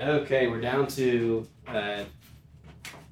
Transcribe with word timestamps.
Okay, 0.00 0.46
we're 0.46 0.62
down 0.62 0.86
to 0.86 1.46
uh, 1.68 2.04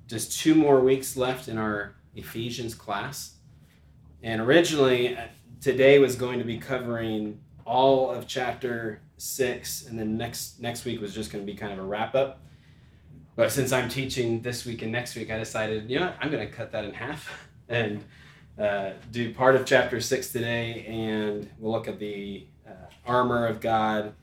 just 0.07 0.41
two 0.41 0.55
more 0.55 0.81
weeks 0.81 1.19
left 1.19 1.49
in 1.49 1.59
our 1.59 1.93
Ephesians 2.17 2.75
class. 2.75 3.35
And 4.23 4.41
originally, 4.41 5.15
uh, 5.15 5.27
today 5.61 5.99
was 5.99 6.17
going 6.17 6.39
to 6.39 6.47
be 6.47 6.57
covering 6.57 7.41
all 7.67 8.11
of 8.11 8.27
chapter 8.27 9.03
six, 9.19 9.87
and 9.87 9.99
then 9.99 10.17
next 10.17 10.61
next 10.61 10.87
week 10.87 11.03
was 11.03 11.15
just 11.15 11.31
going 11.31 11.45
to 11.45 11.53
be 11.53 11.59
kind 11.59 11.75
of 11.75 11.79
a 11.79 11.83
wrap 11.83 12.15
up. 12.15 12.41
But 13.37 13.53
since 13.53 13.71
I'm 13.71 13.91
teaching 13.91 14.41
this 14.41 14.65
week 14.65 14.81
and 14.81 14.91
next 14.91 15.15
week, 15.15 15.31
I 15.31 15.37
decided, 15.37 15.91
you 15.91 15.99
know 15.99 16.07
what, 16.07 16.17
I'm 16.23 16.31
going 16.31 16.49
to 16.49 16.51
cut 16.51 16.73
that 16.73 16.87
in 16.87 16.95
half 16.95 17.51
and 17.69 18.03
uh, 18.59 18.93
do 19.13 19.35
part 19.35 19.57
of 19.57 19.67
chapter 19.67 20.01
six 20.01 20.33
today, 20.33 20.87
and 20.89 21.51
we'll 21.59 21.71
look 21.71 21.87
at 21.87 21.99
the 21.99 22.47
uh, 22.67 22.71
armor 23.05 23.47
of 23.47 23.61
God 23.61 24.15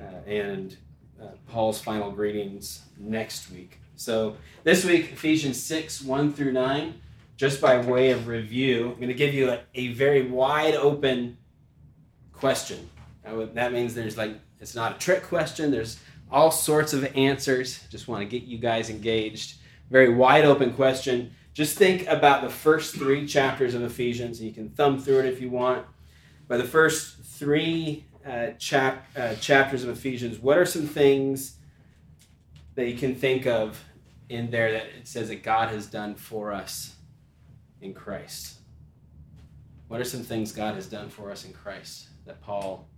uh, 0.00 0.26
and 0.26 0.78
uh, 1.20 1.26
Paul's 1.48 1.80
final 1.80 2.10
greetings 2.10 2.82
next 2.98 3.50
week. 3.50 3.78
So 3.96 4.36
this 4.64 4.84
week, 4.84 5.12
Ephesians 5.12 5.62
6 5.62 6.02
1 6.02 6.32
through 6.32 6.52
9, 6.52 6.94
just 7.36 7.60
by 7.60 7.78
way 7.80 8.10
of 8.10 8.26
review, 8.26 8.90
I'm 8.90 8.96
going 8.96 9.08
to 9.08 9.14
give 9.14 9.34
you 9.34 9.50
a, 9.50 9.60
a 9.74 9.92
very 9.94 10.22
wide 10.28 10.74
open 10.74 11.38
question. 12.32 12.90
That 13.24 13.72
means 13.72 13.94
there's 13.94 14.16
like, 14.16 14.34
it's 14.60 14.74
not 14.74 14.96
a 14.96 14.98
trick 14.98 15.22
question, 15.24 15.70
there's 15.70 15.98
all 16.30 16.50
sorts 16.50 16.92
of 16.92 17.04
answers. 17.16 17.84
Just 17.90 18.08
want 18.08 18.22
to 18.22 18.26
get 18.26 18.46
you 18.46 18.58
guys 18.58 18.90
engaged. 18.90 19.58
Very 19.90 20.12
wide 20.12 20.44
open 20.44 20.72
question. 20.72 21.32
Just 21.54 21.78
think 21.78 22.06
about 22.08 22.42
the 22.42 22.50
first 22.50 22.94
three 22.94 23.26
chapters 23.26 23.74
of 23.74 23.82
Ephesians. 23.82 24.42
You 24.42 24.52
can 24.52 24.70
thumb 24.70 24.98
through 24.98 25.20
it 25.20 25.26
if 25.26 25.40
you 25.40 25.48
want. 25.48 25.86
By 26.48 26.56
the 26.56 26.64
first 26.64 27.18
three 27.22 28.04
uh, 28.26 28.50
chap, 28.58 29.06
uh, 29.16 29.34
chapters 29.36 29.84
of 29.84 29.90
Ephesians, 29.90 30.38
what 30.38 30.58
are 30.58 30.66
some 30.66 30.86
things 30.86 31.56
that 32.74 32.88
you 32.88 32.96
can 32.96 33.14
think 33.14 33.46
of 33.46 33.82
in 34.28 34.50
there 34.50 34.72
that 34.72 34.86
it 34.98 35.06
says 35.06 35.28
that 35.28 35.42
God 35.42 35.68
has 35.68 35.86
done 35.86 36.14
for 36.14 36.52
us 36.52 36.96
in 37.80 37.94
Christ? 37.94 38.58
What 39.88 40.00
are 40.00 40.04
some 40.04 40.22
things 40.22 40.50
God 40.50 40.74
has 40.74 40.88
done 40.88 41.08
for 41.08 41.30
us 41.30 41.44
in 41.44 41.52
Christ 41.52 42.08
that 42.26 42.40
Paul 42.42 42.88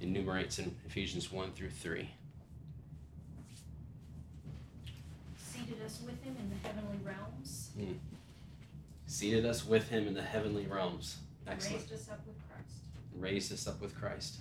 enumerates 0.00 0.58
in 0.58 0.74
Ephesians 0.86 1.30
1 1.30 1.52
through 1.52 1.70
3? 1.70 2.10
Seated 5.36 5.80
us 5.86 6.00
with 6.04 6.20
him 6.24 6.36
in 6.40 6.50
the 6.50 6.68
heavenly 6.68 6.98
realms. 7.04 7.70
Hmm. 7.78 7.92
Seated 9.06 9.46
us 9.46 9.64
with 9.64 9.88
him 9.88 10.08
in 10.08 10.14
the 10.14 10.22
heavenly 10.22 10.66
realms. 10.66 11.18
Excellent. 11.46 11.82
Raised 11.82 11.92
us 11.92 12.08
up 12.10 12.26
with 12.26 12.36
Christ. 12.48 12.82
Raised 13.16 13.52
us 13.52 13.66
up 13.68 13.80
with 13.80 13.94
Christ. 13.94 14.38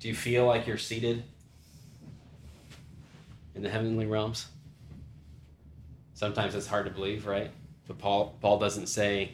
Do 0.00 0.08
you 0.08 0.14
feel 0.14 0.46
like 0.46 0.66
you're 0.66 0.78
seated 0.78 1.22
in 3.54 3.62
the 3.62 3.68
heavenly 3.68 4.06
realms? 4.06 4.46
Sometimes 6.14 6.54
it's 6.54 6.66
hard 6.66 6.86
to 6.86 6.90
believe, 6.90 7.26
right? 7.26 7.50
But 7.86 7.98
Paul 7.98 8.34
Paul 8.40 8.58
doesn't 8.58 8.86
say 8.86 9.32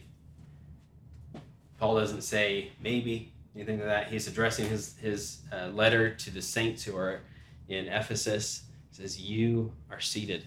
Paul 1.78 1.94
doesn't 1.96 2.22
say 2.22 2.72
maybe 2.82 3.32
anything 3.54 3.78
like 3.78 3.86
that. 3.86 4.08
He's 4.08 4.26
addressing 4.26 4.68
his 4.68 4.96
his 4.98 5.38
uh, 5.52 5.68
letter 5.68 6.12
to 6.14 6.30
the 6.30 6.42
saints 6.42 6.82
who 6.82 6.96
are 6.96 7.20
in 7.68 7.86
Ephesus. 7.86 8.64
He 8.90 8.96
says, 8.96 9.20
"You 9.20 9.72
are 9.88 10.00
seated 10.00 10.42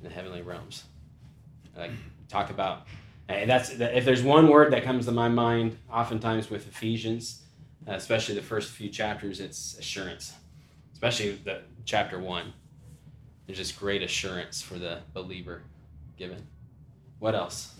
in 0.00 0.08
the 0.08 0.14
heavenly 0.14 0.42
realms." 0.42 0.84
Like 1.74 1.92
talk 2.28 2.50
about, 2.50 2.86
and 3.28 3.48
that's 3.48 3.70
if 3.70 4.04
there's 4.04 4.22
one 4.22 4.48
word 4.48 4.72
that 4.74 4.82
comes 4.82 5.06
to 5.06 5.12
my 5.12 5.28
mind, 5.28 5.78
oftentimes 5.90 6.50
with 6.50 6.68
Ephesians 6.68 7.42
especially 7.86 8.34
the 8.34 8.42
first 8.42 8.70
few 8.70 8.88
chapters, 8.88 9.40
it's 9.40 9.78
assurance, 9.78 10.34
especially 10.92 11.32
the 11.32 11.62
chapter 11.84 12.18
one. 12.18 12.52
There's 13.46 13.58
just 13.58 13.78
great 13.78 14.02
assurance 14.02 14.60
for 14.60 14.74
the 14.74 14.98
believer 15.12 15.62
given. 16.16 16.46
What 17.20 17.34
else? 17.34 17.74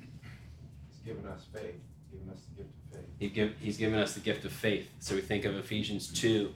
He's 0.00 1.00
given 1.04 1.26
us 1.26 1.42
faith. 1.52 1.74
Given 2.10 2.30
us 2.30 2.40
the 2.48 2.62
gift 2.62 2.70
of 2.70 2.98
faith. 2.98 3.08
He 3.18 3.28
give, 3.28 3.54
he's 3.60 3.76
given 3.76 3.98
us 3.98 4.14
the 4.14 4.20
gift 4.20 4.44
of 4.44 4.52
faith. 4.52 4.88
So 5.00 5.14
we 5.14 5.20
think 5.20 5.44
of 5.44 5.54
Ephesians 5.56 6.08
2 6.08 6.52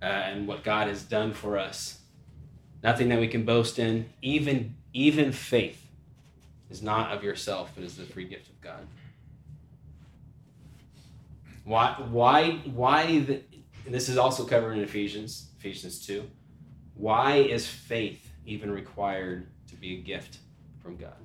uh, 0.00 0.04
and 0.04 0.46
what 0.46 0.62
God 0.62 0.86
has 0.86 1.02
done 1.02 1.32
for 1.32 1.58
us. 1.58 1.98
Nothing 2.82 3.08
that 3.08 3.18
we 3.18 3.28
can 3.28 3.44
boast 3.44 3.78
in. 3.78 4.10
Even, 4.22 4.76
even 4.92 5.32
faith 5.32 5.84
is 6.70 6.82
not 6.82 7.10
of 7.10 7.24
yourself, 7.24 7.72
but 7.74 7.82
is 7.82 7.96
the 7.96 8.04
free 8.04 8.24
gift 8.24 8.48
of 8.48 8.60
God. 8.60 8.86
Why, 11.64 11.94
why, 12.10 12.50
why, 12.74 13.20
the, 13.20 13.40
this 13.86 14.10
is 14.10 14.18
also 14.18 14.44
covered 14.44 14.72
in 14.72 14.80
Ephesians, 14.80 15.48
Ephesians 15.58 16.06
2. 16.06 16.28
Why 16.94 17.36
is 17.36 17.66
faith 17.66 18.30
even 18.44 18.70
required 18.70 19.46
to 19.68 19.76
be 19.76 19.94
a 19.94 20.02
gift 20.02 20.38
from 20.82 20.96
God? 20.96 21.16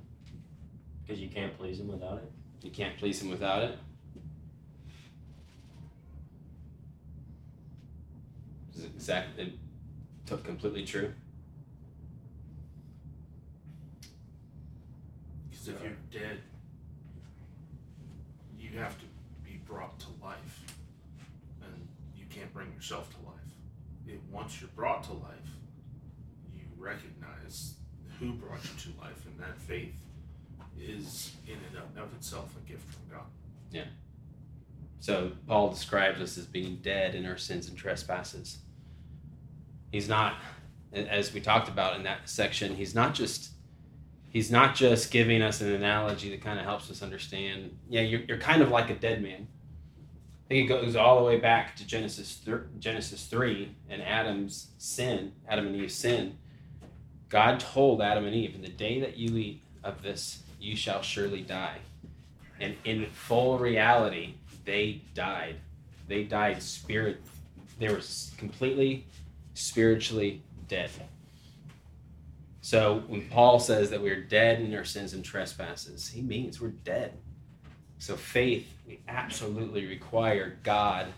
Because 1.02 1.20
you 1.20 1.28
can't 1.28 1.56
please 1.58 1.78
Him 1.78 1.88
without 1.88 2.18
it. 2.18 2.32
You 2.62 2.70
can't 2.70 2.96
please 2.96 3.20
Him 3.20 3.30
without 3.30 3.62
it. 3.64 3.78
Is 8.74 8.84
it 8.84 8.90
exactly 8.94 9.58
completely 10.44 10.86
true? 10.86 11.12
Because 15.50 15.68
if 15.68 15.82
you're 15.82 15.92
dead, 16.10 16.38
you 18.58 18.78
have 18.78 18.98
to 19.00 19.04
brought 19.70 19.98
to 20.00 20.06
life, 20.20 20.60
and 21.62 21.88
you 22.16 22.24
can't 22.28 22.52
bring 22.52 22.69
yourself 22.80 23.10
to 23.10 23.26
life. 23.26 23.34
It, 24.06 24.20
once 24.32 24.58
you're 24.58 24.70
brought 24.74 25.02
to 25.04 25.12
life, 25.12 25.50
you 26.56 26.62
recognize 26.78 27.74
who 28.18 28.32
brought 28.32 28.64
you 28.64 28.92
to 28.92 29.00
life, 29.00 29.26
and 29.26 29.38
that 29.38 29.58
faith 29.58 29.94
is 30.78 31.32
in 31.46 31.58
and 31.68 31.98
of 31.98 32.14
itself 32.14 32.54
a 32.56 32.68
gift 32.68 32.90
from 32.90 33.18
God. 33.18 33.26
Yeah. 33.70 33.84
So 34.98 35.32
Paul 35.46 35.68
describes 35.70 36.22
us 36.22 36.38
as 36.38 36.46
being 36.46 36.76
dead 36.82 37.14
in 37.14 37.26
our 37.26 37.36
sins 37.36 37.68
and 37.68 37.76
trespasses. 37.76 38.58
He's 39.92 40.08
not, 40.08 40.36
as 40.94 41.34
we 41.34 41.40
talked 41.40 41.68
about 41.68 41.96
in 41.96 42.02
that 42.04 42.30
section, 42.30 42.76
he's 42.76 42.94
not 42.94 43.14
just 43.14 43.50
he's 44.30 44.50
not 44.50 44.74
just 44.74 45.10
giving 45.10 45.42
us 45.42 45.60
an 45.60 45.70
analogy 45.72 46.30
that 46.30 46.40
kind 46.40 46.58
of 46.58 46.64
helps 46.64 46.90
us 46.90 47.02
understand. 47.02 47.76
Yeah, 47.90 48.02
you're, 48.02 48.20
you're 48.20 48.38
kind 48.38 48.62
of 48.62 48.70
like 48.70 48.88
a 48.88 48.94
dead 48.94 49.22
man 49.22 49.48
think 50.50 50.68
it 50.68 50.82
goes 50.82 50.96
all 50.96 51.20
the 51.20 51.24
way 51.24 51.38
back 51.38 51.76
to 51.76 51.86
Genesis 51.86 52.40
Genesis 52.80 53.26
three 53.26 53.76
and 53.88 54.02
Adam's 54.02 54.72
sin, 54.78 55.32
Adam 55.48 55.68
and 55.68 55.76
Eve's 55.76 55.94
sin. 55.94 56.38
God 57.28 57.60
told 57.60 58.02
Adam 58.02 58.26
and 58.26 58.34
Eve, 58.34 58.56
"In 58.56 58.62
the 58.62 58.68
day 58.68 58.98
that 58.98 59.16
you 59.16 59.36
eat 59.36 59.62
of 59.84 60.02
this, 60.02 60.42
you 60.58 60.74
shall 60.74 61.02
surely 61.02 61.42
die." 61.42 61.78
And 62.58 62.76
in 62.84 63.06
full 63.06 63.58
reality, 63.58 64.34
they 64.64 65.02
died. 65.14 65.60
They 66.08 66.24
died 66.24 66.60
spirit. 66.62 67.22
They 67.78 67.88
were 67.88 68.02
completely 68.36 69.06
spiritually 69.54 70.42
dead. 70.66 70.90
So 72.60 73.04
when 73.06 73.28
Paul 73.28 73.60
says 73.60 73.90
that 73.90 74.02
we're 74.02 74.24
dead 74.24 74.60
in 74.60 74.74
our 74.74 74.84
sins 74.84 75.14
and 75.14 75.24
trespasses, 75.24 76.08
he 76.08 76.22
means 76.22 76.60
we're 76.60 76.70
dead. 76.70 77.16
So 78.00 78.16
faith, 78.16 78.66
we 78.88 78.98
absolutely 79.08 79.86
require 79.86 80.56
God 80.62 81.08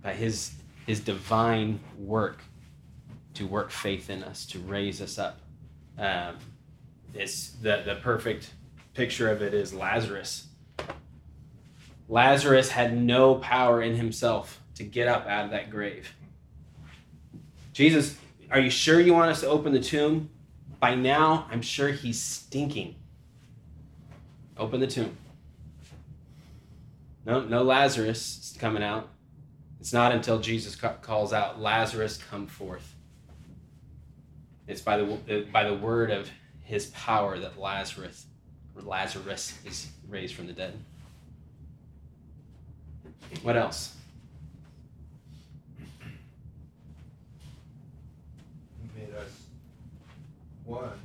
by 0.00 0.14
his 0.14 0.52
his 0.86 1.00
divine 1.00 1.80
work 1.98 2.40
to 3.34 3.44
work 3.46 3.72
faith 3.72 4.08
in 4.08 4.22
us, 4.22 4.46
to 4.46 4.60
raise 4.60 5.02
us 5.02 5.18
up. 5.18 5.40
Um, 5.98 6.36
it's 7.12 7.50
the, 7.50 7.82
the 7.84 7.96
perfect 7.96 8.52
picture 8.94 9.30
of 9.30 9.42
it 9.42 9.52
is 9.52 9.74
Lazarus. 9.74 10.46
Lazarus 12.08 12.70
had 12.70 12.96
no 12.96 13.34
power 13.34 13.82
in 13.82 13.96
himself 13.96 14.62
to 14.76 14.84
get 14.84 15.08
up 15.08 15.26
out 15.26 15.44
of 15.44 15.50
that 15.50 15.70
grave. 15.70 16.14
Jesus, 17.72 18.16
are 18.50 18.60
you 18.60 18.70
sure 18.70 19.00
you 19.00 19.12
want 19.12 19.30
us 19.30 19.40
to 19.40 19.48
open 19.48 19.72
the 19.72 19.80
tomb? 19.80 20.30
By 20.78 20.94
now, 20.94 21.48
I'm 21.50 21.62
sure 21.62 21.88
he's 21.88 22.22
stinking. 22.22 22.94
Open 24.56 24.80
the 24.80 24.86
tomb. 24.86 25.16
No, 27.28 27.40
no 27.42 27.62
Lazarus 27.62 28.56
coming 28.58 28.82
out. 28.82 29.10
It's 29.80 29.92
not 29.92 30.12
until 30.12 30.40
Jesus 30.40 30.74
calls 30.74 31.34
out, 31.34 31.60
Lazarus, 31.60 32.18
come 32.30 32.46
forth. 32.46 32.94
It's 34.66 34.80
by 34.80 34.96
the, 34.96 35.46
by 35.52 35.64
the 35.64 35.74
word 35.74 36.10
of 36.10 36.30
his 36.64 36.86
power 36.86 37.38
that 37.38 37.60
Lazarus, 37.60 38.24
Lazarus 38.74 39.58
is 39.66 39.88
raised 40.08 40.34
from 40.34 40.46
the 40.46 40.54
dead. 40.54 40.72
What 43.42 43.56
else? 43.56 43.94
He 48.80 49.00
made 49.00 49.14
us 49.14 49.42
one 50.64 50.98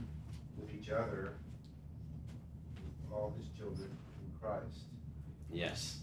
with 0.58 0.74
each 0.74 0.90
other, 0.90 1.34
with 2.75 3.14
all 3.14 3.34
his 3.38 3.50
children 3.58 3.90
in 3.90 4.40
Christ. 4.40 4.86
Yes. 5.52 5.98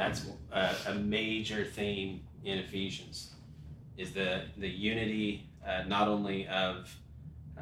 That's 0.00 0.24
a, 0.50 0.74
a 0.86 0.94
major 0.94 1.62
theme 1.62 2.22
in 2.42 2.56
Ephesians, 2.56 3.34
is 3.98 4.12
the 4.12 4.44
the 4.56 4.66
unity 4.66 5.50
uh, 5.66 5.82
not 5.86 6.08
only 6.08 6.48
of 6.48 6.96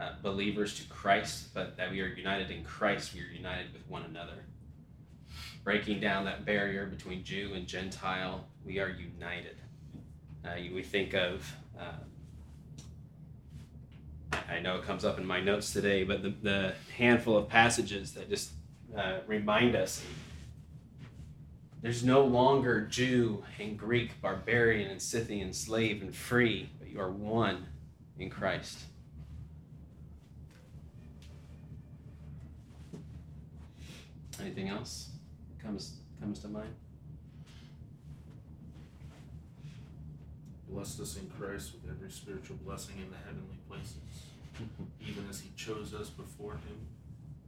uh, 0.00 0.12
believers 0.22 0.78
to 0.78 0.88
Christ, 0.88 1.52
but 1.52 1.76
that 1.76 1.90
we 1.90 2.00
are 2.00 2.06
united 2.06 2.52
in 2.52 2.62
Christ. 2.62 3.12
We 3.12 3.22
are 3.22 3.32
united 3.32 3.72
with 3.72 3.82
one 3.88 4.04
another, 4.04 4.44
breaking 5.64 5.98
down 5.98 6.26
that 6.26 6.44
barrier 6.44 6.86
between 6.86 7.24
Jew 7.24 7.54
and 7.54 7.66
Gentile. 7.66 8.44
We 8.64 8.78
are 8.78 8.90
united. 8.90 9.56
Uh, 10.44 10.50
we 10.72 10.84
think 10.84 11.14
of. 11.14 11.52
Uh, 11.76 12.04
I 14.48 14.60
know 14.60 14.76
it 14.76 14.84
comes 14.84 15.04
up 15.04 15.18
in 15.18 15.26
my 15.26 15.40
notes 15.40 15.72
today, 15.72 16.04
but 16.04 16.22
the, 16.22 16.32
the 16.42 16.74
handful 16.96 17.36
of 17.36 17.48
passages 17.48 18.12
that 18.12 18.30
just 18.30 18.52
uh, 18.96 19.18
remind 19.26 19.74
us 19.74 20.04
there's 21.80 22.02
no 22.02 22.24
longer 22.24 22.80
Jew 22.86 23.44
and 23.60 23.78
Greek, 23.78 24.20
barbarian 24.20 24.90
and 24.90 25.00
Scythian, 25.00 25.52
slave 25.52 26.02
and 26.02 26.14
free, 26.14 26.68
but 26.78 26.90
you 26.90 27.00
are 27.00 27.10
one 27.10 27.66
in 28.18 28.30
Christ. 28.30 28.78
Anything 34.40 34.68
else 34.68 35.10
comes 35.62 35.96
comes 36.20 36.40
to 36.40 36.48
mind? 36.48 36.74
Blessed 40.68 41.00
us 41.00 41.16
in 41.16 41.30
Christ 41.30 41.72
with 41.74 41.90
every 41.90 42.10
spiritual 42.10 42.56
blessing 42.64 42.96
in 42.98 43.10
the 43.10 43.16
heavenly 43.18 43.58
places, 43.68 43.96
even 45.00 45.24
as 45.30 45.40
He 45.40 45.50
chose 45.56 45.94
us 45.94 46.10
before 46.10 46.52
Him, 46.54 46.78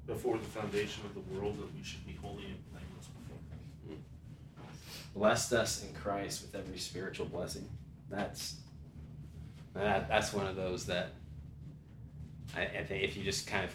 before 0.06 0.38
the 0.38 0.44
foundation 0.44 1.02
of 1.04 1.14
the 1.14 1.34
world, 1.34 1.58
that 1.58 1.74
we 1.74 1.82
should 1.82 2.06
be 2.06 2.14
holy 2.14 2.46
and 2.46 2.70
blameless. 2.70 3.08
Blessed 5.14 5.52
us 5.52 5.84
in 5.84 5.92
Christ 5.94 6.42
with 6.42 6.54
every 6.54 6.78
spiritual 6.78 7.26
blessing. 7.26 7.68
That's 8.08 8.56
that, 9.74 10.08
that's 10.08 10.32
one 10.32 10.46
of 10.46 10.56
those 10.56 10.86
that 10.86 11.12
I, 12.56 12.62
I 12.62 12.84
think 12.84 13.04
if 13.04 13.16
you 13.16 13.24
just 13.24 13.46
kind 13.46 13.64
of 13.64 13.74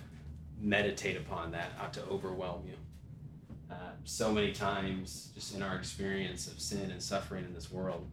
meditate 0.60 1.18
upon 1.18 1.52
that, 1.52 1.72
ought 1.82 1.94
to 1.94 2.04
overwhelm 2.06 2.64
you. 2.68 2.76
Uh, 3.72 3.92
so 4.04 4.32
many 4.32 4.52
times, 4.52 5.32
just 5.34 5.56
in 5.56 5.62
our 5.62 5.76
experience 5.76 6.48
of 6.48 6.60
sin 6.60 6.92
and 6.92 7.02
suffering 7.02 7.46
in 7.46 7.54
this 7.54 7.72
world, 7.72 8.08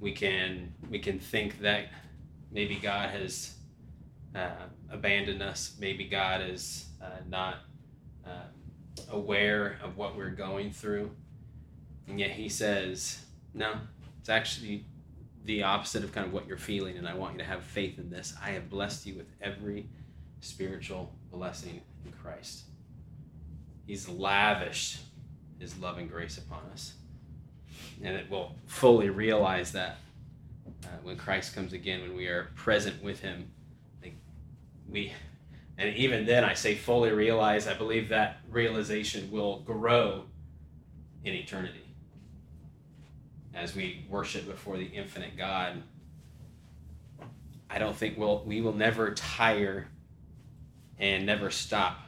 we 0.00 0.12
can 0.12 0.72
we 0.90 0.98
can 0.98 1.18
think 1.18 1.60
that 1.60 1.86
maybe 2.50 2.76
God 2.76 3.10
has 3.10 3.54
uh, 4.34 4.66
abandoned 4.90 5.42
us. 5.42 5.76
Maybe 5.78 6.04
God 6.04 6.40
is 6.42 6.86
uh, 7.02 7.20
not 7.28 7.56
uh, 8.26 8.46
aware 9.10 9.78
of 9.82 9.96
what 9.96 10.16
we're 10.16 10.30
going 10.30 10.70
through, 10.70 11.10
and 12.08 12.18
yet 12.18 12.30
He 12.30 12.48
says, 12.48 13.24
"No, 13.54 13.74
it's 14.20 14.28
actually 14.28 14.84
the 15.44 15.62
opposite 15.62 16.04
of 16.04 16.12
kind 16.12 16.26
of 16.26 16.32
what 16.32 16.46
you're 16.46 16.56
feeling, 16.56 16.96
and 16.96 17.06
I 17.06 17.14
want 17.14 17.34
you 17.34 17.38
to 17.38 17.44
have 17.44 17.62
faith 17.62 17.98
in 17.98 18.10
this. 18.10 18.34
I 18.42 18.50
have 18.50 18.68
blessed 18.68 19.06
you 19.06 19.14
with 19.14 19.26
every 19.40 19.88
spiritual 20.40 21.12
blessing 21.30 21.80
in 22.04 22.12
Christ. 22.12 22.64
He's 23.86 24.08
lavished 24.08 25.00
His 25.58 25.78
love 25.78 25.98
and 25.98 26.10
grace 26.10 26.38
upon 26.38 26.62
us." 26.72 26.94
and 28.02 28.16
it 28.16 28.30
will 28.30 28.54
fully 28.66 29.10
realize 29.10 29.72
that 29.72 29.96
uh, 30.84 30.88
when 31.02 31.16
Christ 31.16 31.54
comes 31.54 31.72
again, 31.72 32.02
when 32.02 32.16
we 32.16 32.26
are 32.26 32.50
present 32.54 33.02
with 33.02 33.20
Him, 33.20 33.50
like 34.02 34.14
we, 34.88 35.12
and 35.78 35.94
even 35.96 36.26
then, 36.26 36.44
I 36.44 36.54
say 36.54 36.74
fully 36.74 37.10
realize. 37.10 37.66
I 37.66 37.74
believe 37.74 38.08
that 38.10 38.38
realization 38.50 39.30
will 39.30 39.60
grow 39.60 40.24
in 41.24 41.34
eternity 41.34 41.85
as 43.56 43.74
we 43.74 44.04
worship 44.08 44.46
before 44.46 44.76
the 44.76 44.84
infinite 44.84 45.36
God. 45.36 45.82
I 47.68 47.78
don't 47.78 47.96
think 47.96 48.16
we'll 48.16 48.44
we 48.44 48.60
will 48.60 48.74
never 48.74 49.12
tire 49.14 49.88
and 50.98 51.26
never 51.26 51.50
stop 51.50 51.98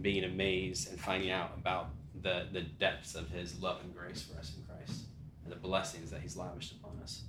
being 0.00 0.24
amazed 0.24 0.90
and 0.90 1.00
finding 1.00 1.30
out 1.30 1.52
about 1.56 1.90
the, 2.20 2.46
the 2.52 2.60
depths 2.60 3.14
of 3.14 3.30
his 3.30 3.60
love 3.60 3.80
and 3.82 3.94
grace 3.94 4.22
for 4.22 4.38
us 4.38 4.52
in 4.56 4.64
Christ 4.64 5.04
and 5.44 5.52
the 5.52 5.56
blessings 5.56 6.10
that 6.10 6.20
he's 6.20 6.36
lavished 6.36 6.72
upon 6.72 6.98
us. 7.02 7.22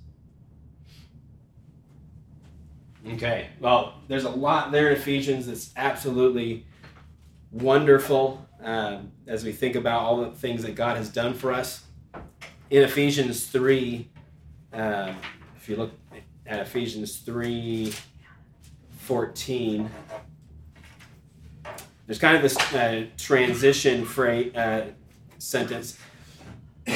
Okay, 3.14 3.48
well, 3.60 3.94
there's 4.08 4.24
a 4.24 4.30
lot 4.30 4.72
there 4.72 4.88
in 4.88 4.96
Ephesians 4.96 5.46
that's 5.46 5.72
absolutely 5.76 6.66
wonderful 7.50 8.46
um, 8.62 9.12
as 9.26 9.44
we 9.44 9.52
think 9.52 9.74
about 9.76 10.00
all 10.00 10.22
the 10.22 10.30
things 10.30 10.62
that 10.62 10.74
God 10.74 10.96
has 10.96 11.10
done 11.10 11.34
for 11.34 11.52
us. 11.52 11.83
In 12.74 12.82
Ephesians 12.82 13.46
3, 13.46 14.10
um, 14.72 15.16
if 15.56 15.68
you 15.68 15.76
look 15.76 15.92
at 16.44 16.58
Ephesians 16.58 17.18
3 17.18 17.94
14, 18.98 19.90
there's 22.06 22.18
kind 22.18 22.34
of 22.34 22.42
this 22.42 22.56
uh, 22.74 23.06
transition 23.16 24.04
phrase, 24.04 24.52
uh, 24.56 24.86
sentence. 25.38 25.96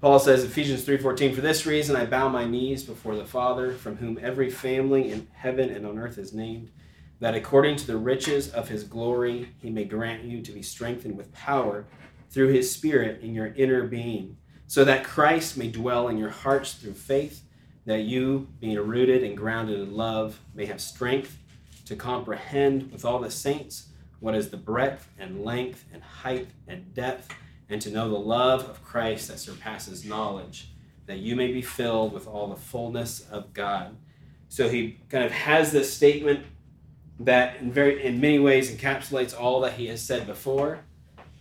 Paul 0.00 0.18
says 0.18 0.42
Ephesians 0.42 0.84
3:14 0.84 1.32
for 1.32 1.40
this 1.40 1.66
reason 1.66 1.94
I 1.94 2.04
bow 2.04 2.28
my 2.28 2.46
knees 2.46 2.82
before 2.82 3.14
the 3.14 3.24
Father 3.24 3.74
from 3.74 3.98
whom 3.98 4.18
every 4.20 4.50
family 4.50 5.12
in 5.12 5.28
heaven 5.32 5.70
and 5.70 5.86
on 5.86 6.00
earth 6.00 6.18
is 6.18 6.32
named 6.32 6.72
that 7.20 7.36
according 7.36 7.76
to 7.76 7.86
the 7.86 7.96
riches 7.96 8.50
of 8.50 8.68
his 8.68 8.82
glory 8.82 9.50
he 9.62 9.70
may 9.70 9.84
grant 9.84 10.24
you 10.24 10.42
to 10.42 10.50
be 10.50 10.62
strengthened 10.62 11.16
with 11.16 11.32
power 11.32 11.86
through 12.30 12.48
his 12.48 12.70
spirit 12.70 13.20
in 13.22 13.34
your 13.34 13.52
inner 13.54 13.84
being 13.84 14.36
so 14.66 14.84
that 14.84 15.04
Christ 15.04 15.56
may 15.56 15.68
dwell 15.68 16.08
in 16.08 16.18
your 16.18 16.30
hearts 16.30 16.74
through 16.74 16.94
faith 16.94 17.42
that 17.84 18.02
you 18.02 18.48
being 18.60 18.78
rooted 18.78 19.22
and 19.22 19.36
grounded 19.36 19.80
in 19.80 19.94
love 19.94 20.40
may 20.54 20.66
have 20.66 20.80
strength 20.80 21.38
to 21.84 21.94
comprehend 21.94 22.90
with 22.90 23.04
all 23.04 23.20
the 23.20 23.30
saints 23.30 23.88
what 24.18 24.34
is 24.34 24.50
the 24.50 24.56
breadth 24.56 25.08
and 25.18 25.44
length 25.44 25.84
and 25.92 26.02
height 26.02 26.48
and 26.66 26.92
depth 26.94 27.32
and 27.68 27.80
to 27.82 27.90
know 27.90 28.08
the 28.08 28.18
love 28.18 28.68
of 28.68 28.82
Christ 28.84 29.28
that 29.28 29.38
surpasses 29.38 30.04
knowledge, 30.04 30.70
that 31.06 31.18
you 31.18 31.36
may 31.36 31.52
be 31.52 31.62
filled 31.62 32.12
with 32.12 32.26
all 32.26 32.48
the 32.48 32.56
fullness 32.56 33.26
of 33.30 33.52
God. 33.52 33.96
So 34.48 34.68
he 34.68 34.98
kind 35.08 35.24
of 35.24 35.32
has 35.32 35.72
this 35.72 35.92
statement 35.92 36.44
that 37.20 37.60
in 37.60 37.72
very 37.72 38.04
in 38.04 38.20
many 38.20 38.38
ways 38.38 38.70
encapsulates 38.70 39.38
all 39.38 39.60
that 39.60 39.74
he 39.74 39.86
has 39.86 40.02
said 40.02 40.26
before, 40.26 40.80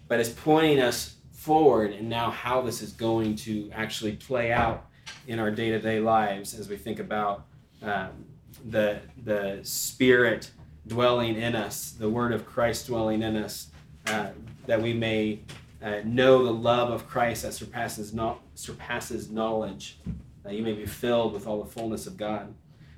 but 0.07 0.19
it's 0.19 0.29
pointing 0.29 0.79
us 0.79 1.15
forward 1.31 1.91
and 1.91 2.09
now 2.09 2.31
how 2.31 2.61
this 2.61 2.81
is 2.81 2.91
going 2.91 3.35
to 3.35 3.69
actually 3.71 4.15
play 4.15 4.51
out 4.51 4.87
in 5.27 5.39
our 5.39 5.51
day-to-day 5.51 5.99
lives 5.99 6.53
as 6.53 6.69
we 6.69 6.75
think 6.75 6.99
about 6.99 7.45
um, 7.83 8.25
the 8.69 8.99
the 9.23 9.59
Spirit 9.63 10.51
dwelling 10.87 11.35
in 11.35 11.55
us, 11.55 11.91
the 11.91 12.09
Word 12.09 12.31
of 12.31 12.45
Christ 12.45 12.87
dwelling 12.87 13.21
in 13.21 13.35
us, 13.35 13.71
uh, 14.07 14.29
that 14.65 14.81
we 14.81 14.93
may 14.93 15.39
uh, 15.81 16.01
know 16.03 16.43
the 16.43 16.53
love 16.53 16.89
of 16.91 17.07
Christ 17.07 17.43
that 17.43 17.53
surpasses 17.53 18.13
no, 18.13 18.39
surpasses 18.55 19.29
knowledge, 19.29 19.99
that 20.43 20.53
you 20.53 20.63
may 20.63 20.73
be 20.73 20.85
filled 20.85 21.33
with 21.33 21.47
all 21.47 21.61
the 21.61 21.69
fullness 21.69 22.07
of 22.07 22.17
God. 22.17 22.53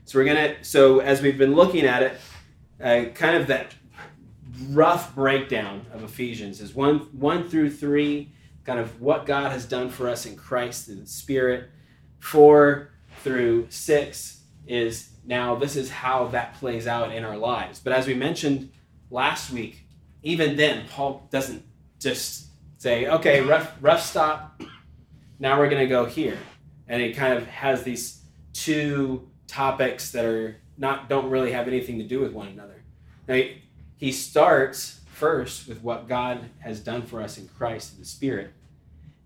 So 0.05 0.19
we're 0.19 0.25
gonna. 0.25 0.63
So 0.63 0.99
as 0.99 1.21
we've 1.21 1.37
been 1.37 1.55
looking 1.55 1.85
at 1.85 2.03
it, 2.03 2.13
uh, 2.81 3.11
kind 3.13 3.35
of 3.35 3.47
that 3.47 3.73
rough 4.69 5.15
breakdown 5.15 5.85
of 5.93 6.03
Ephesians 6.03 6.61
is 6.61 6.73
one 6.73 6.99
one 7.11 7.47
through 7.47 7.71
three, 7.71 8.33
kind 8.63 8.79
of 8.79 9.01
what 9.01 9.25
God 9.25 9.51
has 9.51 9.65
done 9.65 9.89
for 9.89 10.09
us 10.09 10.25
in 10.25 10.35
Christ 10.35 10.85
through 10.85 10.95
the 10.95 11.07
Spirit. 11.07 11.69
Four 12.19 12.91
through 13.23 13.67
six 13.69 14.41
is 14.65 15.09
now 15.25 15.55
this 15.55 15.75
is 15.75 15.89
how 15.89 16.27
that 16.27 16.55
plays 16.55 16.87
out 16.87 17.11
in 17.11 17.23
our 17.23 17.37
lives. 17.37 17.79
But 17.79 17.93
as 17.93 18.07
we 18.07 18.13
mentioned 18.13 18.71
last 19.09 19.51
week, 19.51 19.85
even 20.23 20.55
then 20.55 20.87
Paul 20.89 21.27
doesn't 21.31 21.63
just 21.99 22.47
say, 22.77 23.07
okay, 23.07 23.41
rough, 23.41 23.75
rough 23.81 24.03
stop. 24.03 24.61
Now 25.39 25.59
we're 25.59 25.69
going 25.69 25.81
to 25.81 25.87
go 25.87 26.05
here. 26.05 26.37
And 26.87 27.01
it 27.01 27.15
kind 27.15 27.33
of 27.33 27.47
has 27.47 27.83
these 27.83 28.21
two 28.53 29.29
topics 29.47 30.11
that 30.11 30.25
are 30.25 30.57
not 30.77 31.09
don't 31.09 31.29
really 31.29 31.51
have 31.51 31.67
anything 31.67 31.97
to 31.99 32.03
do 32.03 32.19
with 32.19 32.33
one 32.33 32.47
another. 32.47 32.83
Now 33.27 33.41
he 33.97 34.11
starts 34.11 35.01
first 35.11 35.67
with 35.67 35.81
what 35.81 36.07
God 36.07 36.49
has 36.59 36.79
done 36.79 37.01
for 37.01 37.21
us 37.21 37.37
in 37.37 37.47
Christ 37.47 37.93
in 37.93 37.99
the 37.99 38.05
Spirit, 38.05 38.53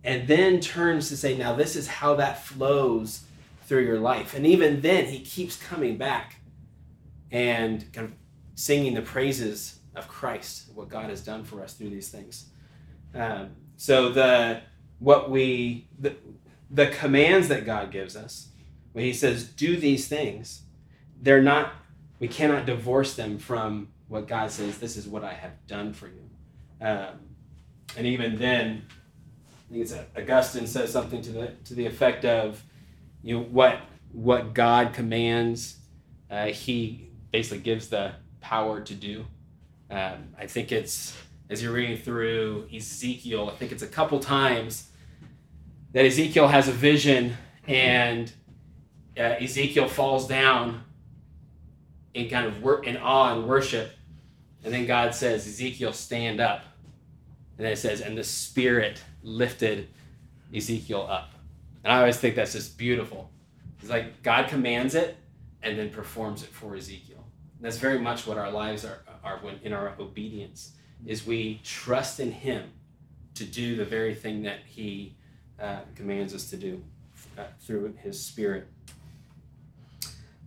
and 0.03 0.27
then 0.27 0.59
turns 0.59 1.09
to 1.09 1.17
say, 1.17 1.37
now 1.37 1.53
this 1.53 1.75
is 1.75 1.87
how 1.87 2.15
that 2.15 2.43
flows 2.43 3.23
through 3.65 3.85
your 3.85 3.99
life. 3.99 4.33
And 4.33 4.45
even 4.45 4.81
then, 4.81 5.05
he 5.05 5.19
keeps 5.19 5.55
coming 5.55 5.97
back 5.97 6.37
and 7.31 7.91
kind 7.93 8.07
of 8.07 8.13
singing 8.55 8.93
the 8.93 9.01
praises 9.01 9.79
of 9.95 10.07
Christ, 10.07 10.71
what 10.73 10.89
God 10.89 11.09
has 11.09 11.23
done 11.23 11.43
for 11.43 11.61
us 11.61 11.73
through 11.73 11.89
these 11.89 12.09
things. 12.09 12.49
Um, 13.13 13.51
so 13.77 14.09
the 14.09 14.61
what 14.99 15.29
we 15.29 15.87
the, 15.99 16.15
the 16.69 16.87
commands 16.87 17.47
that 17.47 17.65
God 17.65 17.91
gives 17.91 18.15
us, 18.15 18.49
when 18.93 19.05
He 19.05 19.13
says 19.13 19.45
do 19.45 19.75
these 19.75 20.07
things, 20.07 20.63
they're 21.21 21.41
not. 21.41 21.73
We 22.19 22.27
cannot 22.27 22.65
divorce 22.65 23.15
them 23.15 23.39
from 23.39 23.87
what 24.11 24.27
God 24.27 24.51
says. 24.51 24.77
This 24.77 24.97
is 24.97 25.07
what 25.07 25.23
I 25.23 25.33
have 25.33 25.65
done 25.67 25.93
for 25.93 26.07
you. 26.07 26.29
Um, 26.85 27.19
and 27.95 28.05
even 28.05 28.37
then, 28.37 28.83
I 29.47 29.71
think 29.71 29.83
it's 29.83 29.95
Augustine 30.17 30.67
says 30.67 30.91
something 30.91 31.21
to 31.21 31.31
the 31.31 31.47
to 31.65 31.73
the 31.73 31.85
effect 31.85 32.25
of, 32.25 32.61
you 33.23 33.37
know, 33.37 33.43
what 33.43 33.79
what 34.11 34.53
God 34.53 34.93
commands, 34.93 35.77
uh, 36.29 36.47
He 36.47 37.09
basically 37.31 37.59
gives 37.59 37.87
the 37.87 38.11
power 38.41 38.81
to 38.81 38.93
do. 38.93 39.25
Um, 39.89 40.35
I 40.37 40.45
think 40.45 40.73
it's 40.73 41.17
as 41.49 41.63
you're 41.63 41.73
reading 41.73 41.97
through 41.97 42.67
Ezekiel, 42.73 43.49
I 43.49 43.55
think 43.55 43.71
it's 43.71 43.83
a 43.83 43.87
couple 43.87 44.19
times 44.19 44.89
that 45.93 46.05
Ezekiel 46.05 46.49
has 46.49 46.67
a 46.67 46.73
vision 46.73 47.37
and 47.65 48.31
uh, 49.17 49.21
Ezekiel 49.21 49.87
falls 49.87 50.27
down 50.27 50.83
in 52.13 52.29
kind 52.29 52.45
of 52.45 52.61
wor- 52.61 52.83
in 52.83 52.97
awe 52.97 53.33
and 53.33 53.47
worship, 53.47 53.91
and 54.63 54.73
then 54.73 54.85
God 54.85 55.15
says, 55.15 55.47
Ezekiel, 55.47 55.93
stand 55.93 56.39
up, 56.39 56.63
and 57.57 57.65
then 57.65 57.73
it 57.73 57.77
says, 57.77 58.01
and 58.01 58.17
the 58.17 58.23
Spirit 58.23 59.01
lifted 59.23 59.87
Ezekiel 60.55 61.07
up, 61.09 61.33
and 61.83 61.91
I 61.91 61.99
always 61.99 62.17
think 62.17 62.35
that's 62.35 62.53
just 62.53 62.77
beautiful. 62.77 63.29
It's 63.79 63.89
like 63.89 64.21
God 64.21 64.47
commands 64.47 64.93
it 64.95 65.17
and 65.63 65.77
then 65.77 65.89
performs 65.89 66.43
it 66.43 66.49
for 66.49 66.75
Ezekiel. 66.75 67.23
And 67.57 67.65
that's 67.65 67.77
very 67.77 67.99
much 67.99 68.27
what 68.27 68.37
our 68.37 68.51
lives 68.51 68.85
are, 68.85 69.01
are 69.23 69.39
when, 69.39 69.59
in 69.63 69.73
our 69.73 69.93
obedience 69.99 70.73
is 71.05 71.25
we 71.25 71.59
trust 71.63 72.19
in 72.19 72.31
Him 72.31 72.71
to 73.35 73.43
do 73.43 73.75
the 73.75 73.85
very 73.85 74.13
thing 74.13 74.43
that 74.43 74.59
He 74.65 75.15
uh, 75.59 75.79
commands 75.95 76.33
us 76.33 76.49
to 76.51 76.57
do 76.57 76.83
uh, 77.37 77.43
through 77.59 77.93
His 78.01 78.23
Spirit. 78.23 78.67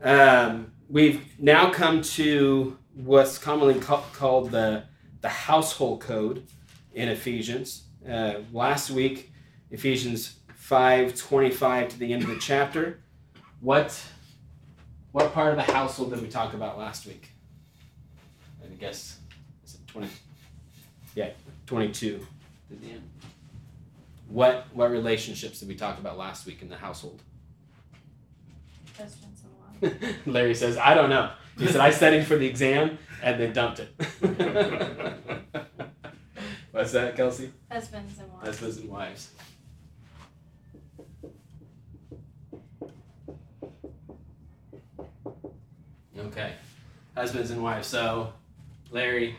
Um, 0.02 0.73
we've 0.88 1.23
now 1.38 1.73
come 1.73 2.02
to 2.02 2.78
what's 2.94 3.38
commonly 3.38 3.80
ca- 3.80 4.04
called 4.12 4.50
the 4.50 4.84
the 5.20 5.28
household 5.28 6.00
code 6.00 6.46
in 6.92 7.08
Ephesians. 7.08 7.84
Uh, 8.08 8.34
last 8.52 8.90
week, 8.90 9.32
Ephesians 9.70 10.38
five 10.54 11.16
twenty 11.16 11.50
five 11.50 11.88
to 11.88 11.98
the 11.98 12.12
end 12.12 12.22
of 12.22 12.28
the 12.28 12.38
chapter. 12.38 13.00
What 13.60 14.00
what 15.12 15.32
part 15.32 15.58
of 15.58 15.66
the 15.66 15.72
household 15.72 16.10
did 16.10 16.20
we 16.22 16.28
talk 16.28 16.54
about 16.54 16.78
last 16.78 17.06
week? 17.06 17.30
I 18.62 18.74
guess 18.74 19.18
is 19.64 19.74
it 19.74 19.86
twenty? 19.86 20.08
Yeah, 21.14 21.30
twenty 21.66 21.90
two 21.92 22.18
to 22.68 22.76
the 22.76 22.90
end. 22.92 23.08
What 24.28 24.66
what 24.72 24.90
relationships 24.90 25.60
did 25.60 25.68
we 25.68 25.74
talk 25.74 25.98
about 25.98 26.18
last 26.18 26.46
week 26.46 26.62
in 26.62 26.68
the 26.68 26.76
household? 26.76 27.22
Husbands 28.98 29.42
and 29.82 29.92
wives. 29.92 30.26
Larry 30.26 30.54
says, 30.54 30.76
I 30.76 30.94
don't 30.94 31.10
know. 31.10 31.30
He 31.58 31.66
said, 31.66 31.80
I 31.80 31.90
studied 31.90 32.26
for 32.26 32.37
the 32.37 32.46
exam 32.46 32.99
and 33.23 33.40
then 33.40 33.52
dumped 33.52 33.80
it. 33.80 33.88
What's 36.73 36.92
that, 36.92 37.14
Kelsey? 37.16 37.52
Husbands 37.70 38.18
and 38.18 38.32
wives. 38.32 38.46
Husbands 38.46 38.76
and 38.78 38.88
wives. 38.88 39.30
Okay. 46.18 46.52
Husbands 47.16 47.50
and 47.52 47.62
wives. 47.62 47.87
So, 47.87 48.32
Larry 48.90 49.37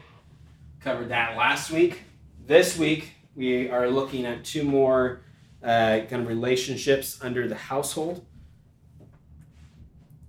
covered 0.79 1.10
that 1.10 1.36
last 1.36 1.72
week. 1.72 2.03
This 2.45 2.77
week, 2.77 3.12
we 3.36 3.69
are 3.69 3.89
looking 3.89 4.25
at 4.25 4.45
two 4.45 4.63
more 4.63 5.22
uh, 5.62 6.01
kind 6.10 6.22
of 6.22 6.27
relationships 6.27 7.19
under 7.22 7.48
the 7.48 7.55
household. 7.55 8.25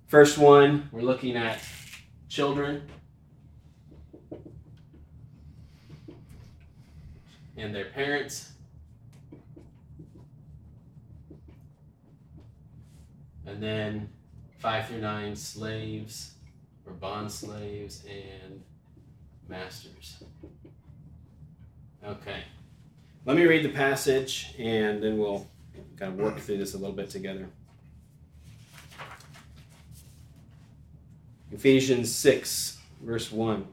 First 0.07 0.37
one, 0.37 0.89
we're 0.91 1.01
looking 1.01 1.35
at 1.37 1.59
children 2.29 2.87
and 7.57 7.73
their 7.73 7.85
parents. 7.85 8.51
And 13.45 13.63
then 13.63 14.09
five 14.59 14.87
through 14.87 15.01
nine, 15.01 15.35
slaves 15.35 16.33
or 16.85 16.93
bond 16.93 17.31
slaves 17.31 18.03
and 18.05 18.61
masters. 19.47 20.23
Okay. 22.05 22.43
Let 23.25 23.35
me 23.35 23.45
read 23.45 23.63
the 23.63 23.69
passage 23.69 24.53
and 24.57 25.01
then 25.01 25.17
we'll 25.17 25.47
kind 25.97 26.13
of 26.13 26.19
work 26.19 26.39
through 26.39 26.57
this 26.57 26.73
a 26.73 26.77
little 26.77 26.95
bit 26.95 27.09
together. 27.09 27.47
Ephesians 31.49 32.13
6, 32.13 32.77
verse 33.01 33.31
1. 33.31 33.67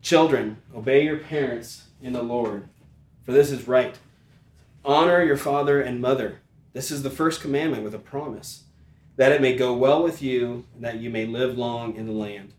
Children, 0.00 0.56
obey 0.74 1.04
your 1.04 1.18
parents 1.18 1.88
in 2.00 2.14
the 2.14 2.22
Lord, 2.22 2.68
for 3.22 3.32
this 3.32 3.50
is 3.50 3.68
right. 3.68 3.98
Honor 4.82 5.22
your 5.22 5.36
father 5.36 5.82
and 5.82 6.00
mother. 6.00 6.40
This 6.72 6.90
is 6.90 7.02
the 7.02 7.10
first 7.10 7.42
commandment 7.42 7.84
with 7.84 7.94
a 7.94 7.98
promise, 7.98 8.64
that 9.16 9.30
it 9.30 9.42
may 9.42 9.54
go 9.54 9.74
well 9.74 10.02
with 10.02 10.22
you, 10.22 10.64
and 10.74 10.82
that 10.82 11.00
you 11.00 11.10
may 11.10 11.26
live 11.26 11.58
long 11.58 11.96
in 11.96 12.06
the 12.06 12.12
land. 12.12 12.54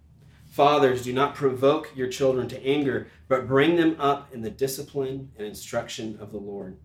Fathers, 0.48 1.04
do 1.04 1.12
not 1.12 1.34
provoke 1.34 1.92
your 1.96 2.08
children 2.08 2.48
to 2.50 2.64
anger, 2.64 3.08
but 3.28 3.48
bring 3.48 3.76
them 3.76 3.96
up 4.00 4.32
in 4.32 4.44
the 4.44 4.52
discipline 4.52 5.32
and 5.36 5.48
instruction 5.48 6.20
of 6.22 6.32
the 6.32 6.38
Lord. 6.38 6.78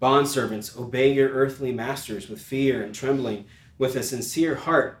Bondservants, 0.00 0.78
obey 0.78 1.10
your 1.10 1.30
earthly 1.30 1.72
masters 1.72 2.28
with 2.28 2.42
fear 2.42 2.82
and 2.82 2.94
trembling, 2.94 3.46
with 3.78 3.96
a 3.96 4.02
sincere 4.02 4.56
heart 4.56 5.00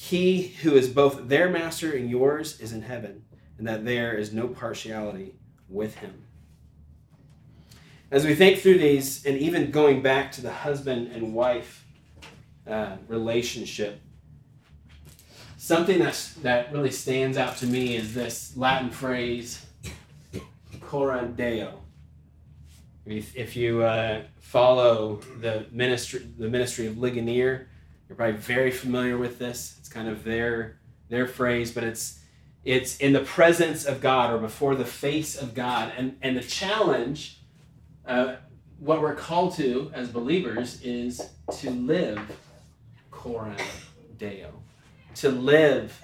he 0.00 0.54
who 0.62 0.76
is 0.76 0.88
both 0.88 1.26
their 1.26 1.50
master 1.50 1.90
and 1.90 2.08
yours 2.08 2.60
is 2.60 2.72
in 2.72 2.82
heaven, 2.82 3.24
and 3.58 3.66
that 3.66 3.84
there 3.84 4.14
is 4.14 4.32
no 4.32 4.46
partiality 4.46 5.34
with 5.68 5.96
him. 5.96 6.22
As 8.08 8.24
we 8.24 8.36
think 8.36 8.60
through 8.60 8.78
these, 8.78 9.26
and 9.26 9.36
even 9.36 9.72
going 9.72 10.00
back 10.00 10.30
to 10.32 10.40
the 10.40 10.52
husband 10.52 11.10
and 11.10 11.34
wife 11.34 11.84
uh, 12.64 12.98
relationship, 13.08 14.00
something 15.56 15.98
that's, 15.98 16.34
that 16.34 16.72
really 16.72 16.92
stands 16.92 17.36
out 17.36 17.56
to 17.56 17.66
me 17.66 17.96
is 17.96 18.14
this 18.14 18.56
Latin 18.56 18.90
phrase, 18.90 19.66
coram 20.80 21.34
deo. 21.34 21.80
If, 23.04 23.36
if 23.36 23.56
you 23.56 23.82
uh, 23.82 24.22
follow 24.38 25.16
the 25.40 25.66
ministry, 25.72 26.24
the 26.38 26.48
ministry 26.48 26.86
of 26.86 26.98
Ligonier, 26.98 27.67
you're 28.08 28.16
probably 28.16 28.36
very 28.36 28.70
familiar 28.70 29.18
with 29.18 29.38
this. 29.38 29.76
It's 29.78 29.88
kind 29.88 30.08
of 30.08 30.24
their 30.24 30.78
their 31.08 31.26
phrase, 31.26 31.72
but 31.72 31.84
it's 31.84 32.20
it's 32.64 32.96
in 32.98 33.12
the 33.12 33.20
presence 33.20 33.84
of 33.84 34.00
God 34.00 34.32
or 34.32 34.38
before 34.38 34.74
the 34.74 34.84
face 34.84 35.40
of 35.40 35.54
God. 35.54 35.92
And 35.96 36.16
and 36.22 36.36
the 36.36 36.42
challenge, 36.42 37.40
uh, 38.06 38.36
what 38.78 39.02
we're 39.02 39.14
called 39.14 39.54
to 39.56 39.90
as 39.94 40.08
believers 40.08 40.80
is 40.82 41.20
to 41.58 41.70
live 41.70 42.20
coram 43.10 43.56
deo, 44.16 44.52
to 45.16 45.28
live 45.28 46.00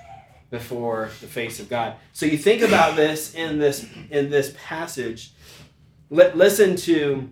before 0.51 1.11
the 1.21 1.27
face 1.27 1.59
of 1.59 1.69
God. 1.69 1.97
So 2.13 2.27
you 2.27 2.37
think 2.37 2.63
about 2.63 2.97
this 2.97 3.35
in 3.35 3.59
this 3.59 3.87
in 4.11 4.31
this 4.31 4.55
passage. 4.63 5.33
Let, 6.11 6.37
listen 6.37 6.77
to 6.77 7.31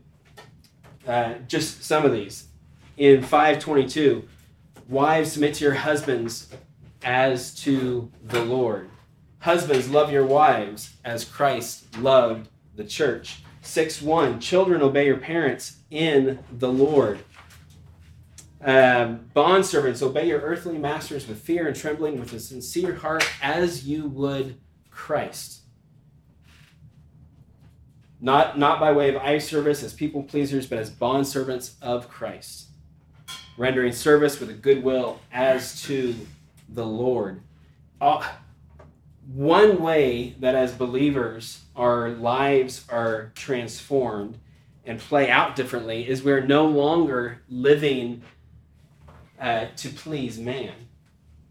uh, 1.06 1.34
just 1.46 1.84
some 1.84 2.06
of 2.06 2.12
these 2.12 2.48
in 2.96 3.22
522 3.22 4.28
Wives, 4.88 5.32
submit 5.32 5.54
to 5.54 5.64
your 5.64 5.74
husbands 5.74 6.48
as 7.04 7.54
to 7.62 8.10
the 8.22 8.44
Lord. 8.44 8.90
Husbands, 9.40 9.90
love 9.90 10.12
your 10.12 10.26
wives 10.26 10.94
as 11.04 11.24
Christ 11.24 11.98
loved 11.98 12.48
the 12.76 12.84
church. 12.84 13.42
6 13.62 14.02
1. 14.02 14.40
Children, 14.40 14.82
obey 14.82 15.06
your 15.06 15.18
parents 15.18 15.78
in 15.90 16.38
the 16.50 16.70
Lord. 16.70 17.20
Um, 18.60 19.30
Bondservants, 19.34 20.02
obey 20.02 20.28
your 20.28 20.40
earthly 20.40 20.78
masters 20.78 21.26
with 21.26 21.40
fear 21.40 21.66
and 21.66 21.76
trembling, 21.76 22.20
with 22.20 22.32
a 22.32 22.40
sincere 22.40 22.94
heart, 22.94 23.28
as 23.42 23.86
you 23.86 24.06
would 24.06 24.60
Christ. 24.90 25.62
Not, 28.20 28.56
not 28.56 28.78
by 28.78 28.92
way 28.92 29.08
of 29.08 29.20
eye 29.20 29.38
service 29.38 29.82
as 29.82 29.92
people 29.92 30.22
pleasers, 30.22 30.68
but 30.68 30.78
as 30.78 30.90
bondservants 30.90 31.74
of 31.82 32.08
Christ 32.08 32.71
rendering 33.56 33.92
service 33.92 34.40
with 34.40 34.50
a 34.50 34.54
good 34.54 34.82
will 34.82 35.20
as 35.32 35.82
to 35.82 36.14
the 36.68 36.86
Lord. 36.86 37.40
Uh, 38.00 38.26
one 39.32 39.80
way 39.80 40.34
that 40.40 40.54
as 40.54 40.72
believers 40.72 41.62
our 41.76 42.10
lives 42.10 42.84
are 42.88 43.30
transformed 43.34 44.38
and 44.84 44.98
play 44.98 45.30
out 45.30 45.54
differently 45.54 46.08
is 46.08 46.22
we're 46.22 46.44
no 46.44 46.66
longer 46.66 47.40
living 47.48 48.22
uh, 49.40 49.66
to 49.76 49.88
please 49.88 50.38
man, 50.38 50.72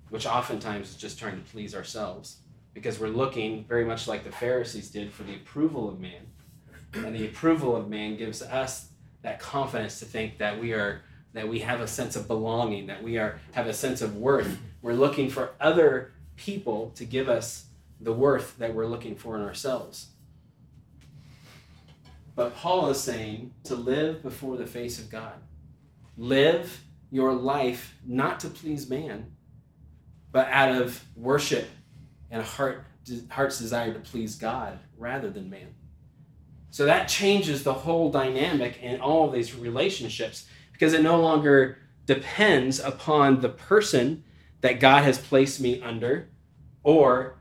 which 0.09 0.25
oftentimes 0.25 0.89
is 0.89 0.95
just 0.95 1.17
trying 1.17 1.41
to 1.41 1.49
please 1.51 1.73
ourselves, 1.73 2.37
because 2.73 2.99
we're 2.99 3.07
looking 3.07 3.63
very 3.65 3.85
much 3.85 4.07
like 4.07 4.23
the 4.23 4.31
Pharisees 4.31 4.89
did 4.89 5.11
for 5.11 5.23
the 5.23 5.35
approval 5.35 5.87
of 5.87 5.99
man. 5.99 6.27
And 6.93 7.15
the 7.15 7.25
approval 7.25 7.75
of 7.75 7.89
man 7.89 8.17
gives 8.17 8.41
us 8.41 8.89
that 9.21 9.39
confidence 9.39 9.99
to 9.99 10.05
think 10.05 10.37
that 10.39 10.59
we 10.59 10.73
are 10.73 11.01
that 11.33 11.47
we 11.47 11.59
have 11.59 11.81
a 11.81 11.87
sense 11.87 12.15
of 12.15 12.27
belonging, 12.27 12.87
that 12.87 13.01
we 13.01 13.17
are 13.17 13.39
have 13.53 13.67
a 13.67 13.73
sense 13.73 14.01
of 14.01 14.17
worth. 14.17 14.59
We're 14.81 14.93
looking 14.93 15.29
for 15.29 15.51
other 15.59 16.13
people 16.35 16.91
to 16.95 17.05
give 17.05 17.29
us 17.29 17.65
the 17.99 18.13
worth 18.13 18.57
that 18.57 18.73
we're 18.73 18.87
looking 18.87 19.15
for 19.15 19.35
in 19.35 19.41
ourselves. 19.41 20.07
But 22.35 22.55
Paul 22.55 22.89
is 22.89 22.99
saying 22.99 23.53
to 23.65 23.75
live 23.75 24.23
before 24.23 24.57
the 24.57 24.65
face 24.65 24.99
of 24.99 25.09
God. 25.09 25.33
Live 26.17 26.81
your 27.11 27.33
life 27.33 27.95
not 28.05 28.39
to 28.39 28.47
please 28.47 28.89
man, 28.89 29.31
but 30.31 30.47
out 30.47 30.81
of 30.81 31.03
worship 31.15 31.69
and 32.29 32.41
a 32.41 32.45
heart, 32.45 32.85
heart's 33.29 33.59
desire 33.59 33.93
to 33.93 33.99
please 33.99 34.35
God 34.35 34.79
rather 34.97 35.29
than 35.29 35.49
man. 35.49 35.75
So 36.71 36.85
that 36.85 37.09
changes 37.09 37.63
the 37.63 37.73
whole 37.73 38.09
dynamic 38.09 38.81
in 38.81 39.01
all 39.01 39.29
these 39.29 39.53
relationships 39.53 40.47
because 40.81 40.93
it 40.93 41.03
no 41.03 41.21
longer 41.21 41.77
depends 42.07 42.79
upon 42.79 43.39
the 43.41 43.49
person 43.49 44.23
that 44.61 44.79
God 44.79 45.03
has 45.03 45.19
placed 45.19 45.61
me 45.61 45.79
under 45.79 46.27
or 46.81 47.37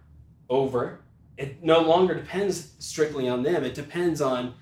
over. 0.51 1.01
It 1.39 1.65
no 1.65 1.81
longer 1.81 2.13
depends 2.13 2.73
strictly 2.81 3.31
on 3.31 3.43
them. 3.43 3.65
It 3.65 3.73
depends 3.73 4.21
on 4.21 4.53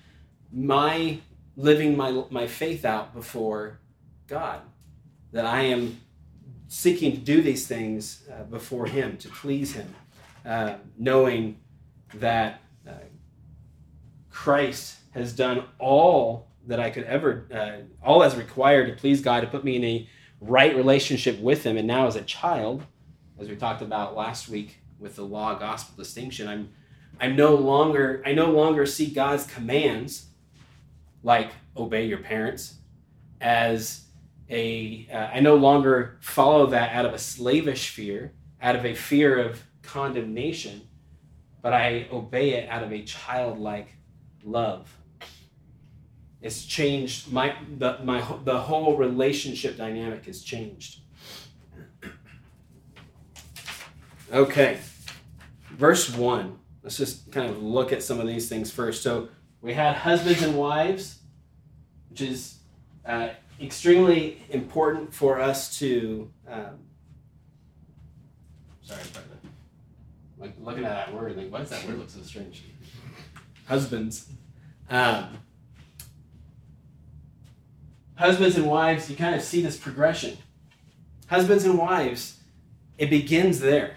my 0.53 1.19
living 1.57 1.97
my, 1.97 2.23
my 2.29 2.47
faith 2.47 2.85
out 2.85 3.13
before 3.13 3.81
God. 4.27 4.61
That 5.33 5.45
I 5.45 5.63
am 5.63 5.99
seeking 6.69 7.11
to 7.11 7.17
do 7.17 7.41
these 7.41 7.67
things 7.67 8.23
uh, 8.31 8.43
before 8.43 8.85
Him, 8.85 9.17
to 9.17 9.27
please 9.27 9.73
Him, 9.73 9.93
uh, 10.45 10.75
knowing 10.97 11.57
that 12.13 12.61
uh, 12.87 12.91
Christ 14.29 14.99
has 15.11 15.33
done 15.33 15.65
all 15.79 16.48
that 16.69 16.79
I 16.79 16.91
could 16.91 17.03
ever, 17.05 17.47
uh, 17.51 18.05
all 18.05 18.23
as 18.23 18.35
required 18.35 18.87
to 18.87 18.93
please 18.93 19.21
God, 19.21 19.41
to 19.41 19.47
put 19.47 19.63
me 19.63 19.75
in 19.75 19.83
a 19.83 20.09
right 20.39 20.75
relationship 20.75 21.39
with 21.39 21.63
Him. 21.63 21.77
And 21.77 21.87
now, 21.87 22.07
as 22.07 22.15
a 22.15 22.21
child, 22.21 22.83
as 23.39 23.49
we 23.49 23.55
talked 23.55 23.81
about 23.81 24.15
last 24.15 24.47
week 24.47 24.79
with 24.99 25.15
the 25.15 25.23
law 25.23 25.55
gospel 25.55 25.95
distinction, 25.97 26.47
I'm, 26.47 26.69
I'm 27.19 27.35
no 27.35 27.55
longer, 27.55 28.21
I 28.25 28.33
no 28.33 28.51
longer 28.51 28.85
see 28.85 29.07
God's 29.07 29.45
commands, 29.45 30.27
like 31.23 31.51
obey 31.75 32.05
your 32.05 32.19
parents, 32.19 32.75
as 33.41 34.05
a. 34.49 35.07
Uh, 35.11 35.35
I 35.35 35.39
no 35.39 35.55
longer 35.55 36.17
follow 36.21 36.67
that 36.67 36.93
out 36.93 37.05
of 37.05 37.13
a 37.13 37.19
slavish 37.19 37.89
fear, 37.89 38.33
out 38.61 38.75
of 38.75 38.85
a 38.85 38.93
fear 38.93 39.39
of 39.39 39.63
condemnation, 39.81 40.81
but 41.63 41.73
I 41.73 42.07
obey 42.11 42.51
it 42.51 42.69
out 42.69 42.83
of 42.83 42.93
a 42.93 43.01
childlike 43.01 43.87
love. 44.43 44.98
It's 46.41 46.65
changed 46.65 47.31
my 47.31 47.55
the 47.77 47.99
my 48.03 48.23
the 48.45 48.57
whole 48.57 48.95
relationship 48.95 49.77
dynamic 49.77 50.25
has 50.25 50.41
changed. 50.41 51.01
Okay. 54.31 54.79
Verse 55.71 56.13
1. 56.13 56.59
Let's 56.83 56.97
just 56.97 57.31
kind 57.31 57.49
of 57.49 57.61
look 57.61 57.91
at 57.91 58.03
some 58.03 58.19
of 58.19 58.27
these 58.27 58.47
things 58.47 58.71
first. 58.71 59.03
So 59.03 59.29
we 59.61 59.73
had 59.73 59.95
husbands 59.95 60.41
and 60.41 60.55
wives, 60.55 61.19
which 62.09 62.21
is 62.21 62.59
uh, 63.05 63.29
extremely 63.61 64.41
important 64.49 65.13
for 65.13 65.39
us 65.39 65.77
to. 65.79 66.31
Um, 66.47 66.79
sorry, 68.81 69.01
like 70.37 70.53
looking 70.61 70.85
at 70.85 71.07
that 71.07 71.13
word, 71.13 71.35
like, 71.35 71.51
why 71.51 71.59
does 71.59 71.69
that 71.71 71.85
word 71.85 71.97
look 71.97 72.09
so 72.09 72.21
strange? 72.21 72.63
Husbands. 73.67 74.29
Um, 74.89 75.37
husbands 78.19 78.57
and 78.57 78.67
wives, 78.67 79.09
you 79.09 79.15
kind 79.15 79.33
of 79.33 79.41
see 79.41 79.61
this 79.61 79.77
progression. 79.77 80.37
Husbands 81.27 81.63
and 81.63 81.77
wives, 81.77 82.37
it 82.97 83.09
begins 83.09 83.61
there. 83.61 83.95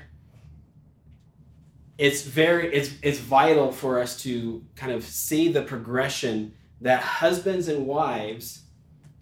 It's 1.99 2.23
very 2.23 2.73
it's 2.73 2.95
it's 3.03 3.19
vital 3.19 3.73
for 3.73 3.99
us 4.01 4.23
to 4.23 4.65
kind 4.77 4.93
of 4.93 5.05
see 5.05 5.49
the 5.49 5.63
progression 5.63 6.55
that 6.81 7.03
husbands 7.03 7.69
and 7.69 7.87
wives, 7.87 8.63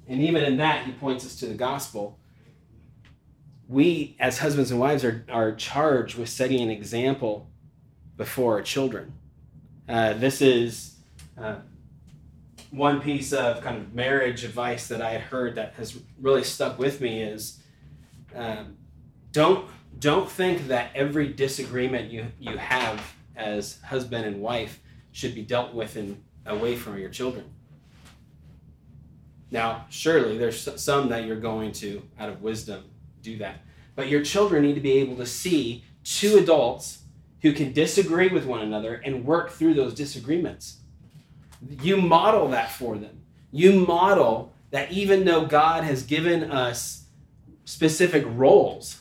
and 0.07 0.21
even 0.23 0.45
in 0.45 0.59
that 0.59 0.87
he 0.87 0.93
points 0.93 1.25
us 1.25 1.37
to 1.37 1.47
the 1.47 1.55
gospel. 1.55 2.19
We 3.69 4.17
as 4.19 4.39
husbands 4.39 4.71
and 4.71 4.81
wives 4.81 5.05
are, 5.05 5.25
are 5.31 5.55
charged 5.55 6.17
with 6.19 6.29
setting 6.29 6.61
an 6.61 6.71
example 6.71 7.49
before 8.17 8.55
our 8.55 8.63
children. 8.63 9.15
Uh, 9.89 10.13
this 10.15 10.43
is 10.43 10.97
uh, 11.39 11.57
one 12.71 13.01
piece 13.01 13.33
of 13.33 13.63
kind 13.63 13.77
of 13.77 13.95
marriage 13.95 14.45
advice 14.45 14.89
that 14.89 15.03
I 15.03 15.11
had 15.11 15.23
heard 15.23 15.57
that 15.57 15.75
has 15.75 15.99
really 16.21 16.45
stuck 16.45 16.79
with 16.79 17.01
me 17.01 17.23
is 17.23 17.59
um, 18.35 18.77
don't 19.33 19.69
don't 19.99 20.31
think 20.31 20.69
that 20.69 20.91
every 20.95 21.29
disagreement 21.29 22.11
you 22.11 22.27
you 22.39 22.57
have 22.57 23.01
as 23.37 23.81
husband 23.83 24.25
and 24.25 24.41
wife 24.41 24.81
should 25.13 25.35
be 25.35 25.43
dealt 25.43 25.75
with 25.75 25.97
in 25.97 26.23
away 26.47 26.77
from 26.77 26.99
your 26.99 27.11
children. 27.11 27.45
Now, 29.51 29.87
surely 29.91 30.39
there's 30.39 30.69
some 30.81 31.09
that 31.09 31.25
you're 31.25 31.41
going 31.41 31.73
to, 31.73 32.03
out 32.19 32.29
of 32.29 32.41
wisdom, 32.41 32.85
do 33.21 33.37
that. 33.39 33.57
But 33.97 34.09
your 34.09 34.23
children 34.23 34.63
need 34.63 34.75
to 34.75 34.81
be 34.81 34.99
able 34.99 35.17
to 35.17 35.27
see 35.27 35.85
two 36.05 36.39
adults 36.39 37.03
who 37.43 37.53
can 37.53 37.73
disagree 37.73 38.29
with 38.29 38.47
one 38.47 38.61
another 38.61 38.95
and 39.05 39.25
work 39.25 39.51
through 39.51 39.75
those 39.75 39.95
disagreements. 39.95 40.80
You 41.69 41.99
model 41.99 42.49
that 42.49 42.71
for 42.71 42.97
them. 42.97 43.23
You 43.51 43.87
model 43.87 44.53
that 44.71 44.93
even 44.93 45.25
though 45.25 45.45
God 45.45 45.85
has 45.85 46.03
given 46.03 46.51
us 46.51 47.05
specific 47.65 48.25
roles, 48.27 49.01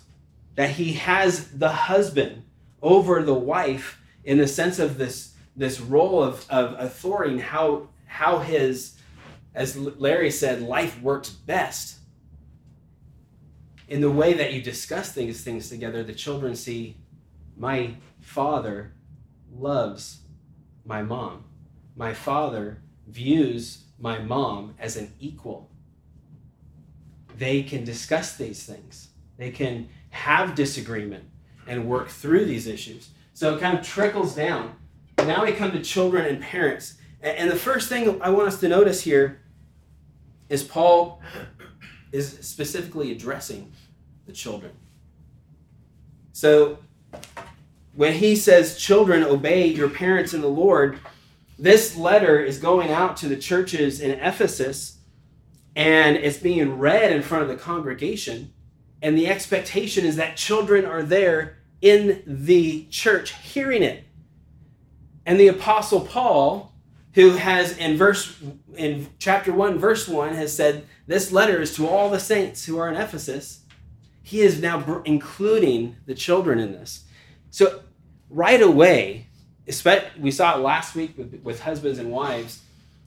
that 0.56 0.72
He 0.72 0.94
has 0.94 1.52
the 1.52 1.70
husband 1.70 2.44
over 2.82 3.24
the 3.24 3.34
wife 3.34 4.00
in 4.24 4.38
the 4.38 4.48
sense 4.48 4.80
of 4.80 4.98
this, 4.98 5.34
this 5.56 5.80
role 5.80 6.22
of, 6.22 6.46
of 6.50 6.76
authority 6.80 7.34
and 7.34 7.42
how, 7.42 7.88
how 8.06 8.40
his, 8.40 8.96
as 9.54 9.76
Larry 9.76 10.32
said, 10.32 10.62
life 10.62 11.02
works 11.02 11.30
best. 11.30 11.98
In 13.88 14.02
the 14.02 14.12
way 14.12 14.34
that 14.34 14.54
you 14.54 14.62
discuss 14.62 15.12
things, 15.12 15.42
things 15.42 15.70
together, 15.70 16.04
the 16.04 16.14
children 16.14 16.56
see 16.56 16.98
my 17.58 17.96
father 18.20 18.94
loves 19.52 20.20
my 20.86 21.02
mom 21.02 21.44
my 22.00 22.14
father 22.14 22.82
views 23.08 23.84
my 24.00 24.18
mom 24.20 24.74
as 24.80 24.96
an 24.96 25.14
equal. 25.20 25.70
They 27.38 27.62
can 27.62 27.84
discuss 27.84 28.38
these 28.38 28.64
things, 28.64 29.10
they 29.38 29.52
can 29.52 29.90
have 30.10 30.56
disagreement 30.56 31.26
and 31.68 31.88
work 31.88 32.08
through 32.08 32.46
these 32.46 32.66
issues. 32.66 33.10
So 33.34 33.56
it 33.56 33.60
kind 33.60 33.78
of 33.78 33.86
trickles 33.86 34.34
down. 34.34 34.76
Now 35.20 35.46
we 35.46 35.52
come 35.52 35.72
to 35.74 35.84
children 35.84 36.26
and 36.26 36.42
parents. 36.42 36.96
And 37.22 37.52
the 37.52 37.56
first 37.56 37.90
thing 37.90 38.20
I 38.22 38.30
want 38.30 38.48
us 38.48 38.60
to 38.62 38.70
notice 38.70 39.02
here 39.02 39.42
is 40.48 40.64
Paul 40.64 41.22
is 42.12 42.40
specifically 42.42 43.12
addressing 43.12 43.72
the 44.26 44.32
children. 44.32 44.72
So 46.32 46.80
when 47.94 48.14
he 48.14 48.36
says, 48.36 48.78
Children, 48.78 49.24
obey 49.24 49.68
your 49.68 49.90
parents 49.90 50.34
in 50.34 50.42
the 50.42 50.48
Lord, 50.48 51.00
this 51.60 51.96
letter 51.96 52.40
is 52.40 52.58
going 52.58 52.90
out 52.90 53.18
to 53.18 53.28
the 53.28 53.36
churches 53.36 54.00
in 54.00 54.12
Ephesus 54.12 55.00
and 55.76 56.16
it's 56.18 56.38
being 56.38 56.80
read 56.80 57.12
in 57.12 57.22
front 57.22 57.44
of 57.44 57.50
the 57.50 57.56
congregation. 57.56 58.54
And 59.02 59.18
the 59.18 59.28
expectation 59.28 60.06
is 60.06 60.16
that 60.16 60.38
children 60.38 60.86
are 60.86 61.04
there 61.04 61.58
in 61.82 62.24
the 62.26 62.86
church 62.86 63.34
hearing 63.34 63.84
it. 63.84 64.06
And 65.26 65.40
the 65.40 65.48
apostle 65.48 66.02
Paul, 66.02 66.74
who 67.14 67.32
has 67.32 67.78
in 67.78 67.98
verse 67.98 68.38
in 68.76 69.08
chapter 69.20 69.54
1 69.54 69.78
verse 69.80 70.08
1 70.08 70.34
has 70.36 70.56
said 70.56 70.86
this 71.08 71.32
letter 71.32 71.62
is 71.62 71.76
to 71.76 71.88
all 71.88 72.10
the 72.10 72.20
saints 72.20 72.66
who 72.66 72.78
are 72.78 72.90
in 72.90 72.96
Ephesus. 72.96 73.62
He 74.22 74.42
is 74.42 74.62
now 74.62 75.02
including 75.06 75.98
the 76.06 76.16
children 76.16 76.60
in 76.60 76.72
this. 76.72 77.06
So 77.52 77.82
right 78.30 78.62
away, 78.62 79.29
we 80.20 80.32
saw 80.32 80.58
it 80.58 80.62
last 80.62 80.96
week 80.96 81.18
with, 81.18 81.42
with 81.44 81.62
husbands 81.62 82.00
and 82.00 82.12
wives, 82.12 82.62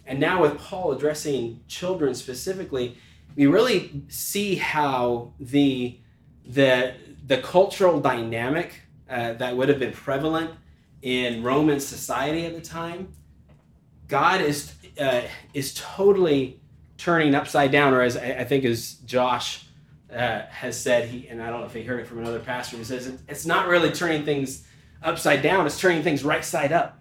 and 0.07 0.19
now 0.19 0.43
with 0.43 0.59
Paul 0.59 0.93
addressing 0.93 1.61
children 1.69 2.15
specifically, 2.15 2.97
we 3.37 3.47
really 3.47 4.03
see 4.09 4.57
how 4.57 5.33
the 5.39 5.99
the 6.45 6.95
the 7.27 7.39
cultural 7.39 8.01
dynamic 8.01 8.83
uh, 9.09 9.35
that 9.35 9.57
would 9.57 9.69
have 9.69 9.79
been 9.79 9.93
prevalent 9.93 10.51
in 11.03 11.43
Roman 11.43 11.81
society 11.81 12.47
at 12.47 12.55
the 12.55 12.61
time, 12.61 13.13
God 14.09 14.41
is 14.41 14.73
uh, 15.01 15.23
is 15.53 15.75
totally 15.75 16.61
turning 16.97 17.35
upside 17.35 17.73
down, 17.73 17.93
or 17.93 18.03
as 18.03 18.17
I, 18.17 18.45
think 18.45 18.65
as 18.65 18.95
Josh 19.07 19.67
uh, 20.13 20.43
has 20.43 20.81
said 20.81 21.09
he, 21.09 21.27
and 21.29 21.43
I 21.43 21.51
don't 21.51 21.61
know 21.61 21.67
if 21.67 21.75
he 21.75 21.83
heard 21.83 22.01
it 22.01 22.07
from 22.07 22.19
another 22.19 22.39
pastor. 22.39 22.77
He 22.77 22.85
says 22.85 23.13
it's 23.29 23.45
not 23.45 23.67
really 23.67 23.91
turning 23.91 24.25
things 24.25 24.65
upside 25.03 25.43
down; 25.43 25.67
it's 25.67 25.79
turning 25.79 26.03
things 26.03 26.25
right 26.25 26.45
side 26.45 26.73
up. 26.73 26.99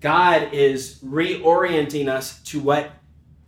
God 0.00 0.52
is 0.52 1.00
reorienting 1.04 2.08
us 2.08 2.42
to 2.44 2.60
what 2.60 2.90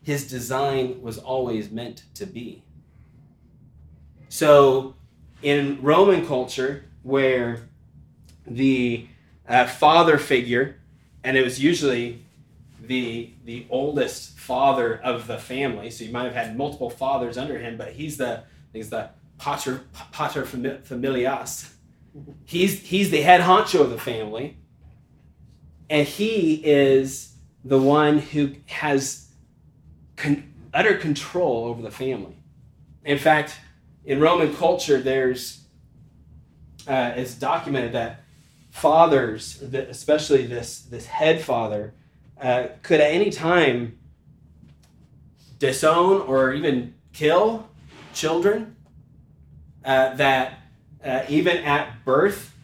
His 0.02 0.28
design 0.28 1.02
was 1.02 1.18
always 1.18 1.70
meant 1.70 2.04
to 2.14 2.26
be. 2.26 2.62
So, 4.28 4.94
in 5.42 5.80
Roman 5.82 6.26
culture, 6.26 6.84
where 7.02 7.68
the 8.46 9.06
uh, 9.48 9.66
father 9.66 10.18
figure, 10.18 10.76
and 11.24 11.36
it 11.36 11.44
was 11.44 11.60
usually 11.60 12.24
the 12.82 13.30
the 13.44 13.66
oldest 13.70 14.38
father 14.38 15.00
of 15.02 15.26
the 15.26 15.38
family. 15.38 15.90
So 15.90 16.04
you 16.04 16.12
might 16.12 16.24
have 16.24 16.34
had 16.34 16.56
multiple 16.56 16.90
fathers 16.90 17.38
under 17.38 17.58
him, 17.58 17.76
but 17.76 17.92
he's 17.92 18.16
the 18.16 18.44
he's 18.72 18.90
the 18.90 19.10
pater 19.38 19.82
pater 20.12 20.44
familias. 20.44 21.70
He's 22.44 22.80
he's 22.80 23.10
the 23.10 23.20
head 23.20 23.40
honcho 23.40 23.80
of 23.80 23.90
the 23.90 23.98
family, 23.98 24.56
and 25.90 26.06
he 26.06 26.54
is 26.64 27.34
the 27.64 27.78
one 27.78 28.18
who 28.18 28.54
has 28.66 29.28
con- 30.16 30.52
utter 30.72 30.96
control 30.96 31.66
over 31.66 31.82
the 31.82 31.90
family. 31.90 32.36
In 33.04 33.18
fact, 33.18 33.58
in 34.04 34.20
Roman 34.20 34.54
culture, 34.54 35.00
there's 35.00 35.64
uh, 36.86 37.12
it's 37.16 37.34
documented 37.34 37.92
that 37.92 38.22
fathers, 38.70 39.62
especially 39.62 40.46
this 40.46 40.80
this 40.80 41.06
head 41.06 41.40
father, 41.42 41.94
uh, 42.40 42.68
could 42.82 43.00
at 43.00 43.10
any 43.10 43.30
time 43.30 43.98
disown 45.58 46.22
or 46.22 46.52
even 46.52 46.94
kill 47.12 47.68
children. 48.14 48.76
Uh, 49.84 50.14
that 50.16 50.60
uh, 51.04 51.22
even 51.28 51.58
at 51.58 52.04
birth, 52.04 52.54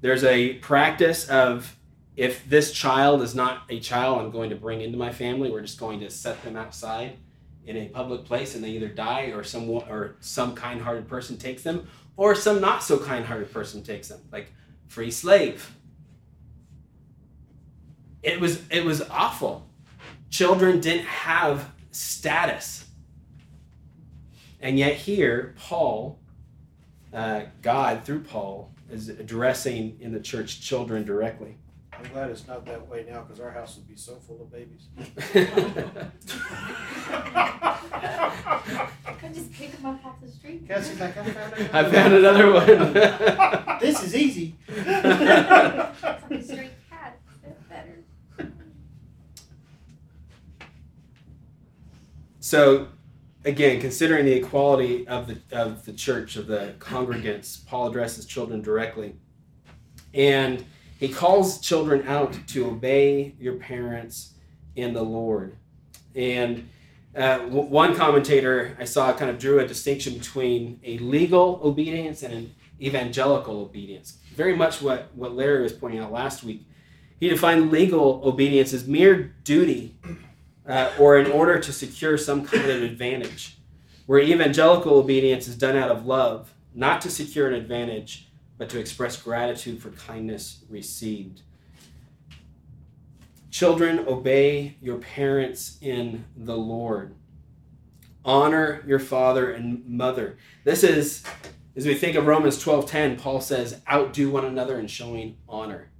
there's 0.00 0.24
a 0.24 0.54
practice 0.54 1.28
of 1.28 1.76
if 2.16 2.48
this 2.48 2.72
child 2.72 3.22
is 3.22 3.34
not 3.34 3.62
a 3.70 3.80
child 3.80 4.20
I'm 4.20 4.30
going 4.30 4.50
to 4.50 4.56
bring 4.56 4.80
into 4.80 4.98
my 4.98 5.12
family, 5.12 5.50
we're 5.50 5.62
just 5.62 5.80
going 5.80 6.00
to 6.00 6.10
set 6.10 6.42
them 6.42 6.56
outside 6.56 7.16
in 7.64 7.76
a 7.76 7.88
public 7.88 8.24
place 8.24 8.54
and 8.54 8.62
they 8.62 8.70
either 8.70 8.88
die 8.88 9.26
or 9.34 9.44
some 9.44 9.70
or 9.70 10.16
some 10.20 10.54
kind-hearted 10.54 11.08
person 11.08 11.38
takes 11.38 11.62
them 11.62 11.88
or 12.16 12.34
some 12.34 12.60
not 12.60 12.82
so 12.82 12.98
kind-hearted 12.98 13.52
person 13.52 13.82
takes 13.82 14.08
them 14.08 14.20
like 14.32 14.52
free 14.88 15.10
slave. 15.10 15.74
It 18.22 18.40
was 18.40 18.62
it 18.70 18.84
was 18.84 19.02
awful. 19.02 19.66
Children 20.30 20.80
didn't 20.80 21.06
have 21.06 21.70
status. 21.92 22.84
And 24.60 24.78
yet 24.78 24.94
here 24.94 25.54
paul 25.58 26.18
uh, 27.12 27.42
god 27.62 28.04
through 28.04 28.20
paul 28.20 28.72
is 28.90 29.08
addressing 29.08 29.96
in 30.00 30.12
the 30.12 30.20
church 30.20 30.60
children 30.60 31.04
directly 31.04 31.56
I'm 32.04 32.10
glad 32.12 32.30
it's 32.30 32.46
not 32.48 32.64
that 32.66 32.88
way 32.88 33.04
now 33.08 33.20
because 33.20 33.38
our 33.38 33.50
house 33.50 33.76
would 33.76 33.86
be 33.86 33.94
so 33.96 34.16
full 34.16 34.40
of 34.40 34.50
babies. 34.50 34.88
Could 39.20 39.34
just 39.34 39.52
pick 39.52 39.70
them 39.72 39.86
up 39.86 40.04
off 40.04 40.20
the 40.20 40.28
street. 40.28 40.66
Cassie's 40.66 40.98
like, 40.98 41.16
I 41.16 41.22
found 41.22 41.54
another 41.54 41.70
I 41.72 41.90
found 41.90 42.14
another 42.14 42.52
one. 42.52 43.78
This 43.80 44.02
is 44.04 44.14
easy. 44.16 44.54
It's 44.68 46.50
like 46.50 46.70
cat. 46.88 47.18
Better. 47.68 48.04
So, 52.38 52.88
again, 53.44 53.80
considering 53.80 54.24
the 54.24 54.32
equality 54.32 55.06
of 55.06 55.26
the 55.26 55.38
of 55.56 55.84
the 55.84 55.92
church 55.92 56.36
of 56.36 56.46
the 56.46 56.74
congregants, 56.78 57.64
Paul 57.66 57.88
addresses 57.88 58.26
children 58.26 58.62
directly, 58.62 59.14
and 60.14 60.64
he 60.98 61.08
calls 61.08 61.60
children 61.60 62.06
out 62.06 62.36
to 62.48 62.66
obey 62.66 63.34
your 63.38 63.54
parents 63.54 64.34
in 64.76 64.94
the 64.94 65.02
Lord. 65.02 65.56
And 66.14 66.68
uh, 67.16 67.38
w- 67.38 67.68
one 67.68 67.94
commentator 67.94 68.76
I 68.78 68.84
saw 68.84 69.12
kind 69.12 69.30
of 69.30 69.38
drew 69.38 69.58
a 69.58 69.66
distinction 69.66 70.14
between 70.14 70.80
a 70.84 70.98
legal 70.98 71.60
obedience 71.62 72.22
and 72.22 72.32
an 72.32 72.54
evangelical 72.80 73.60
obedience. 73.60 74.18
Very 74.34 74.56
much 74.56 74.80
what, 74.80 75.10
what 75.14 75.34
Larry 75.34 75.62
was 75.62 75.72
pointing 75.72 76.00
out 76.00 76.12
last 76.12 76.42
week. 76.42 76.66
He 77.20 77.28
defined 77.28 77.70
legal 77.70 78.20
obedience 78.24 78.72
as 78.72 78.86
mere 78.86 79.34
duty 79.44 79.96
uh, 80.66 80.90
or 80.98 81.18
in 81.18 81.30
order 81.30 81.58
to 81.58 81.72
secure 81.72 82.16
some 82.16 82.44
kind 82.44 82.70
of 82.70 82.82
advantage, 82.82 83.58
where 84.06 84.20
evangelical 84.20 84.94
obedience 84.94 85.48
is 85.48 85.56
done 85.56 85.76
out 85.76 85.90
of 85.90 86.06
love, 86.06 86.54
not 86.74 87.00
to 87.00 87.10
secure 87.10 87.48
an 87.48 87.54
advantage, 87.54 88.28
but 88.58 88.68
to 88.70 88.78
express 88.78 89.20
gratitude 89.20 89.80
for 89.82 89.90
kindness 89.90 90.64
received. 90.68 91.42
Children, 93.50 94.06
obey 94.08 94.76
your 94.80 94.98
parents 94.98 95.78
in 95.80 96.24
the 96.36 96.56
Lord. 96.56 97.14
Honor 98.24 98.82
your 98.86 98.98
father 98.98 99.50
and 99.50 99.86
mother. 99.86 100.38
This 100.64 100.84
is, 100.84 101.22
as 101.76 101.84
we 101.84 101.94
think 101.94 102.16
of 102.16 102.26
Romans 102.26 102.62
12:10, 102.62 103.18
Paul 103.18 103.40
says, 103.40 103.82
outdo 103.90 104.30
one 104.30 104.44
another 104.44 104.78
in 104.78 104.86
showing 104.86 105.36
honor. 105.48 105.90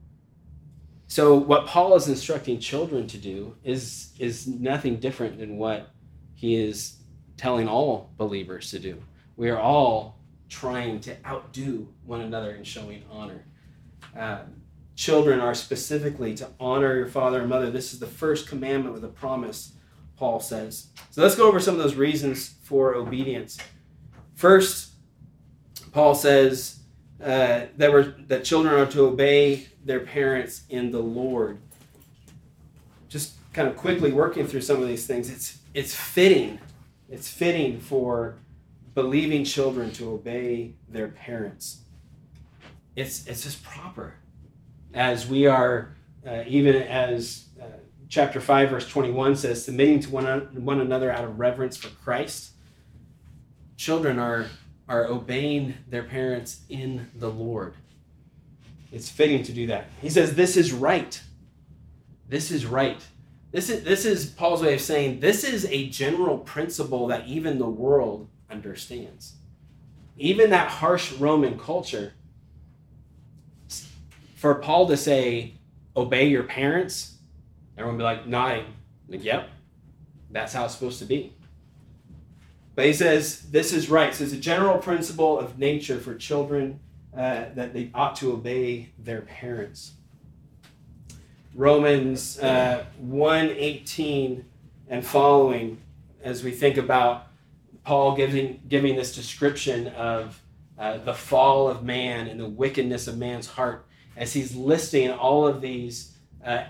So 1.12 1.34
what 1.34 1.66
Paul 1.66 1.94
is 1.94 2.08
instructing 2.08 2.58
children 2.58 3.06
to 3.08 3.18
do 3.18 3.54
is, 3.62 4.14
is 4.18 4.46
nothing 4.46 4.96
different 4.96 5.38
than 5.38 5.58
what 5.58 5.90
he 6.32 6.54
is 6.54 7.02
telling 7.36 7.68
all 7.68 8.14
believers 8.16 8.70
to 8.70 8.78
do. 8.78 8.98
We 9.36 9.50
are 9.50 9.60
all 9.60 10.18
trying 10.48 11.00
to 11.00 11.14
outdo 11.26 11.92
one 12.06 12.22
another 12.22 12.52
in 12.52 12.64
showing 12.64 13.02
honor. 13.10 13.44
Um, 14.16 14.62
children 14.96 15.38
are 15.38 15.54
specifically 15.54 16.34
to 16.36 16.48
honor 16.58 16.96
your 16.96 17.08
father 17.08 17.40
and 17.40 17.48
mother. 17.50 17.70
This 17.70 17.92
is 17.92 17.98
the 17.98 18.06
first 18.06 18.48
commandment 18.48 18.94
with 18.94 19.04
a 19.04 19.08
promise, 19.08 19.74
Paul 20.16 20.40
says. 20.40 20.86
So 21.10 21.20
let's 21.20 21.34
go 21.34 21.46
over 21.46 21.60
some 21.60 21.74
of 21.74 21.82
those 21.82 21.94
reasons 21.94 22.54
for 22.62 22.94
obedience. 22.94 23.58
First, 24.34 24.92
Paul 25.92 26.14
says 26.14 26.78
uh, 27.22 27.66
that, 27.76 27.92
we're, 27.92 28.14
that 28.26 28.44
children 28.44 28.74
are 28.74 28.86
to 28.86 29.02
obey 29.02 29.68
their 29.84 30.00
parents 30.00 30.62
in 30.68 30.90
the 30.90 31.00
Lord. 31.00 31.58
Just 33.08 33.34
kind 33.52 33.68
of 33.68 33.76
quickly 33.76 34.12
working 34.12 34.46
through 34.46 34.62
some 34.62 34.82
of 34.82 34.88
these 34.88 35.06
things, 35.06 35.30
it's, 35.30 35.58
it's 35.74 35.94
fitting. 35.94 36.58
It's 37.08 37.28
fitting 37.28 37.78
for 37.80 38.36
believing 38.94 39.44
children 39.44 39.92
to 39.92 40.10
obey 40.10 40.74
their 40.88 41.08
parents. 41.08 41.82
It's, 42.96 43.26
it's 43.26 43.42
just 43.42 43.62
proper. 43.62 44.14
As 44.92 45.26
we 45.26 45.46
are, 45.46 45.94
uh, 46.26 46.42
even 46.46 46.76
as 46.76 47.46
uh, 47.60 47.64
chapter 48.08 48.40
5, 48.40 48.70
verse 48.70 48.88
21 48.88 49.36
says, 49.36 49.64
submitting 49.64 50.00
to 50.00 50.10
one, 50.10 50.64
one 50.64 50.80
another 50.80 51.10
out 51.10 51.24
of 51.24 51.38
reverence 51.38 51.76
for 51.76 51.88
Christ, 51.88 52.52
children 53.76 54.18
are, 54.18 54.46
are 54.92 55.06
obeying 55.06 55.74
their 55.88 56.02
parents 56.02 56.60
in 56.68 57.08
the 57.16 57.30
Lord. 57.30 57.74
It's 58.92 59.08
fitting 59.08 59.42
to 59.44 59.52
do 59.52 59.68
that. 59.68 59.86
He 60.02 60.10
says, 60.10 60.34
This 60.34 60.54
is 60.56 60.70
right. 60.70 61.18
This 62.28 62.50
is 62.50 62.66
right. 62.66 63.02
This 63.52 63.70
is, 63.70 63.84
this 63.84 64.04
is 64.04 64.26
Paul's 64.26 64.62
way 64.62 64.74
of 64.74 64.80
saying 64.82 65.20
this 65.20 65.44
is 65.44 65.64
a 65.66 65.88
general 65.88 66.38
principle 66.38 67.06
that 67.08 67.26
even 67.26 67.58
the 67.58 67.68
world 67.68 68.28
understands. 68.50 69.34
Even 70.18 70.50
that 70.50 70.68
harsh 70.68 71.12
Roman 71.12 71.58
culture, 71.58 72.12
for 74.36 74.56
Paul 74.56 74.88
to 74.88 74.96
say, 74.96 75.54
obey 75.96 76.28
your 76.28 76.42
parents, 76.42 77.16
everyone 77.78 77.96
would 77.96 78.02
be 78.02 78.04
like, 78.04 78.26
nodding. 78.26 78.66
Like, 79.08 79.24
yep, 79.24 79.48
that's 80.30 80.52
how 80.52 80.64
it's 80.66 80.74
supposed 80.74 80.98
to 80.98 81.06
be. 81.06 81.32
But 82.74 82.86
he 82.86 82.92
says, 82.92 83.42
this 83.50 83.72
is 83.72 83.90
right. 83.90 84.14
So 84.14 84.24
it's 84.24 84.32
a 84.32 84.38
general 84.38 84.78
principle 84.78 85.38
of 85.38 85.58
nature 85.58 85.98
for 85.98 86.14
children 86.14 86.80
uh, 87.14 87.46
that 87.54 87.74
they 87.74 87.90
ought 87.94 88.16
to 88.16 88.32
obey 88.32 88.90
their 88.98 89.20
parents. 89.20 89.92
Romans 91.54 92.38
uh, 92.38 92.84
118 92.98 94.44
and 94.88 95.04
following, 95.04 95.78
as 96.22 96.42
we 96.42 96.50
think 96.50 96.78
about 96.78 97.26
Paul 97.84 98.16
giving, 98.16 98.62
giving 98.68 98.96
this 98.96 99.14
description 99.14 99.88
of 99.88 100.40
uh, 100.78 100.98
the 100.98 101.12
fall 101.12 101.68
of 101.68 101.82
man 101.82 102.26
and 102.28 102.40
the 102.40 102.48
wickedness 102.48 103.06
of 103.06 103.18
man's 103.18 103.46
heart, 103.46 103.86
as 104.16 104.32
he's 104.32 104.54
listing 104.54 105.10
all 105.10 105.46
of 105.46 105.60
these 105.60 106.16
uh, 106.44 106.64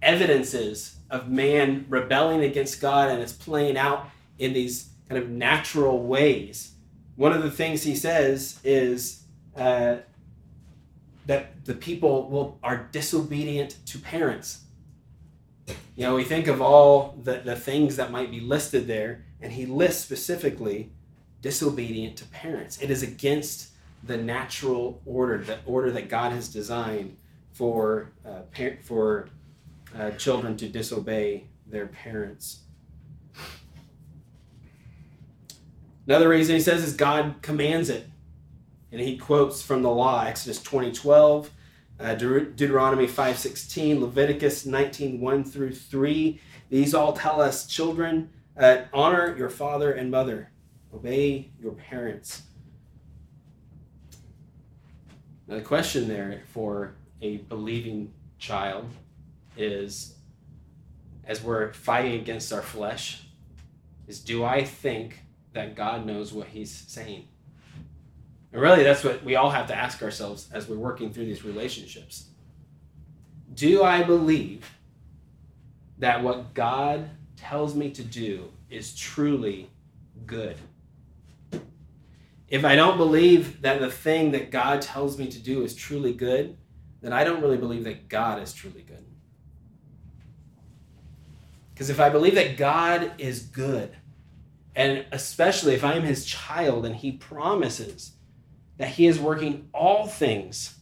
evidences 0.00 0.96
of 1.10 1.28
man 1.28 1.84
rebelling 1.88 2.42
against 2.42 2.80
God 2.80 3.10
and 3.10 3.20
it's 3.20 3.32
playing 3.32 3.76
out 3.76 4.08
in 4.38 4.52
these 4.52 4.87
kind 5.08 5.22
of 5.22 5.28
natural 5.28 6.02
ways. 6.02 6.72
One 7.16 7.32
of 7.32 7.42
the 7.42 7.50
things 7.50 7.82
he 7.82 7.96
says 7.96 8.60
is 8.62 9.24
uh, 9.56 9.96
that 11.26 11.64
the 11.64 11.74
people 11.74 12.28
will, 12.28 12.58
are 12.62 12.88
disobedient 12.92 13.76
to 13.86 13.98
parents. 13.98 14.64
You 15.96 16.04
know, 16.04 16.14
we 16.14 16.24
think 16.24 16.46
of 16.46 16.62
all 16.62 17.18
the, 17.22 17.38
the 17.44 17.56
things 17.56 17.96
that 17.96 18.10
might 18.10 18.30
be 18.30 18.40
listed 18.40 18.86
there 18.86 19.24
and 19.40 19.52
he 19.52 19.66
lists 19.66 20.02
specifically 20.02 20.90
disobedient 21.42 22.16
to 22.16 22.24
parents. 22.26 22.80
It 22.80 22.90
is 22.90 23.02
against 23.02 23.70
the 24.04 24.16
natural 24.16 25.00
order, 25.04 25.38
the 25.38 25.58
order 25.66 25.90
that 25.92 26.08
God 26.08 26.32
has 26.32 26.48
designed 26.48 27.16
for 27.52 28.12
uh, 28.24 28.42
par- 28.56 28.78
for 28.82 29.28
uh, 29.98 30.10
children 30.12 30.56
to 30.56 30.68
disobey 30.68 31.44
their 31.66 31.86
parents. 31.86 32.60
Another 36.08 36.30
reason 36.30 36.54
he 36.54 36.60
says 36.62 36.82
is 36.82 36.94
God 36.94 37.34
commands 37.42 37.90
it. 37.90 38.06
And 38.90 38.98
he 38.98 39.18
quotes 39.18 39.60
from 39.60 39.82
the 39.82 39.90
law, 39.90 40.24
Exodus 40.24 40.62
20, 40.62 40.90
12, 40.90 41.50
uh, 42.00 42.14
Deut- 42.14 42.56
Deuteronomy 42.56 43.06
5, 43.06 43.38
16, 43.38 44.00
Leviticus 44.00 44.64
19, 44.64 45.20
1 45.20 45.44
through 45.44 45.74
3. 45.74 46.40
These 46.70 46.94
all 46.94 47.12
tell 47.12 47.42
us, 47.42 47.66
children, 47.66 48.30
uh, 48.56 48.84
honor 48.90 49.36
your 49.36 49.50
father 49.50 49.92
and 49.92 50.10
mother, 50.10 50.50
obey 50.94 51.50
your 51.60 51.72
parents. 51.72 52.44
Now, 55.46 55.56
the 55.56 55.60
question 55.60 56.08
there 56.08 56.42
for 56.54 56.94
a 57.20 57.36
believing 57.36 58.14
child 58.38 58.86
is 59.58 60.14
as 61.24 61.42
we're 61.42 61.74
fighting 61.74 62.14
against 62.14 62.50
our 62.50 62.62
flesh, 62.62 63.26
is 64.06 64.20
do 64.20 64.42
I 64.42 64.64
think 64.64 65.24
that 65.52 65.74
God 65.74 66.06
knows 66.06 66.32
what 66.32 66.48
He's 66.48 66.70
saying? 66.70 67.28
And 68.52 68.62
really, 68.62 68.82
that's 68.82 69.04
what 69.04 69.22
we 69.24 69.36
all 69.36 69.50
have 69.50 69.66
to 69.68 69.74
ask 69.74 70.02
ourselves 70.02 70.48
as 70.52 70.68
we're 70.68 70.76
working 70.76 71.12
through 71.12 71.26
these 71.26 71.44
relationships. 71.44 72.28
Do 73.52 73.82
I 73.82 74.02
believe 74.02 74.70
that 75.98 76.22
what 76.22 76.54
God 76.54 77.10
tells 77.36 77.74
me 77.74 77.90
to 77.90 78.02
do 78.02 78.50
is 78.70 78.94
truly 78.94 79.68
good? 80.26 80.56
If 82.48 82.64
I 82.64 82.76
don't 82.76 82.96
believe 82.96 83.60
that 83.62 83.80
the 83.80 83.90
thing 83.90 84.30
that 84.32 84.50
God 84.50 84.80
tells 84.80 85.18
me 85.18 85.28
to 85.28 85.38
do 85.38 85.62
is 85.62 85.74
truly 85.74 86.14
good, 86.14 86.56
then 87.02 87.12
I 87.12 87.24
don't 87.24 87.42
really 87.42 87.58
believe 87.58 87.84
that 87.84 88.08
God 88.08 88.42
is 88.42 88.52
truly 88.54 88.82
good. 88.82 89.04
Because 91.74 91.90
if 91.90 92.00
I 92.00 92.08
believe 92.08 92.34
that 92.34 92.56
God 92.56 93.12
is 93.18 93.40
good, 93.40 93.94
and 94.78 95.04
especially 95.10 95.74
if 95.74 95.82
I'm 95.82 96.04
his 96.04 96.24
child 96.24 96.86
and 96.86 96.94
he 96.94 97.10
promises 97.10 98.12
that 98.76 98.90
he 98.90 99.08
is 99.08 99.18
working 99.18 99.68
all 99.74 100.06
things 100.06 100.78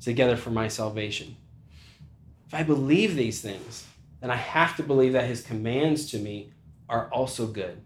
together 0.00 0.36
for 0.36 0.50
my 0.50 0.68
salvation, 0.68 1.36
if 2.46 2.54
I 2.54 2.62
believe 2.62 3.16
these 3.16 3.42
things, 3.42 3.84
then 4.20 4.30
I 4.30 4.36
have 4.36 4.76
to 4.76 4.84
believe 4.84 5.14
that 5.14 5.26
his 5.26 5.42
commands 5.42 6.12
to 6.12 6.18
me 6.18 6.52
are 6.88 7.08
also 7.08 7.48
good. 7.48 7.80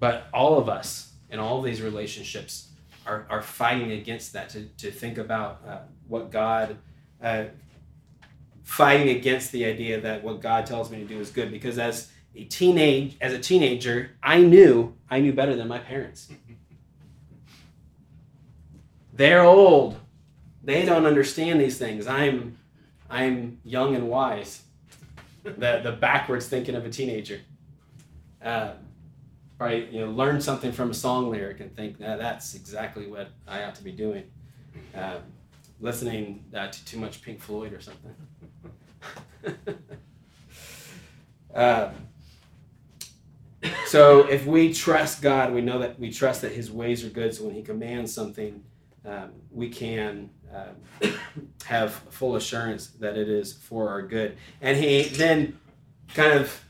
But 0.00 0.28
all 0.32 0.58
of 0.58 0.70
us 0.70 1.12
in 1.28 1.38
all 1.38 1.58
of 1.58 1.66
these 1.66 1.82
relationships 1.82 2.68
are, 3.06 3.26
are 3.28 3.42
fighting 3.42 3.92
against 3.92 4.32
that 4.32 4.48
to, 4.50 4.64
to 4.78 4.90
think 4.90 5.18
about 5.18 5.60
uh, 5.68 5.78
what 6.08 6.30
God, 6.30 6.78
uh, 7.22 7.44
fighting 8.62 9.10
against 9.10 9.52
the 9.52 9.66
idea 9.66 10.00
that 10.00 10.24
what 10.24 10.40
God 10.40 10.64
tells 10.64 10.90
me 10.90 11.00
to 11.00 11.04
do 11.04 11.20
is 11.20 11.28
good. 11.28 11.50
Because 11.50 11.78
as 11.78 12.11
a 12.34 12.44
teenage, 12.44 13.16
as 13.20 13.32
a 13.32 13.38
teenager, 13.38 14.10
I 14.22 14.40
knew 14.40 14.94
I 15.10 15.20
knew 15.20 15.32
better 15.32 15.54
than 15.54 15.68
my 15.68 15.78
parents. 15.78 16.30
They're 19.12 19.42
old. 19.42 19.98
They 20.64 20.84
don't 20.84 21.06
understand 21.06 21.60
these 21.60 21.78
things. 21.78 22.06
I'm 22.06 22.56
I'm 23.10 23.58
young 23.64 23.94
and 23.94 24.08
wise. 24.08 24.62
The 25.44 25.80
the 25.82 25.92
backwards 25.92 26.46
thinking 26.48 26.74
of 26.74 26.86
a 26.86 26.90
teenager. 26.90 27.40
Uh, 28.42 28.72
right, 29.58 29.88
you 29.90 30.00
know, 30.00 30.10
learn 30.10 30.40
something 30.40 30.72
from 30.72 30.90
a 30.90 30.94
song 30.94 31.30
lyric 31.30 31.60
and 31.60 31.74
think 31.76 31.98
that 31.98 32.18
that's 32.18 32.54
exactly 32.54 33.06
what 33.06 33.28
I 33.46 33.64
ought 33.64 33.74
to 33.76 33.84
be 33.84 33.92
doing. 33.92 34.24
Um, 34.94 35.22
listening 35.80 36.44
uh, 36.54 36.68
to 36.68 36.84
too 36.84 36.98
much 36.98 37.22
Pink 37.22 37.40
Floyd 37.40 37.72
or 37.72 37.80
something. 37.80 38.14
um, 41.54 41.90
so 43.86 44.28
if 44.28 44.46
we 44.46 44.72
trust 44.72 45.22
God, 45.22 45.52
we 45.52 45.60
know 45.60 45.78
that 45.78 45.98
we 45.98 46.10
trust 46.10 46.42
that 46.42 46.52
His 46.52 46.70
ways 46.70 47.04
are 47.04 47.10
good. 47.10 47.34
So 47.34 47.44
when 47.44 47.54
He 47.54 47.62
commands 47.62 48.12
something, 48.12 48.62
um, 49.04 49.30
we 49.50 49.68
can 49.68 50.30
um, 50.54 51.12
have 51.64 51.92
full 52.10 52.36
assurance 52.36 52.88
that 53.00 53.16
it 53.16 53.28
is 53.28 53.52
for 53.52 53.88
our 53.88 54.02
good. 54.02 54.36
And 54.60 54.76
He 54.76 55.02
then 55.04 55.58
kind 56.14 56.32
of 56.32 56.62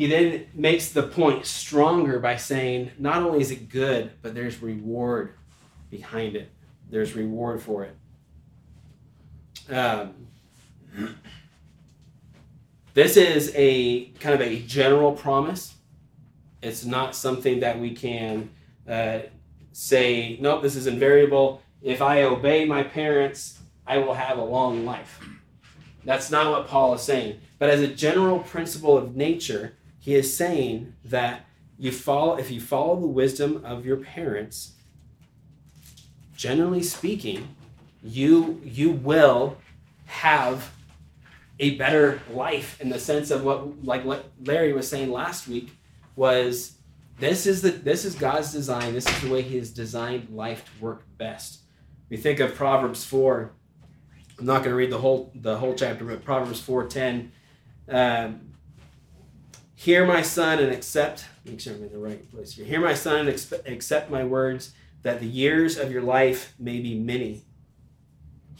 he 0.00 0.06
then 0.06 0.46
makes 0.54 0.92
the 0.92 1.02
point 1.02 1.44
stronger 1.44 2.18
by 2.20 2.36
saying 2.36 2.92
not 2.98 3.22
only 3.22 3.42
is 3.42 3.50
it 3.50 3.68
good, 3.68 4.12
but 4.22 4.34
there's 4.34 4.62
reward 4.62 5.34
behind 5.90 6.36
it. 6.36 6.50
There's 6.88 7.14
reward 7.14 7.60
for 7.60 7.84
it. 7.84 7.94
Um, 9.70 10.14
this 12.94 13.18
is 13.18 13.52
a 13.54 14.06
kind 14.20 14.34
of 14.34 14.40
a 14.40 14.60
general 14.60 15.12
promise. 15.12 15.74
It's 16.62 16.84
not 16.84 17.14
something 17.14 17.60
that 17.60 17.78
we 17.78 17.94
can 17.94 18.50
uh, 18.88 19.20
say, 19.72 20.38
nope, 20.40 20.62
this 20.62 20.76
is 20.76 20.86
invariable. 20.86 21.62
If 21.82 22.02
I 22.02 22.22
obey 22.22 22.64
my 22.64 22.82
parents, 22.82 23.60
I 23.86 23.98
will 23.98 24.14
have 24.14 24.38
a 24.38 24.44
long 24.44 24.84
life. 24.84 25.20
That's 26.04 26.30
not 26.30 26.50
what 26.50 26.68
Paul 26.68 26.94
is 26.94 27.02
saying. 27.02 27.40
But 27.58 27.70
as 27.70 27.80
a 27.80 27.88
general 27.88 28.40
principle 28.40 28.96
of 28.96 29.16
nature, 29.16 29.74
he 29.98 30.14
is 30.14 30.34
saying 30.34 30.94
that 31.04 31.46
you 31.78 31.92
follow 31.92 32.36
if 32.36 32.50
you 32.50 32.60
follow 32.60 33.00
the 33.00 33.06
wisdom 33.06 33.64
of 33.64 33.86
your 33.86 33.96
parents, 33.96 34.72
generally 36.36 36.82
speaking, 36.82 37.54
you 38.02 38.60
you 38.64 38.90
will 38.90 39.56
have 40.06 40.72
a 41.58 41.76
better 41.76 42.20
life 42.32 42.80
in 42.80 42.88
the 42.88 42.98
sense 42.98 43.30
of 43.30 43.44
what 43.44 43.84
like 43.84 44.04
what 44.04 44.30
Larry 44.44 44.72
was 44.72 44.88
saying 44.88 45.10
last 45.10 45.48
week 45.48 45.70
was 46.20 46.76
this 47.18 47.46
is 47.46 47.62
the 47.62 47.70
this 47.70 48.04
is 48.04 48.14
God's 48.14 48.52
design. 48.52 48.92
This 48.92 49.08
is 49.08 49.20
the 49.22 49.30
way 49.30 49.40
He 49.40 49.56
has 49.56 49.70
designed 49.70 50.28
life 50.28 50.62
to 50.66 50.84
work 50.84 51.04
best. 51.16 51.62
We 52.10 52.18
think 52.18 52.40
of 52.40 52.54
Proverbs 52.54 53.02
four. 53.04 53.52
I'm 54.38 54.44
not 54.44 54.58
going 54.58 54.70
to 54.70 54.76
read 54.76 54.92
the 54.92 54.98
whole 54.98 55.32
the 55.34 55.56
whole 55.56 55.74
chapter, 55.74 56.04
but 56.04 56.22
Proverbs 56.22 56.60
four 56.60 56.86
ten. 56.86 57.32
Um, 57.88 58.52
Hear 59.74 60.04
my 60.04 60.20
son 60.20 60.58
and 60.58 60.70
accept. 60.70 61.24
Make 61.46 61.58
sure 61.58 61.72
I'm 61.72 61.82
in 61.84 61.90
the 61.90 61.98
right 61.98 62.30
place 62.30 62.52
here. 62.52 62.66
Hear 62.66 62.82
my 62.82 62.92
son 62.92 63.26
and 63.26 63.28
accept 63.66 64.10
my 64.10 64.24
words, 64.24 64.74
that 65.00 65.20
the 65.20 65.26
years 65.26 65.78
of 65.78 65.90
your 65.90 66.02
life 66.02 66.52
may 66.58 66.80
be 66.80 66.98
many. 66.98 67.46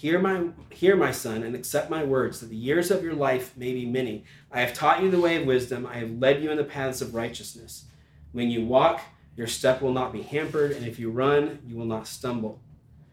Hear 0.00 0.18
my 0.18 0.46
hear 0.70 0.96
my 0.96 1.10
son 1.10 1.42
and 1.42 1.54
accept 1.54 1.90
my 1.90 2.02
words, 2.02 2.40
that 2.40 2.48
the 2.48 2.56
years 2.56 2.90
of 2.90 3.04
your 3.04 3.12
life 3.12 3.54
may 3.54 3.74
be 3.74 3.84
many. 3.84 4.24
I 4.50 4.62
have 4.62 4.72
taught 4.72 5.02
you 5.02 5.10
the 5.10 5.20
way 5.20 5.36
of 5.36 5.46
wisdom. 5.46 5.84
I 5.84 5.96
have 5.98 6.12
led 6.12 6.42
you 6.42 6.50
in 6.50 6.56
the 6.56 6.64
paths 6.64 7.02
of 7.02 7.14
righteousness. 7.14 7.84
When 8.32 8.48
you 8.48 8.64
walk, 8.64 9.02
your 9.36 9.46
step 9.46 9.82
will 9.82 9.92
not 9.92 10.10
be 10.10 10.22
hampered, 10.22 10.72
and 10.72 10.86
if 10.86 10.98
you 10.98 11.10
run, 11.10 11.58
you 11.66 11.76
will 11.76 11.84
not 11.84 12.06
stumble. 12.06 12.62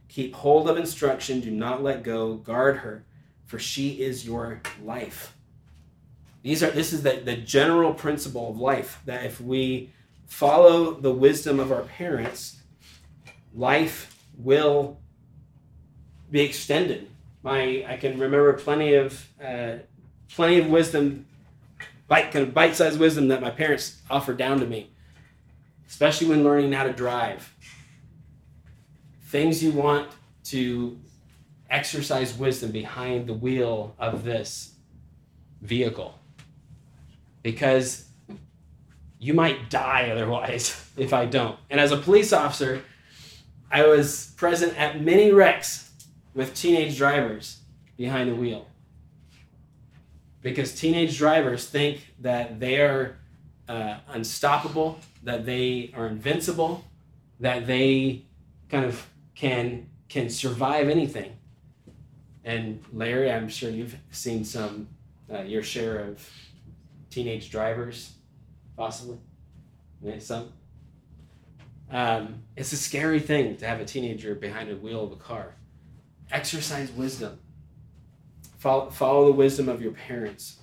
Keep 0.08 0.34
hold 0.36 0.69
of 0.69 0.78
instruction. 0.78 1.41
Do 1.41 1.52
not 1.52 1.84
let 1.84 2.04
go. 2.04 2.36
Guard 2.36 2.78
her, 2.78 3.04
for 3.45 3.60
she 3.60 4.02
is 4.02 4.26
your 4.26 4.62
life. 4.82 5.36
These 6.41 6.63
are 6.63 6.71
this 6.71 6.93
is 6.93 7.04
the, 7.04 7.17
the 7.17 7.36
general 7.36 7.93
principle 7.93 8.50
of 8.50 8.62
life 8.62 9.02
that 9.04 9.26
if 9.26 9.41
we 9.41 9.91
follow 10.26 10.93
the 10.93 11.12
wisdom 11.12 11.60
of 11.60 11.69
our 11.69 11.82
parents, 11.82 12.62
life 13.54 14.23
will 14.38 15.02
be 16.30 16.42
extended. 16.42 17.10
My 17.44 17.86
I 17.88 17.98
can 17.98 18.20
remember 18.20 18.54
plenty 18.54 18.96
of 18.96 19.28
uh, 19.44 19.76
plenty 20.30 20.60
of 20.60 20.68
wisdom, 20.68 21.26
bite 22.08 22.32
kind 22.32 22.48
of 22.48 22.54
bite-sized 22.54 23.00
wisdom 23.00 23.28
that 23.30 23.42
my 23.42 23.50
parents 23.50 24.02
offered 24.10 24.38
down 24.38 24.60
to 24.60 24.66
me, 24.66 24.90
especially 25.88 26.28
when 26.28 26.44
learning 26.44 26.72
how 26.72 26.84
to 26.84 26.94
drive. 26.94 27.54
Things 29.26 29.63
you 29.63 29.72
want 29.72 30.10
to 30.46 30.98
exercise 31.70 32.34
wisdom 32.34 32.72
behind 32.72 33.28
the 33.28 33.34
wheel 33.34 33.94
of 34.00 34.24
this 34.24 34.74
vehicle 35.62 36.18
because 37.44 38.06
you 39.20 39.34
might 39.34 39.70
die 39.70 40.10
otherwise 40.10 40.90
if 40.98 41.13
I 41.13 41.26
don't. 41.26 41.58
And 41.70 41.80
as 41.80 41.92
a 41.92 41.98
police 41.98 42.34
officer, 42.34 42.84
I 43.72 43.86
was 43.86 44.34
present 44.38 44.80
at 44.80 45.02
many 45.02 45.32
wrecks 45.32 45.87
with 46.38 46.54
teenage 46.54 46.95
drivers 47.00 47.62
behind 47.97 48.30
the 48.30 48.36
wheel. 48.36 48.67
Because 50.43 50.73
teenage 50.76 51.17
drivers 51.17 51.67
think 51.67 52.13
that 52.19 52.60
they 52.60 52.80
are 52.80 53.17
uh, 53.67 53.97
unstoppable, 54.10 55.00
that 55.23 55.47
they 55.47 55.91
are 55.95 56.06
invincible, 56.06 56.86
that 57.39 57.65
they 57.65 58.21
kind 58.69 58.86
of 58.86 59.08
can 59.34 59.89
can 60.10 60.30
survive 60.30 60.89
anything. 60.89 61.36
And 62.45 62.84
Larry, 62.93 63.32
I'm 63.32 63.50
sure 63.50 63.71
you've 63.71 63.95
seen 64.12 64.45
some 64.45 64.88
uh, 65.34 65.41
your 65.41 65.63
share 65.63 65.97
of 66.00 66.30
teenage 67.10 67.50
drivers 67.50 68.13
possibly. 68.78 69.17
Some. 70.19 70.54
Um, 71.89 72.43
it's 72.56 72.71
a 72.73 72.78
scary 72.78 73.19
thing 73.19 73.58
to 73.58 73.67
have 73.67 73.82
a 73.82 73.86
teenager 73.86 74.36
behind 74.36 74.69
the 74.69 74.76
wheel 74.76 75.04
of 75.04 75.12
a 75.12 75.15
car. 75.15 75.56
Exercise 76.32 76.92
wisdom. 76.92 77.40
Follow, 78.58 78.90
follow 78.90 79.26
the 79.28 79.32
wisdom 79.32 79.70
of 79.70 79.82
your 79.82 79.94
parents. 79.94 80.58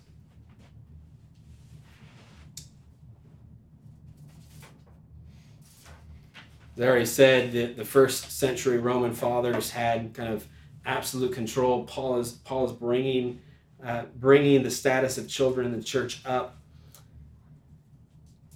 As 6.76 6.82
I 6.82 6.86
already 6.86 7.06
said 7.06 7.52
that 7.52 7.76
the 7.76 7.84
first 7.84 8.32
century 8.32 8.78
Roman 8.78 9.12
fathers 9.12 9.70
had 9.70 10.12
kind 10.12 10.32
of 10.32 10.46
absolute 10.84 11.32
control. 11.32 11.84
Paul 11.84 12.18
is 12.18 12.32
Paul 12.32 12.66
is 12.66 12.72
bringing 12.72 13.40
uh, 13.84 14.04
bringing 14.16 14.62
the 14.62 14.70
status 14.70 15.18
of 15.18 15.28
children 15.28 15.66
in 15.66 15.72
the 15.78 15.84
church 15.84 16.20
up. 16.26 16.56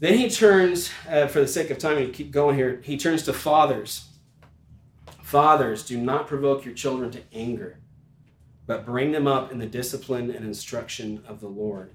Then 0.01 0.16
he 0.16 0.31
turns, 0.31 0.90
uh, 1.09 1.27
for 1.27 1.40
the 1.40 1.47
sake 1.47 1.71
of 1.71 1.79
time, 1.79 1.97
to 1.99 2.11
keep 2.11 2.31
going 2.31 2.57
here. 2.57 2.81
He 2.85 2.97
turns 2.97 3.25
to 3.25 3.33
fathers. 3.33 4.08
Fathers, 5.29 5.83
do 5.83 5.99
not 5.99 6.27
provoke 6.27 6.64
your 6.64 6.73
children 6.73 7.11
to 7.11 7.21
anger, 7.35 7.81
but 8.67 8.87
bring 8.87 9.12
them 9.12 9.27
up 9.27 9.53
in 9.53 9.59
the 9.59 9.67
discipline 9.67 10.31
and 10.31 10.43
instruction 10.43 11.23
of 11.29 11.41
the 11.41 11.49
Lord. 11.49 11.93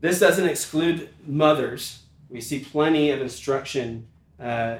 This 0.00 0.18
doesn't 0.18 0.48
exclude 0.48 1.10
mothers. 1.26 2.04
We 2.30 2.40
see 2.40 2.60
plenty 2.60 3.10
of 3.10 3.20
instruction 3.20 4.06
uh, 4.40 4.78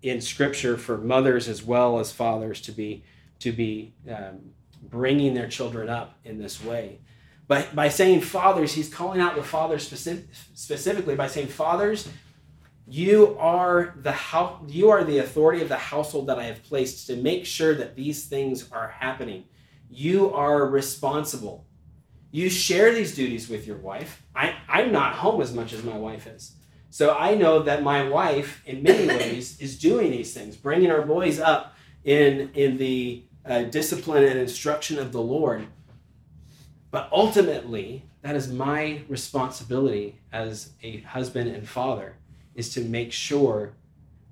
in 0.00 0.20
Scripture 0.20 0.76
for 0.76 0.96
mothers 0.96 1.48
as 1.48 1.64
well 1.64 1.98
as 1.98 2.12
fathers 2.12 2.60
to 2.60 2.70
be 2.70 3.02
to 3.40 3.50
be 3.50 3.92
um, 4.08 4.52
bringing 4.80 5.34
their 5.34 5.48
children 5.48 5.88
up 5.88 6.20
in 6.24 6.38
this 6.38 6.62
way. 6.62 7.00
But 7.48 7.74
by 7.74 7.88
saying 7.88 8.20
fathers, 8.20 8.72
he's 8.72 8.94
calling 8.94 9.20
out 9.20 9.34
the 9.34 9.42
fathers 9.42 9.84
specific, 9.84 10.26
specifically 10.54 11.16
by 11.16 11.26
saying, 11.26 11.48
Fathers, 11.48 12.08
you 12.86 13.36
are 13.38 13.94
the 14.02 14.12
house, 14.12 14.60
you 14.68 14.90
are 14.90 15.04
the 15.04 15.18
authority 15.18 15.62
of 15.62 15.68
the 15.68 15.76
household 15.76 16.26
that 16.26 16.38
I 16.38 16.44
have 16.44 16.62
placed 16.64 17.06
to 17.06 17.16
make 17.16 17.46
sure 17.46 17.74
that 17.74 17.96
these 17.96 18.26
things 18.26 18.70
are 18.70 18.88
happening. 18.88 19.44
You 19.90 20.34
are 20.34 20.66
responsible. 20.66 21.66
You 22.30 22.50
share 22.50 22.92
these 22.92 23.14
duties 23.14 23.48
with 23.48 23.66
your 23.66 23.78
wife. 23.78 24.22
I, 24.34 24.54
I'm 24.68 24.92
not 24.92 25.14
home 25.14 25.40
as 25.40 25.54
much 25.54 25.72
as 25.72 25.82
my 25.82 25.96
wife 25.96 26.26
is. 26.26 26.56
So 26.90 27.16
I 27.16 27.34
know 27.34 27.62
that 27.62 27.82
my 27.82 28.06
wife, 28.08 28.62
in 28.66 28.82
many 28.82 29.06
ways, 29.18 29.58
is 29.60 29.78
doing 29.78 30.10
these 30.10 30.34
things, 30.34 30.56
bringing 30.56 30.90
our 30.90 31.02
boys 31.02 31.40
up 31.40 31.74
in, 32.04 32.50
in 32.54 32.76
the 32.76 33.24
uh, 33.46 33.62
discipline 33.62 34.24
and 34.24 34.38
instruction 34.38 34.98
of 34.98 35.10
the 35.12 35.22
Lord. 35.22 35.66
But 36.90 37.08
ultimately, 37.10 38.04
that 38.22 38.36
is 38.36 38.52
my 38.52 39.02
responsibility 39.08 40.20
as 40.32 40.72
a 40.82 41.00
husband 41.00 41.50
and 41.50 41.66
father 41.68 42.16
is 42.54 42.72
to 42.74 42.80
make 42.80 43.12
sure 43.12 43.72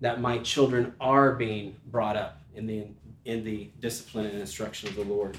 that 0.00 0.20
my 0.20 0.38
children 0.38 0.94
are 1.00 1.34
being 1.34 1.76
brought 1.86 2.16
up 2.16 2.40
in 2.54 2.66
the 2.66 2.86
in 3.24 3.44
the 3.44 3.68
discipline 3.80 4.26
and 4.26 4.40
instruction 4.40 4.88
of 4.88 4.96
the 4.96 5.04
Lord. 5.04 5.38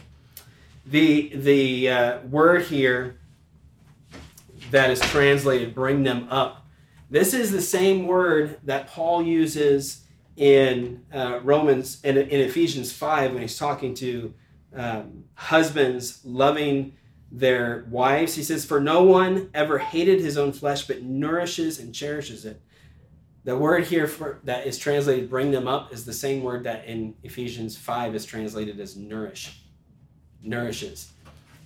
The 0.86 1.36
the 1.36 1.90
uh, 1.90 2.20
word 2.22 2.64
here 2.64 3.18
that 4.72 4.90
is 4.90 5.00
translated 5.00 5.76
"bring 5.76 6.04
them 6.04 6.28
up." 6.30 6.66
This 7.10 7.34
is 7.34 7.52
the 7.52 7.62
same 7.62 8.08
word 8.08 8.58
that 8.64 8.88
Paul 8.88 9.22
uses 9.22 10.02
in 10.36 11.06
uh, 11.14 11.40
Romans 11.44 12.02
in, 12.04 12.18
in 12.18 12.42
Ephesians 12.42 12.92
five 12.92 13.34
when 13.34 13.42
he's 13.42 13.58
talking 13.58 13.94
to 13.96 14.34
um, 14.76 15.26
husbands 15.36 16.20
loving 16.24 16.94
their 17.32 17.86
wives. 17.90 18.36
He 18.36 18.44
says, 18.44 18.64
For 18.64 18.80
no 18.80 19.04
one 19.04 19.50
ever 19.54 19.80
hated 19.80 20.22
his 20.22 20.38
own 20.38 20.52
flesh, 20.52 20.88
but 20.88 21.02
nourishes 21.04 21.80
and 21.80 21.94
cherishes 21.94 22.46
it. 22.46 22.62
The 23.44 23.58
word 23.58 23.86
here 23.86 24.08
for, 24.08 24.40
that 24.44 24.66
is 24.66 24.78
translated 24.78 25.30
bring 25.30 25.52
them 25.52 25.68
up 25.68 25.94
is 25.94 26.06
the 26.06 26.14
same 26.14 26.44
word 26.44 26.64
that 26.64 26.86
in 26.86 27.16
Ephesians 27.24 27.76
5 27.76 28.16
is 28.16 28.26
translated 28.26 28.80
as 28.80 28.96
nourish. 28.96 29.62
Nourishes. 30.42 31.12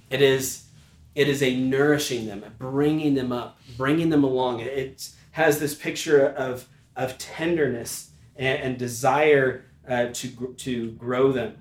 It 0.09 0.21
is 0.21 0.63
it 1.15 1.27
is 1.27 1.41
a 1.41 1.55
nourishing 1.55 2.27
them, 2.27 2.43
bringing 2.59 3.15
them 3.15 3.31
up, 3.31 3.59
bringing 3.75 4.11
them 4.11 4.23
along. 4.23 4.59
It, 4.59 5.09
has 5.37 5.59
this 5.59 5.75
picture 5.75 6.29
of, 6.29 6.67
of 6.95 7.15
tenderness 7.19 8.09
and, 8.37 8.59
and 8.59 8.77
desire 8.79 9.65
uh, 9.87 10.07
to, 10.11 10.55
to 10.57 10.89
grow 10.93 11.31
them. 11.31 11.55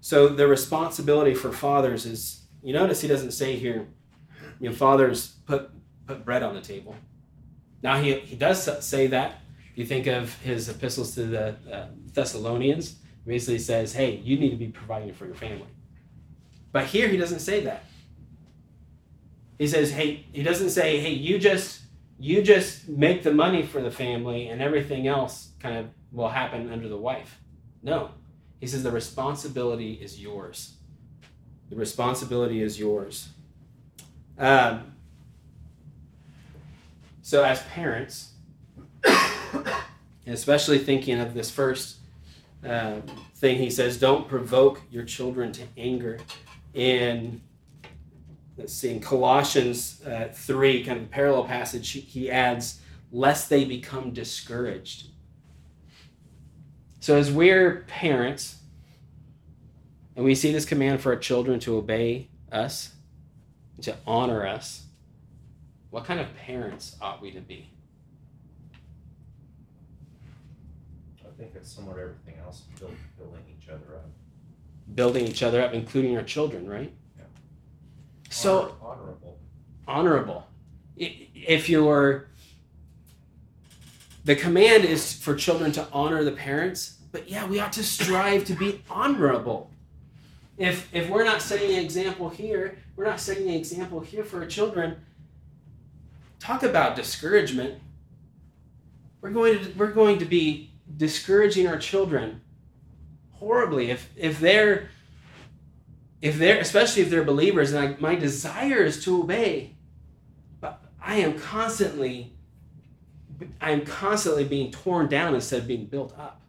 So 0.00 0.28
the 0.28 0.48
responsibility 0.48 1.34
for 1.34 1.52
fathers 1.52 2.06
is, 2.06 2.43
you 2.64 2.72
notice 2.72 3.00
he 3.00 3.08
doesn't 3.08 3.32
say 3.32 3.56
here, 3.56 3.86
your 4.58 4.72
fathers 4.72 5.36
put 5.46 5.70
put 6.06 6.24
bread 6.24 6.42
on 6.42 6.54
the 6.54 6.60
table. 6.60 6.96
Now 7.82 8.00
he, 8.00 8.14
he 8.14 8.36
does 8.36 8.84
say 8.84 9.06
that. 9.08 9.40
You 9.74 9.84
think 9.84 10.06
of 10.06 10.34
his 10.40 10.68
epistles 10.68 11.14
to 11.16 11.26
the 11.26 11.56
uh, 11.70 11.86
Thessalonians, 12.12 12.96
basically 13.26 13.58
says, 13.58 13.92
hey, 13.92 14.16
you 14.16 14.38
need 14.38 14.50
to 14.50 14.56
be 14.56 14.68
providing 14.68 15.12
for 15.12 15.26
your 15.26 15.34
family. 15.34 15.66
But 16.72 16.86
here 16.86 17.08
he 17.08 17.16
doesn't 17.16 17.40
say 17.40 17.64
that. 17.64 17.84
He 19.58 19.66
says, 19.66 19.92
hey, 19.92 20.26
he 20.32 20.42
doesn't 20.42 20.70
say, 20.70 21.00
hey, 21.00 21.10
you 21.10 21.38
just 21.38 21.82
you 22.18 22.42
just 22.42 22.88
make 22.88 23.22
the 23.22 23.32
money 23.32 23.62
for 23.62 23.82
the 23.82 23.90
family 23.90 24.48
and 24.48 24.62
everything 24.62 25.06
else 25.06 25.50
kind 25.60 25.76
of 25.76 25.86
will 26.12 26.28
happen 26.28 26.72
under 26.72 26.88
the 26.88 26.96
wife. 26.96 27.40
No, 27.82 28.12
he 28.60 28.66
says 28.66 28.82
the 28.82 28.90
responsibility 28.90 29.94
is 29.94 30.20
yours. 30.20 30.73
The 31.70 31.76
responsibility 31.76 32.62
is 32.62 32.78
yours. 32.78 33.28
Um, 34.38 34.94
so, 37.22 37.42
as 37.42 37.62
parents, 37.62 38.32
especially 40.26 40.78
thinking 40.78 41.20
of 41.20 41.34
this 41.34 41.50
first 41.50 41.96
uh, 42.66 43.00
thing, 43.36 43.58
he 43.58 43.70
says, 43.70 43.98
don't 43.98 44.28
provoke 44.28 44.82
your 44.90 45.04
children 45.04 45.52
to 45.52 45.62
anger. 45.76 46.18
In 46.74 47.40
let's 48.56 48.72
see, 48.72 48.90
in 48.90 49.00
Colossians 49.00 50.02
uh, 50.06 50.28
3, 50.32 50.84
kind 50.84 51.00
of 51.00 51.10
parallel 51.10 51.44
passage, 51.44 51.90
he 51.90 52.30
adds, 52.30 52.80
lest 53.10 53.48
they 53.48 53.64
become 53.64 54.12
discouraged. 54.12 55.08
So, 57.00 57.16
as 57.16 57.30
we're 57.30 57.84
parents, 57.86 58.56
and 60.16 60.24
we 60.24 60.34
see 60.34 60.52
this 60.52 60.64
command 60.64 61.00
for 61.00 61.12
our 61.12 61.18
children 61.18 61.58
to 61.60 61.76
obey 61.76 62.28
us, 62.52 62.92
to 63.82 63.96
honor 64.06 64.46
us, 64.46 64.84
what 65.90 66.04
kind 66.04 66.20
of 66.20 66.34
parents 66.36 66.96
ought 67.00 67.20
we 67.20 67.30
to 67.32 67.40
be? 67.40 67.70
I 71.24 71.36
think 71.36 71.52
it's 71.56 71.72
similar 71.74 71.94
to 71.96 72.02
everything 72.02 72.34
else, 72.44 72.62
build, 72.78 72.94
building 73.18 73.42
each 73.60 73.68
other 73.68 73.96
up. 73.96 74.06
Building 74.94 75.26
each 75.26 75.42
other 75.42 75.62
up, 75.62 75.72
including 75.72 76.16
our 76.16 76.22
children, 76.22 76.68
right? 76.68 76.92
Yeah. 77.18 77.24
So, 78.30 78.76
Honor- 78.80 79.00
Honorable. 79.00 79.38
honorable. 79.88 80.46
If 80.96 81.68
you're, 81.68 82.28
the 84.24 84.36
command 84.36 84.84
is 84.84 85.12
for 85.12 85.34
children 85.34 85.72
to 85.72 85.86
honor 85.92 86.22
the 86.22 86.32
parents, 86.32 86.98
but 87.10 87.28
yeah, 87.28 87.46
we 87.46 87.58
ought 87.60 87.72
to 87.72 87.82
strive 87.82 88.44
to 88.46 88.54
be 88.54 88.82
honorable. 88.88 89.70
If 90.56 90.94
if 90.94 91.08
we're 91.08 91.24
not 91.24 91.42
setting 91.42 91.76
an 91.76 91.84
example 91.84 92.28
here, 92.28 92.78
we're 92.96 93.06
not 93.06 93.20
setting 93.20 93.48
an 93.48 93.54
example 93.54 94.00
here 94.00 94.24
for 94.24 94.40
our 94.40 94.46
children. 94.46 94.96
Talk 96.38 96.62
about 96.62 96.96
discouragement. 96.96 97.80
We're 99.20 99.30
going 99.30 99.64
to 99.64 99.70
we're 99.72 99.92
going 99.92 100.18
to 100.18 100.24
be 100.24 100.70
discouraging 100.96 101.66
our 101.66 101.78
children 101.78 102.42
horribly 103.32 103.90
if 103.90 104.10
if 104.16 104.38
they're 104.38 104.88
if 106.20 106.38
they're 106.38 106.58
especially 106.58 107.02
if 107.02 107.10
they're 107.10 107.24
believers 107.24 107.72
and 107.72 107.94
I, 107.94 108.00
my 108.00 108.14
desire 108.14 108.84
is 108.84 109.02
to 109.04 109.22
obey 109.22 109.76
but 110.60 110.82
i 111.02 111.16
am 111.16 111.38
constantly 111.38 112.32
i 113.60 113.70
am 113.70 113.84
constantly 113.84 114.44
being 114.44 114.70
torn 114.70 115.08
down 115.08 115.34
instead 115.34 115.62
of 115.62 115.68
being 115.68 115.86
built 115.86 116.16
up 116.18 116.42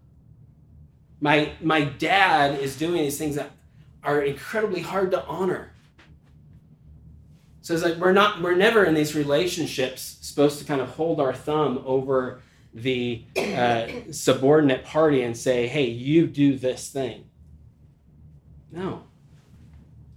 my 1.20 1.54
my 1.62 1.82
dad 1.86 2.60
is 2.60 2.78
doing 2.78 3.02
these 3.02 3.18
things 3.18 3.36
that 3.36 3.52
are 4.06 4.22
incredibly 4.22 4.82
hard 4.82 5.12
to 5.12 5.24
honor 5.26 5.72
so 7.62 7.74
it's 7.74 7.84
like 7.84 7.96
we're 7.96 8.14
not 8.14 8.42
we're 8.42 8.56
never 8.56 8.84
in 8.84 8.94
these 8.94 9.16
relationships 9.16 10.18
supposed 10.22 10.60
to 10.60 10.66
kind 10.66 10.82
of 10.82 10.90
hold 10.90 11.20
our 11.20 11.34
thumb 11.34 11.82
over 11.86 12.42
the 12.74 13.24
uh, 13.38 13.88
subordinate 14.12 14.84
party 14.86 15.22
and 15.22 15.36
say 15.36 15.68
hey 15.68 15.86
you 15.86 16.28
do 16.28 16.58
this 16.58 16.90
thing 16.90 17.26
no 18.72 19.04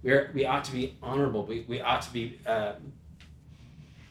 we're, 0.01 0.31
we 0.33 0.45
ought 0.45 0.63
to 0.65 0.71
be 0.71 0.97
honorable. 1.01 1.45
We, 1.45 1.65
we 1.67 1.81
ought 1.81 2.01
to 2.03 2.13
be 2.13 2.39
uh, 2.45 2.73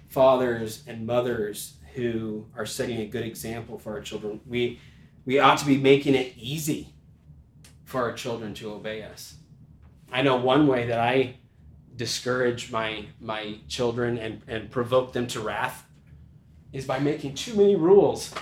fathers 0.08 0.82
and 0.86 1.06
mothers 1.06 1.74
who 1.94 2.46
are 2.56 2.66
setting 2.66 3.00
a 3.00 3.06
good 3.06 3.24
example 3.24 3.78
for 3.78 3.92
our 3.94 4.00
children. 4.00 4.40
We, 4.46 4.80
we 5.24 5.38
ought 5.38 5.58
to 5.58 5.66
be 5.66 5.78
making 5.78 6.14
it 6.14 6.34
easy 6.36 6.92
for 7.84 8.02
our 8.02 8.12
children 8.12 8.54
to 8.54 8.72
obey 8.72 9.02
us. 9.02 9.34
I 10.12 10.22
know 10.22 10.36
one 10.36 10.66
way 10.66 10.86
that 10.86 10.98
I 10.98 11.36
discourage 11.96 12.70
my 12.70 13.06
my 13.20 13.58
children 13.68 14.18
and, 14.18 14.42
and 14.46 14.70
provoke 14.70 15.12
them 15.12 15.26
to 15.28 15.40
wrath 15.40 15.84
is 16.72 16.86
by 16.86 16.98
making 16.98 17.34
too 17.34 17.54
many 17.54 17.76
rules. 17.76 18.32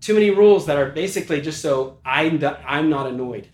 Too 0.00 0.14
many 0.14 0.30
rules 0.30 0.66
that 0.66 0.78
are 0.78 0.88
basically 0.88 1.40
just 1.40 1.60
so 1.60 1.98
I'm, 2.04 2.42
I'm 2.66 2.88
not 2.88 3.06
annoyed. 3.06 3.48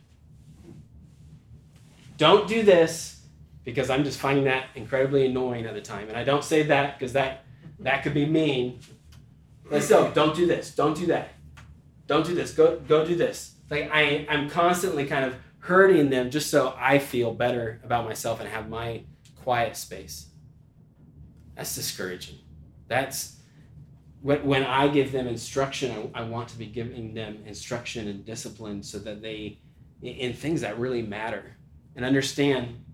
Don't 2.17 2.47
do 2.47 2.63
this 2.63 3.21
because 3.65 3.91
I'm 3.91 4.05
just 4.05 4.19
finding 4.19 4.45
that 4.45 4.67
incredibly 4.75 5.27
annoying 5.27 5.67
at 5.67 5.75
the 5.75 5.81
time. 5.81 6.09
And 6.09 6.17
I 6.17 6.25
don't 6.25 6.45
say 6.45 6.63
that 6.65 6.99
because 6.99 7.13
that 7.15 7.45
that 7.81 8.03
could 8.03 8.15
be 8.15 8.25
mean. 8.25 8.81
But 9.69 9.83
still, 9.83 10.11
don't 10.13 10.35
do 10.35 10.47
this. 10.47 10.75
Don't 10.75 10.97
do 10.97 11.07
that. 11.07 11.31
Don't 12.07 12.25
do 12.25 12.35
this. 12.35 12.53
Go 12.53 12.79
go 12.79 13.05
do 13.05 13.17
this. 13.17 13.55
Like 13.69 13.91
I 13.93 14.27
I'm 14.31 14.49
constantly 14.49 15.05
kind 15.07 15.25
of 15.25 15.35
hurting 15.67 16.11
them 16.11 16.31
just 16.31 16.49
so 16.49 16.75
I 16.79 17.01
feel 17.01 17.35
better 17.35 17.81
about 17.83 18.05
myself 18.05 18.39
and 18.39 18.49
have 18.49 18.69
my 18.69 19.03
quiet 19.43 19.77
space. 19.77 20.29
That's 21.57 21.75
discouraging. 21.75 22.39
That's 22.87 23.41
when, 24.23 24.45
when 24.45 24.63
I 24.63 24.87
give 24.87 25.11
them 25.11 25.27
instruction, 25.27 26.11
I, 26.15 26.21
I 26.21 26.23
want 26.23 26.49
to 26.51 26.59
be 26.59 26.67
giving 26.67 27.15
them 27.15 27.43
instruction 27.47 28.07
and 28.07 28.25
discipline 28.25 28.81
so 28.83 28.99
that 29.01 29.23
they, 29.23 29.59
in 30.03 30.35
things 30.35 30.61
that 30.61 30.79
really 30.79 31.03
matter, 31.03 31.57
and 31.97 32.05
understand, 32.05 32.85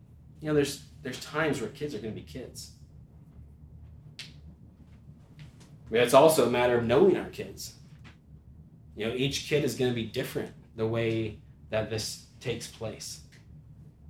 you 0.40 0.48
know, 0.48 0.54
there's 0.54 0.84
there's 1.02 1.20
times 1.20 1.60
where 1.60 1.68
kids 1.70 1.94
are 1.94 1.98
going 1.98 2.14
to 2.14 2.20
be 2.20 2.26
kids. 2.26 2.72
It's 5.90 6.14
also 6.14 6.46
a 6.46 6.50
matter 6.50 6.78
of 6.78 6.84
knowing 6.84 7.18
our 7.18 7.28
kids. 7.28 7.74
You 8.96 9.08
know, 9.08 9.14
each 9.14 9.48
kid 9.48 9.62
is 9.64 9.74
going 9.74 9.90
to 9.90 9.94
be 9.94 10.06
different 10.06 10.52
the 10.76 10.86
way 10.86 11.40
that 11.70 11.90
this 11.90 12.28
takes 12.42 12.66
place. 12.66 13.20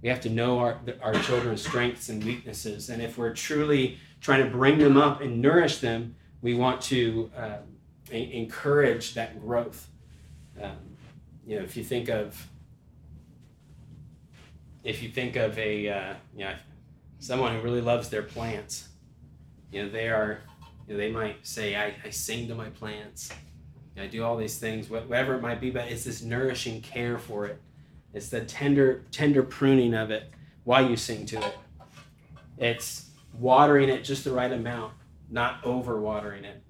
We 0.03 0.09
have 0.09 0.20
to 0.22 0.30
know 0.30 0.59
our, 0.59 0.80
our 1.01 1.14
children's 1.14 1.62
strengths 1.62 2.09
and 2.09 2.24
weaknesses. 2.24 2.89
And 2.89 3.01
if 3.01 3.16
we're 3.16 3.35
truly 3.35 3.99
trying 4.20 4.43
to 4.43 4.51
bring 4.51 4.78
them 4.78 4.97
up 4.97 5.20
and 5.20 5.41
nourish 5.41 5.78
them, 5.78 6.16
we 6.41 6.55
want 6.55 6.80
to 6.83 7.30
um, 7.37 7.76
encourage 8.11 9.14
that 9.14 9.41
growth. 9.41 9.89
Um, 10.61 10.76
you 11.47 11.57
know, 11.57 11.62
if 11.62 11.76
you 11.76 11.85
think 11.85 12.09
of 12.09 12.49
if 14.85 15.01
you 15.01 15.09
think 15.09 15.37
of 15.37 15.57
a 15.59 15.89
uh, 15.89 16.14
you 16.37 16.45
know 16.45 16.55
someone 17.20 17.55
who 17.55 17.62
really 17.62 17.80
loves 17.80 18.09
their 18.09 18.22
plants, 18.22 18.89
you 19.70 19.83
know 19.83 19.89
they 19.89 20.09
are 20.09 20.41
you 20.89 20.95
know, 20.95 20.99
they 20.99 21.11
might 21.11 21.47
say 21.47 21.76
I, 21.76 21.95
I 22.05 22.11
sing 22.11 22.49
to 22.49 22.55
my 22.55 22.70
plants, 22.70 23.30
I 23.97 24.07
do 24.07 24.24
all 24.24 24.37
these 24.37 24.59
things, 24.59 24.91
whatever 24.91 25.35
it 25.35 25.43
might 25.43 25.61
be, 25.61 25.70
but 25.70 25.89
it's 25.89 26.05
this 26.05 26.22
nourishing 26.22 26.80
care 26.80 27.18
for 27.18 27.47
it. 27.47 27.61
It's 28.14 28.28
the 28.28 28.42
tender 28.42 29.04
tender 29.10 29.42
pruning 29.42 29.94
of 29.94 30.10
it 30.10 30.30
while 30.64 30.88
you 30.88 30.96
sing 30.96 31.26
to 31.26 31.38
it. 31.38 31.56
It's 32.58 33.10
watering 33.38 33.88
it 33.88 34.04
just 34.04 34.24
the 34.24 34.32
right 34.32 34.52
amount, 34.52 34.92
not 35.30 35.64
over 35.64 36.00
watering 36.00 36.44
it 36.44 36.62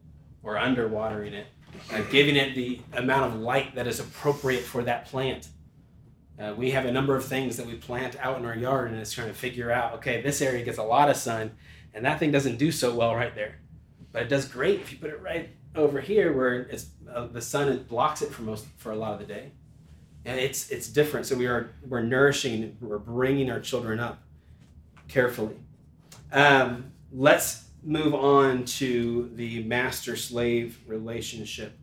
or 0.43 0.57
under 0.57 0.89
watering 0.89 1.35
it, 1.35 1.47
uh, 1.93 2.03
giving 2.11 2.37
it 2.37 2.55
the 2.55 2.81
amount 2.95 3.33
of 3.33 3.41
light 3.41 3.75
that 3.75 3.87
is 3.87 4.01
appropriate 4.01 4.63
for 4.63 4.83
that 4.85 5.07
plant. 5.07 5.49
Uh, 6.41 6.55
we 6.57 6.71
have 6.71 6.87
a 6.87 6.93
number 6.93 7.15
of 7.15 7.25
things 7.25 7.57
that 7.57 7.67
we 7.67 7.75
plant 7.75 8.17
out 8.21 8.39
in 8.39 8.45
our 8.45 8.57
yard, 8.57 8.91
and 8.91 8.99
it's 8.99 9.13
trying 9.13 9.29
to 9.29 9.35
figure 9.35 9.71
out 9.71 9.95
okay, 9.95 10.23
this 10.23 10.41
area 10.41 10.65
gets 10.65 10.79
a 10.79 10.83
lot 10.83 11.11
of 11.11 11.17
sun, 11.17 11.51
and 11.93 12.05
that 12.05 12.19
thing 12.19 12.31
doesn't 12.31 12.57
do 12.57 12.71
so 12.71 12.95
well 12.95 13.15
right 13.15 13.35
there. 13.35 13.59
But 14.13 14.23
it 14.23 14.29
does 14.29 14.47
great 14.47 14.81
if 14.81 14.93
you 14.93 14.99
put 14.99 15.11
it 15.11 15.21
right 15.21 15.51
over 15.75 16.01
here 16.01 16.33
where 16.33 16.61
it's 16.61 16.91
uh, 17.13 17.27
the 17.27 17.41
sun 17.41 17.85
blocks 17.89 18.23
it 18.23 18.31
for 18.31 18.43
most 18.43 18.67
for 18.77 18.93
a 18.93 18.97
lot 18.97 19.15
of 19.15 19.19
the 19.19 19.25
day 19.25 19.53
and 20.25 20.39
it's 20.39 20.71
it's 20.71 20.89
different. 20.89 21.27
So 21.27 21.37
we 21.37 21.47
are 21.47 21.71
we're 21.89 22.03
nourishing 22.03 22.77
we're 22.81 22.99
bringing 22.99 23.51
our 23.51 23.61
children 23.61 24.01
up 24.01 24.23
carefully. 25.09 25.57
Um, 26.33 26.93
let's 27.13 27.65
move 27.83 28.15
on 28.15 28.65
to 28.65 29.31
the 29.35 29.63
master 29.65 30.17
slave 30.17 30.79
relationship. 30.87 31.77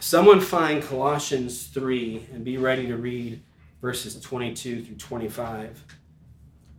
Someone 0.00 0.40
find 0.40 0.82
colossians 0.82 1.66
3 1.68 2.28
and 2.32 2.44
be 2.44 2.58
ready 2.58 2.86
to 2.86 2.96
read 2.96 3.42
verses 3.80 4.18
22 4.20 4.84
through 4.84 4.96
25 4.96 5.84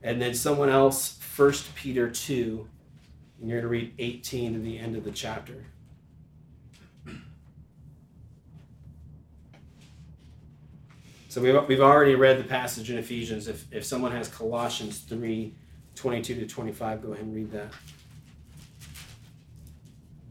and 0.01 0.21
then 0.21 0.33
someone 0.33 0.69
else 0.69 1.19
1 1.35 1.53
peter 1.75 2.09
2 2.09 2.67
and 3.39 3.49
you're 3.49 3.61
going 3.61 3.63
to 3.63 3.85
read 3.85 3.93
18 3.99 4.53
to 4.53 4.59
the 4.59 4.79
end 4.79 4.95
of 4.95 5.03
the 5.03 5.11
chapter 5.11 5.65
So 11.35 11.41
we've, 11.41 11.67
we've 11.67 11.81
already 11.81 12.15
read 12.15 12.39
the 12.39 12.45
passage 12.45 12.89
in 12.89 12.97
Ephesians. 12.97 13.49
If, 13.49 13.65
if 13.69 13.83
someone 13.83 14.13
has 14.13 14.29
Colossians 14.29 14.99
3 14.99 15.53
22 15.93 16.35
to 16.35 16.47
25, 16.47 17.01
go 17.01 17.11
ahead 17.11 17.25
and 17.25 17.35
read 17.35 17.51
that. 17.51 17.73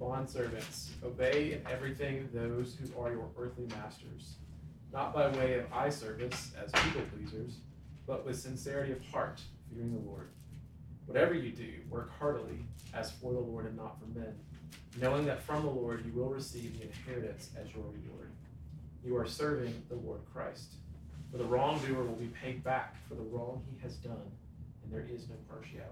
Bond 0.00 0.30
servants, 0.30 0.92
obey 1.05 1.52
in 1.52 1.70
everything 1.70 2.30
those 2.32 2.74
who 2.76 2.98
are 2.98 3.12
your 3.12 3.28
earthly 3.38 3.66
masters, 3.66 4.36
not 4.94 5.12
by 5.12 5.28
way 5.28 5.59
of 5.59 5.70
eye 5.74 5.90
service 5.90 6.52
as 6.59 6.72
people 6.72 7.02
pleasers, 7.14 7.59
but 8.07 8.24
with 8.24 8.40
sincerity 8.40 8.92
of 8.92 9.05
heart, 9.05 9.42
fearing 9.70 9.92
the 9.92 10.09
Lord. 10.09 10.30
Whatever 11.05 11.34
you 11.34 11.50
do, 11.50 11.70
work 11.90 12.18
heartily, 12.18 12.64
as 12.94 13.11
for 13.11 13.34
the 13.34 13.40
Lord 13.40 13.66
and 13.66 13.76
not 13.76 13.98
for 14.00 14.07
men, 14.18 14.34
knowing 14.98 15.26
that 15.26 15.42
from 15.42 15.64
the 15.64 15.70
Lord 15.70 16.02
you 16.07 16.18
will 16.18 16.30
receive 16.30 16.78
the 16.78 16.86
inheritance 16.86 17.50
as 17.61 17.70
your 17.74 17.84
reward. 17.84 18.30
You 19.05 19.18
are 19.18 19.26
serving 19.26 19.82
the 19.90 19.96
Lord 19.96 20.20
Christ. 20.32 20.76
For 21.35 21.39
the 21.39 21.47
wrongdoer 21.47 22.05
will 22.05 22.14
be 22.14 22.28
paid 22.28 22.62
back 22.62 22.95
for 23.09 23.16
the 23.16 23.22
wrong 23.22 23.61
he 23.68 23.82
has 23.82 23.97
done, 23.97 24.22
and 24.85 24.93
there 24.93 25.05
is 25.12 25.28
no 25.28 25.35
partiality. 25.49 25.89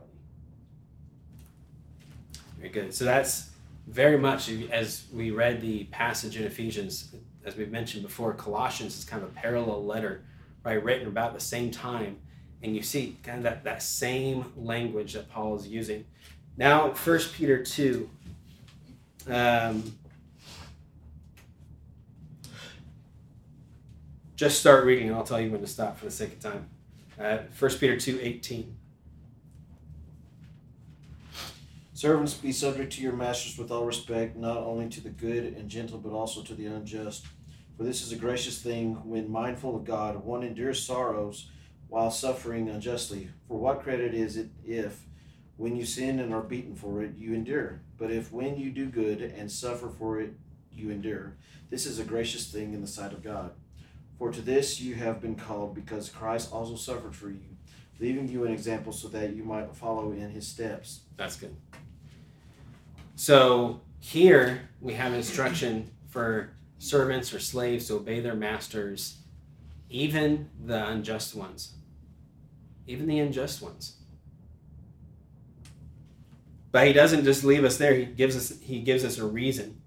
Very 2.59 2.68
good. 2.68 2.95
So 2.95 3.05
that's 3.05 3.51
very 3.88 4.16
much 4.16 4.49
as 4.70 5.03
we 5.12 5.32
read 5.32 5.61
the 5.61 5.82
passage 5.86 6.36
in 6.36 6.45
Ephesians, 6.45 7.12
as 7.45 7.57
we've 7.57 7.72
mentioned 7.72 8.05
before, 8.05 8.32
Colossians 8.34 8.97
is 8.97 9.05
kind 9.05 9.20
of 9.20 9.30
a 9.30 9.32
parallel 9.32 9.84
letter, 9.84 10.22
right, 10.62 10.80
written 10.80 11.09
about 11.09 11.34
the 11.34 11.40
same 11.40 11.72
time. 11.72 12.18
And 12.62 12.76
you 12.76 12.82
see 12.82 13.18
kind 13.24 13.38
of 13.38 13.43
that, 13.43 13.64
that 13.64 13.82
same 13.82 14.53
language 14.57 15.14
that 15.14 15.28
Paul 15.28 15.57
is 15.57 15.66
using. 15.66 16.05
Now, 16.57 16.93
First 16.93 17.34
Peter 17.34 17.64
2. 17.64 18.09
Um, 19.26 19.93
Just 24.43 24.59
start 24.59 24.84
reading 24.84 25.07
and 25.07 25.16
I'll 25.16 25.22
tell 25.22 25.40
you 25.40 25.53
when 25.53 25.61
to 25.61 25.68
stop 25.68 25.97
for 25.97 26.07
the 26.07 26.11
sake 26.11 26.32
of 26.32 26.40
time. 26.40 26.68
Uh, 27.16 27.38
1 27.57 27.70
Peter 27.78 27.97
2 27.97 28.18
18. 28.20 28.76
Servants, 31.93 32.34
be 32.34 32.51
subject 32.51 32.93
to 32.95 33.03
your 33.03 33.12
masters 33.12 33.57
with 33.57 33.70
all 33.70 33.84
respect, 33.84 34.36
not 34.36 34.57
only 34.57 34.88
to 34.88 35.01
the 35.01 35.11
good 35.11 35.45
and 35.45 35.68
gentle, 35.68 35.97
but 35.97 36.11
also 36.11 36.43
to 36.43 36.57
the 36.57 36.66
unjust. 36.66 37.24
For 37.76 37.84
this 37.84 38.03
is 38.03 38.11
a 38.11 38.16
gracious 38.16 38.61
thing 38.61 38.95
when 39.09 39.30
mindful 39.30 39.76
of 39.76 39.84
God, 39.84 40.24
one 40.24 40.43
endures 40.43 40.82
sorrows 40.82 41.49
while 41.88 42.11
suffering 42.11 42.68
unjustly. 42.68 43.28
For 43.47 43.57
what 43.61 43.84
credit 43.84 44.12
is 44.12 44.36
it 44.36 44.49
if, 44.64 45.03
when 45.57 45.76
you 45.76 45.84
sin 45.84 46.18
and 46.18 46.34
are 46.34 46.43
beaten 46.43 46.74
for 46.74 47.01
it, 47.05 47.14
you 47.16 47.32
endure? 47.32 47.82
But 47.97 48.11
if 48.11 48.32
when 48.32 48.59
you 48.59 48.72
do 48.72 48.86
good 48.86 49.20
and 49.20 49.49
suffer 49.49 49.88
for 49.88 50.20
it, 50.20 50.32
you 50.72 50.90
endure, 50.90 51.36
this 51.70 51.86
is 51.86 52.01
a 52.01 52.05
gracious 52.05 52.51
thing 52.51 52.74
in 52.74 52.80
the 52.80 52.88
sight 52.88 53.12
of 53.12 53.22
God. 53.22 53.53
For 54.22 54.30
to 54.30 54.40
this 54.40 54.80
you 54.80 54.94
have 54.94 55.20
been 55.20 55.34
called, 55.34 55.74
because 55.74 56.08
Christ 56.08 56.52
also 56.52 56.76
suffered 56.76 57.12
for 57.12 57.28
you, 57.28 57.56
leaving 57.98 58.28
you 58.28 58.44
an 58.44 58.52
example 58.52 58.92
so 58.92 59.08
that 59.08 59.34
you 59.34 59.42
might 59.42 59.74
follow 59.74 60.12
in 60.12 60.30
his 60.30 60.46
steps. 60.46 61.00
That's 61.16 61.34
good. 61.34 61.56
So 63.16 63.80
here 63.98 64.68
we 64.80 64.92
have 64.92 65.12
instruction 65.12 65.90
for 66.06 66.50
servants 66.78 67.34
or 67.34 67.40
slaves 67.40 67.88
to 67.88 67.94
obey 67.94 68.20
their 68.20 68.36
masters, 68.36 69.16
even 69.90 70.50
the 70.66 70.86
unjust 70.86 71.34
ones. 71.34 71.74
Even 72.86 73.08
the 73.08 73.18
unjust 73.18 73.60
ones. 73.60 73.96
But 76.70 76.86
he 76.86 76.92
doesn't 76.92 77.24
just 77.24 77.42
leave 77.42 77.64
us 77.64 77.76
there. 77.76 77.92
He 77.92 78.04
gives 78.04 78.36
us 78.36 78.56
he 78.60 78.82
gives 78.82 79.04
us 79.04 79.18
a 79.18 79.26
reason. 79.26 79.81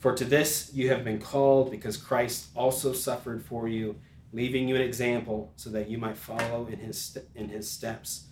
For 0.00 0.14
to 0.14 0.24
this 0.24 0.70
you 0.72 0.88
have 0.88 1.04
been 1.04 1.20
called, 1.20 1.70
because 1.70 1.96
Christ 1.96 2.48
also 2.56 2.92
suffered 2.92 3.44
for 3.44 3.68
you, 3.68 3.96
leaving 4.32 4.66
you 4.66 4.74
an 4.74 4.80
example 4.80 5.52
so 5.56 5.70
that 5.70 5.88
you 5.88 5.98
might 5.98 6.16
follow 6.16 6.66
in 6.66 6.78
his, 6.78 7.16
in 7.34 7.50
his 7.50 7.70
steps. 7.70 8.24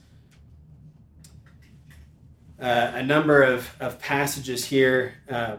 Uh, 2.60 2.92
a 2.94 3.02
number 3.02 3.42
of, 3.42 3.70
of 3.78 4.00
passages 4.00 4.64
here. 4.64 5.14
Uh, 5.30 5.58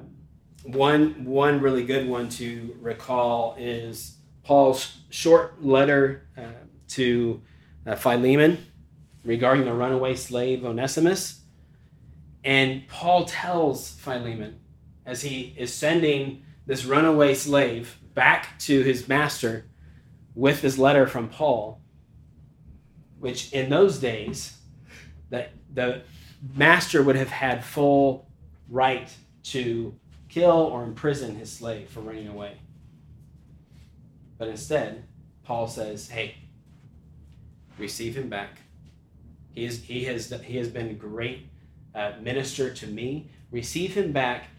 one, 0.64 1.24
one 1.26 1.62
really 1.62 1.86
good 1.86 2.10
one 2.10 2.28
to 2.28 2.76
recall 2.82 3.56
is 3.58 4.18
Paul's 4.44 4.98
short 5.10 5.64
letter 5.64 6.28
uh, 6.36 6.42
to 6.90 7.42
uh, 7.86 7.96
Philemon 7.96 8.58
regarding 9.24 9.66
the 9.66 9.74
runaway 9.74 10.16
slave 10.16 10.66
Onesimus. 10.66 11.42
And 12.44 12.88
Paul 12.88 13.26
tells 13.26 13.92
Philemon, 13.92 14.60
as 15.06 15.22
he 15.22 15.56
is 15.58 15.74
sending 15.74 16.44
this 16.66 16.86
runaway 16.86 17.34
slave 17.34 17.98
back 18.14 18.58
to 18.60 18.82
his 18.82 19.08
master 19.08 19.66
with 20.36 20.62
this 20.62 20.78
letter 20.78 21.08
from 21.08 21.30
Paul, 21.30 21.82
which 23.20 23.52
in 23.52 23.70
those 23.70 24.00
days, 24.00 24.58
that 25.30 25.52
the 25.74 26.02
master 26.56 27.04
would 27.04 27.16
have 27.16 27.30
had 27.30 27.64
full 27.64 28.30
right 28.70 29.10
to 29.44 29.94
kill 30.30 30.52
or 30.52 30.84
imprison 30.84 31.36
his 31.36 31.52
slave 31.52 31.90
for 31.90 32.02
running 32.02 32.28
away. 32.28 32.58
But 34.38 34.48
instead, 34.48 35.04
Paul 35.44 35.68
says, 35.68 36.10
"Hey, 36.10 36.36
receive 37.78 38.16
him 38.16 38.30
back. 38.30 38.60
He 39.52 39.66
is 39.66 39.84
he 39.84 40.04
has 40.06 40.30
he 40.44 40.58
has 40.58 40.70
been 40.70 40.98
great 40.98 41.48
uh, 41.96 42.14
minister 42.22 42.72
to 42.74 42.88
me. 42.88 43.30
Receive 43.52 43.96
him 43.96 44.12
back, 44.12 44.50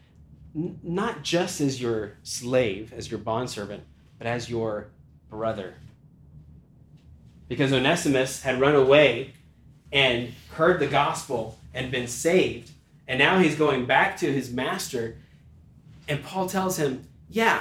n- 0.54 0.78
not 0.82 1.22
just 1.22 1.60
as 1.60 1.80
your 1.80 2.16
slave, 2.22 2.92
as 2.92 3.10
your 3.10 3.20
bondservant, 3.20 3.84
but 4.18 4.26
as 4.26 4.50
your 4.50 4.88
brother." 5.28 5.74
Because 7.48 7.72
Onesimus 7.72 8.42
had 8.42 8.60
run 8.60 8.76
away 8.76 9.32
and 9.92 10.32
heard 10.52 10.80
the 10.80 10.86
gospel 10.86 11.58
and 11.74 11.90
been 11.90 12.06
saved, 12.06 12.70
and 13.08 13.18
now 13.18 13.38
he's 13.40 13.56
going 13.56 13.86
back 13.86 14.16
to 14.18 14.32
his 14.32 14.52
master. 14.52 15.16
And 16.08 16.22
Paul 16.22 16.48
tells 16.48 16.76
him, 16.76 17.08
Yeah, 17.28 17.60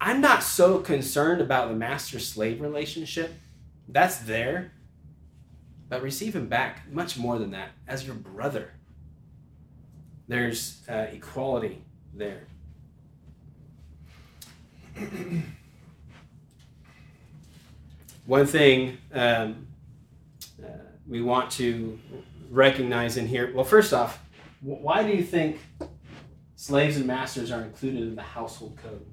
I'm 0.00 0.20
not 0.20 0.42
so 0.42 0.78
concerned 0.78 1.40
about 1.40 1.68
the 1.68 1.74
master 1.74 2.18
slave 2.18 2.60
relationship. 2.60 3.34
That's 3.88 4.18
there. 4.18 4.72
But 5.88 6.02
receive 6.02 6.36
him 6.36 6.48
back 6.48 6.90
much 6.90 7.18
more 7.18 7.38
than 7.38 7.50
that 7.52 7.70
as 7.86 8.06
your 8.06 8.14
brother. 8.14 8.72
There's 10.28 10.82
uh, 10.88 11.06
equality 11.10 11.82
there. 12.14 12.42
One 18.26 18.44
thing 18.46 18.98
um, 19.12 19.66
uh, 20.62 20.66
we 21.08 21.22
want 21.22 21.50
to 21.52 21.98
recognize 22.50 23.16
in 23.16 23.26
here 23.26 23.50
well, 23.54 23.64
first 23.64 23.94
off, 23.94 24.22
wh- 24.60 24.82
why 24.82 25.02
do 25.02 25.16
you 25.16 25.22
think 25.22 25.58
slaves 26.56 26.98
and 26.98 27.06
masters 27.06 27.50
are 27.50 27.62
included 27.62 28.02
in 28.02 28.14
the 28.14 28.22
household 28.22 28.78
code? 28.82 29.06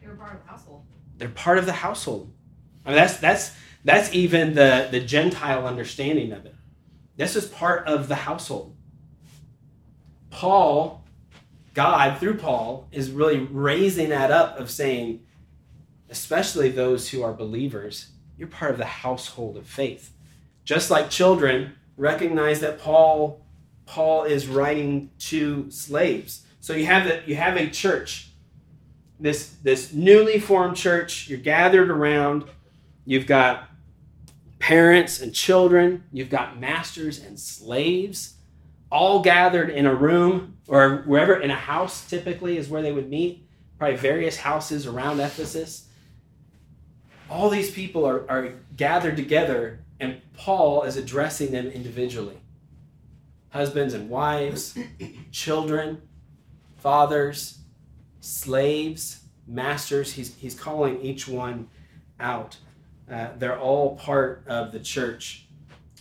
They 0.00 0.06
were 0.06 0.14
part 0.14 0.34
of 0.36 0.42
the 0.44 0.48
household. 0.48 0.84
they're 1.18 1.28
part 1.28 1.58
of 1.58 1.66
the 1.66 1.72
household. 1.72 2.32
I 2.86 2.90
mean, 2.90 2.96
that's 2.96 3.16
that's 3.18 3.50
that's 3.84 4.14
even 4.14 4.54
the 4.54 4.86
the 4.90 5.00
Gentile 5.00 5.66
understanding 5.66 6.30
of 6.32 6.46
it. 6.46 6.54
This 7.20 7.36
is 7.36 7.44
part 7.44 7.86
of 7.86 8.08
the 8.08 8.14
household. 8.14 8.74
Paul, 10.30 11.04
God 11.74 12.18
through 12.18 12.38
Paul, 12.38 12.88
is 12.92 13.10
really 13.10 13.40
raising 13.40 14.08
that 14.08 14.30
up 14.30 14.58
of 14.58 14.70
saying, 14.70 15.20
especially 16.08 16.70
those 16.70 17.10
who 17.10 17.22
are 17.22 17.34
believers, 17.34 18.12
you're 18.38 18.48
part 18.48 18.70
of 18.70 18.78
the 18.78 18.86
household 18.86 19.58
of 19.58 19.66
faith. 19.66 20.14
Just 20.64 20.90
like 20.90 21.10
children 21.10 21.74
recognize 21.98 22.60
that 22.60 22.80
Paul 22.80 23.44
Paul 23.84 24.22
is 24.24 24.46
writing 24.46 25.10
to 25.18 25.70
slaves. 25.70 26.46
So 26.60 26.72
you 26.72 26.86
have 26.86 27.04
that 27.04 27.28
you 27.28 27.36
have 27.36 27.58
a 27.58 27.68
church 27.68 28.30
this 29.18 29.56
this 29.62 29.92
newly 29.92 30.40
formed 30.40 30.74
church 30.74 31.28
you're 31.28 31.38
gathered 31.38 31.90
around 31.90 32.44
you've 33.04 33.26
got 33.26 33.68
parents 34.60 35.20
and 35.20 35.34
children 35.34 36.04
you've 36.12 36.30
got 36.30 36.60
masters 36.60 37.18
and 37.18 37.38
slaves 37.38 38.34
all 38.92 39.20
gathered 39.20 39.70
in 39.70 39.86
a 39.86 39.94
room 39.94 40.56
or 40.68 41.02
wherever 41.06 41.34
in 41.34 41.50
a 41.50 41.56
house 41.56 42.08
typically 42.08 42.56
is 42.56 42.68
where 42.68 42.82
they 42.82 42.92
would 42.92 43.10
meet 43.10 43.44
probably 43.78 43.96
various 43.96 44.36
houses 44.36 44.86
around 44.86 45.18
ephesus 45.18 45.88
all 47.28 47.48
these 47.48 47.70
people 47.70 48.06
are, 48.06 48.30
are 48.30 48.52
gathered 48.76 49.16
together 49.16 49.80
and 49.98 50.20
paul 50.34 50.84
is 50.84 50.96
addressing 50.96 51.50
them 51.50 51.66
individually 51.66 52.38
husbands 53.48 53.94
and 53.94 54.08
wives 54.08 54.78
children 55.32 56.00
fathers 56.76 57.60
slaves, 58.20 59.24
masters. 59.46 60.12
He's, 60.12 60.34
he's 60.36 60.54
calling 60.54 61.00
each 61.00 61.26
one 61.26 61.68
out. 62.18 62.56
Uh, 63.10 63.30
they're 63.38 63.58
all 63.58 63.96
part 63.96 64.44
of 64.46 64.72
the 64.72 64.80
church. 64.80 65.46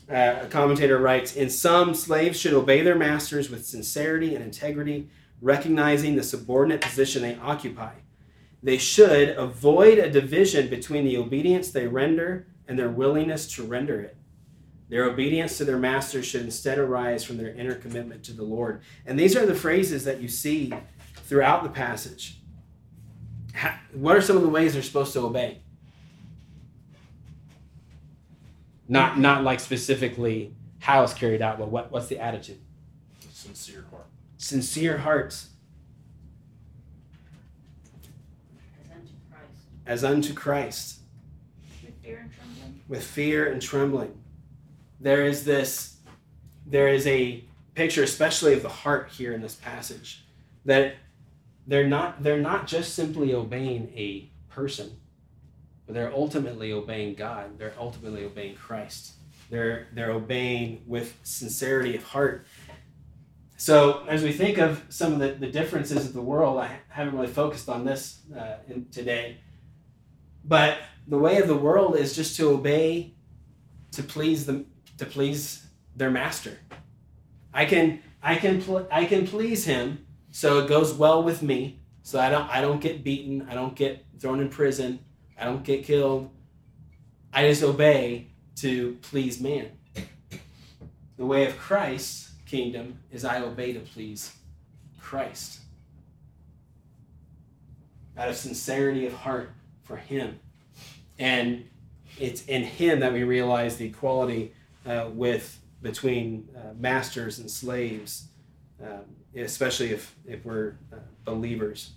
Uh, 0.09 0.39
a 0.43 0.47
commentator 0.47 0.97
writes 0.99 1.35
In 1.35 1.49
some, 1.49 1.93
slaves 1.95 2.39
should 2.39 2.53
obey 2.53 2.81
their 2.81 2.95
masters 2.95 3.49
with 3.49 3.65
sincerity 3.65 4.35
and 4.35 4.43
integrity, 4.43 5.09
recognizing 5.41 6.15
the 6.15 6.23
subordinate 6.23 6.81
position 6.81 7.21
they 7.21 7.35
occupy. 7.37 7.93
They 8.61 8.77
should 8.77 9.29
avoid 9.37 9.97
a 9.99 10.09
division 10.09 10.69
between 10.69 11.05
the 11.05 11.17
obedience 11.17 11.71
they 11.71 11.87
render 11.87 12.47
and 12.67 12.77
their 12.77 12.89
willingness 12.89 13.47
to 13.53 13.63
render 13.63 14.01
it. 14.01 14.17
Their 14.89 15.05
obedience 15.05 15.57
to 15.57 15.65
their 15.65 15.77
masters 15.77 16.25
should 16.25 16.41
instead 16.41 16.77
arise 16.77 17.23
from 17.23 17.37
their 17.37 17.53
inner 17.53 17.75
commitment 17.75 18.23
to 18.25 18.33
the 18.33 18.43
Lord. 18.43 18.81
And 19.05 19.17
these 19.17 19.35
are 19.37 19.45
the 19.45 19.55
phrases 19.55 20.03
that 20.05 20.19
you 20.19 20.27
see 20.27 20.73
throughout 21.25 21.63
the 21.63 21.69
passage. 21.69 22.41
Ha- 23.55 23.79
What 23.93 24.15
are 24.17 24.21
some 24.21 24.35
of 24.35 24.41
the 24.41 24.49
ways 24.49 24.73
they're 24.73 24.81
supposed 24.83 25.13
to 25.13 25.21
obey? 25.21 25.61
Not 28.91 29.19
not 29.19 29.43
like 29.43 29.59
specifically 29.59 30.53
how 30.79 31.03
it's 31.03 31.13
carried 31.13 31.41
out, 31.41 31.59
but 31.59 31.69
what, 31.69 31.91
what's 31.91 32.07
the 32.07 32.19
attitude? 32.19 32.59
Sincere 33.31 33.85
heart. 33.91 34.07
Sincere 34.37 34.97
hearts 34.97 35.49
As 38.81 38.91
unto 38.93 39.13
Christ. 39.29 39.51
as 39.85 40.03
unto 40.03 40.33
Christ, 40.33 40.99
With 41.83 41.93
fear 42.01 42.17
and 42.19 42.31
trembling. 42.33 42.81
with 42.87 43.03
fear 43.03 43.51
and 43.51 43.61
trembling. 43.61 44.17
There 44.99 45.25
is 45.25 45.45
this, 45.45 45.97
there 46.65 46.87
is 46.89 47.05
a 47.07 47.43
picture, 47.75 48.03
especially 48.03 48.53
of 48.53 48.61
the 48.63 48.69
heart 48.69 49.09
here 49.11 49.33
in 49.33 49.41
this 49.41 49.55
passage, 49.55 50.25
that 50.65 50.95
they're 51.67 51.87
not 51.87 52.23
they're 52.23 52.41
not 52.41 52.67
just 52.67 52.95
simply 52.95 53.33
obeying 53.33 53.93
a 53.95 54.29
person, 54.49 54.99
but 55.89 55.95
they're 55.95 56.13
ultimately 56.13 56.71
obeying 56.71 57.15
God. 57.15 57.57
They're 57.57 57.73
ultimately 57.79 58.23
obeying 58.23 58.53
Christ. 58.53 59.13
They're 59.49 59.87
they're 59.91 60.11
obeying 60.11 60.83
with 60.85 61.17
sincerity 61.23 61.95
of 61.95 62.03
heart. 62.03 62.45
So 63.57 64.05
as 64.07 64.21
we 64.21 64.31
think 64.31 64.59
of 64.59 64.83
some 64.89 65.13
of 65.13 65.19
the, 65.19 65.29
the 65.29 65.51
differences 65.51 66.05
of 66.05 66.13
the 66.13 66.21
world, 66.21 66.59
I 66.59 66.77
haven't 66.89 67.15
really 67.15 67.33
focused 67.33 67.69
on 67.69 67.85
this 67.85 68.19
uh, 68.37 68.57
in, 68.67 68.85
today, 68.91 69.39
but 70.45 70.77
the 71.07 71.17
way 71.17 71.41
of 71.41 71.47
the 71.47 71.55
world 71.57 71.97
is 71.97 72.15
just 72.15 72.35
to 72.35 72.49
obey, 72.49 73.15
to 73.93 74.03
please 74.03 74.45
them, 74.45 74.67
to 74.99 75.07
please 75.07 75.65
their 75.95 76.11
master. 76.11 76.59
I 77.51 77.65
can 77.65 77.99
I 78.21 78.35
can 78.35 78.61
pl- 78.61 78.87
I 78.91 79.05
can 79.05 79.25
please 79.25 79.65
him 79.65 80.05
so 80.29 80.59
it 80.59 80.69
goes 80.69 80.93
well 80.93 81.23
with 81.23 81.41
me 81.41 81.79
so 82.03 82.19
I 82.19 82.29
don't 82.29 82.47
I 82.47 82.61
don't 82.61 82.79
get 82.79 83.03
beaten 83.03 83.47
I 83.49 83.55
don't 83.55 83.75
get 83.75 84.05
thrown 84.19 84.39
in 84.39 84.49
prison 84.49 84.99
I 85.39 85.45
don't 85.45 85.63
get 85.63 85.85
killed. 85.85 86.29
I 87.33 87.47
just 87.47 87.63
obey 87.63 88.27
to 88.57 88.97
please 89.01 89.39
man. 89.39 89.71
The 91.17 91.25
way 91.25 91.45
of 91.45 91.57
Christ's 91.57 92.31
kingdom 92.45 92.99
is 93.11 93.23
I 93.23 93.41
obey 93.41 93.73
to 93.73 93.79
please 93.79 94.33
Christ. 94.99 95.59
Out 98.17 98.29
of 98.29 98.35
sincerity 98.35 99.05
of 99.05 99.13
heart 99.13 99.51
for 99.83 99.97
him. 99.97 100.39
And 101.17 101.69
it's 102.17 102.45
in 102.45 102.63
him 102.63 102.99
that 102.99 103.13
we 103.13 103.23
realize 103.23 103.77
the 103.77 103.85
equality 103.85 104.53
uh, 104.85 105.09
with 105.11 105.59
between 105.81 106.49
uh, 106.55 106.73
masters 106.77 107.39
and 107.39 107.49
slaves 107.49 108.29
um, 108.83 109.03
especially 109.35 109.91
if, 109.91 110.15
if 110.25 110.45
we're 110.45 110.75
uh, 110.91 110.97
believers. 111.25 111.91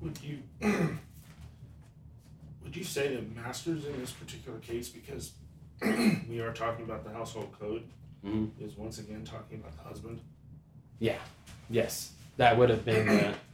Would 0.00 0.18
you 0.22 0.38
would 2.74 2.80
you 2.80 2.84
say 2.84 3.14
that 3.14 3.36
masters 3.36 3.86
in 3.86 4.00
this 4.00 4.10
particular 4.10 4.58
case, 4.58 4.88
because 4.88 5.32
we 6.28 6.40
are 6.40 6.52
talking 6.52 6.84
about 6.84 7.04
the 7.04 7.10
household 7.10 7.54
code, 7.58 7.84
Mhm. 8.26 8.50
is 8.60 8.76
once 8.76 8.98
again 8.98 9.22
talking 9.22 9.60
about 9.60 9.76
the 9.76 9.82
husband? 9.82 10.20
Yeah. 10.98 11.18
Yes, 11.70 12.14
that 12.36 12.56
would 12.58 12.70
have 12.70 12.84
been 12.84 13.06
the. 13.06 13.34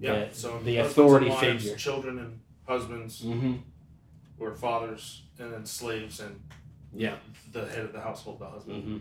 Yeah. 0.00 0.24
The- 0.24 0.34
so 0.34 0.58
the 0.58 0.78
authority 0.78 1.28
wives, 1.28 1.62
figure. 1.62 1.76
children 1.76 2.18
and 2.18 2.40
husbands, 2.66 3.22
mm-hmm. 3.22 3.54
or 4.40 4.52
fathers, 4.56 5.22
and 5.38 5.52
then 5.52 5.64
slaves 5.64 6.18
and 6.18 6.40
Yeah. 6.92 7.14
the 7.52 7.64
head 7.68 7.84
of 7.84 7.92
the 7.92 8.00
household, 8.00 8.40
the 8.40 8.46
husband. 8.46 8.82
Mm-hmm. 8.82 8.96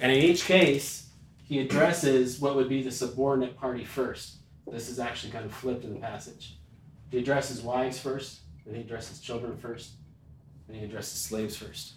And 0.00 0.10
in 0.10 0.18
each 0.24 0.44
case, 0.44 1.08
he 1.44 1.60
addresses 1.60 2.40
what 2.40 2.56
would 2.56 2.68
be 2.68 2.82
the 2.82 2.90
subordinate 2.90 3.56
party 3.56 3.84
first. 3.84 4.38
This 4.66 4.88
is 4.88 4.98
actually 4.98 5.30
kind 5.30 5.44
of 5.44 5.52
flipped 5.52 5.84
in 5.84 5.94
the 5.94 6.00
passage. 6.00 6.56
He 7.12 7.18
addresses 7.18 7.62
wives 7.62 8.00
first, 8.00 8.40
then 8.66 8.74
he 8.74 8.80
addresses 8.80 9.20
children 9.20 9.56
first, 9.56 9.92
then 10.66 10.78
he 10.78 10.84
addresses 10.84 11.20
slaves 11.20 11.56
first. 11.56 11.94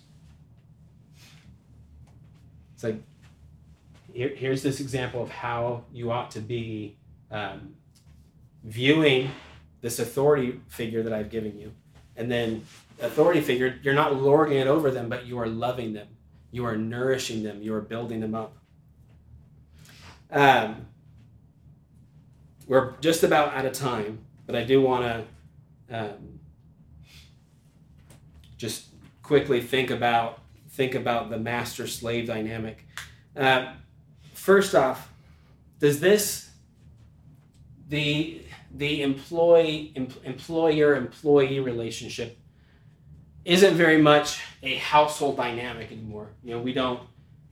It's 2.74 2.84
like 2.84 3.01
here, 4.13 4.34
here's 4.36 4.63
this 4.63 4.80
example 4.80 5.22
of 5.22 5.30
how 5.30 5.84
you 5.91 6.11
ought 6.11 6.32
to 6.32 6.39
be 6.39 6.97
um, 7.32 7.76
viewing 8.63 9.32
this 9.82 9.99
authority 9.99 10.59
figure 10.68 11.03
that 11.03 11.13
I've 11.13 11.30
given 11.30 11.57
you. 11.57 11.72
And 12.15 12.32
then 12.32 12.65
authority 13.01 13.41
figure, 13.41 13.80
you're 13.84 13.93
not 13.93 14.15
lording 14.15 14.57
it 14.57 14.68
over 14.68 14.91
them, 14.91 15.07
but 15.07 15.26
you 15.26 15.38
are 15.39 15.47
loving 15.47 15.93
them. 15.93 16.07
You 16.51 16.65
are 16.65 16.76
nourishing 16.76 17.43
them. 17.43 17.61
You 17.61 17.74
are 17.76 17.82
building 17.82 18.20
them 18.20 18.34
up. 18.34 18.57
Um, 20.32 20.88
we're 22.68 22.97
just 22.97 23.24
about 23.24 23.53
out 23.53 23.65
of 23.65 23.74
time, 23.74 24.20
but 24.45 24.55
I 24.55 24.63
do 24.63 24.82
want 24.82 25.03
to 25.89 25.95
um, 25.95 26.36
just 28.58 28.88
quickly 29.24 29.62
think 29.62 29.89
about 29.89 30.39
think 30.70 30.95
about 30.95 31.30
the 31.30 31.38
master 31.38 31.88
slave 31.88 32.28
dynamic. 32.28 32.86
Uh, 33.36 33.74
first 34.34 34.76
off, 34.76 35.12
does 35.80 35.99
this 35.99 36.49
the 37.88 38.41
the 38.76 39.01
employee 39.01 39.93
em, 39.95 40.08
employer 40.24 40.95
employee 40.95 41.60
relationship 41.60 42.38
isn't 43.45 43.76
very 43.76 44.01
much 44.01 44.41
a 44.62 44.76
household 44.76 45.38
dynamic 45.38 45.91
anymore. 45.91 46.30
You 46.43 46.55
know, 46.55 46.62
we 46.62 46.74
don't. 46.74 46.99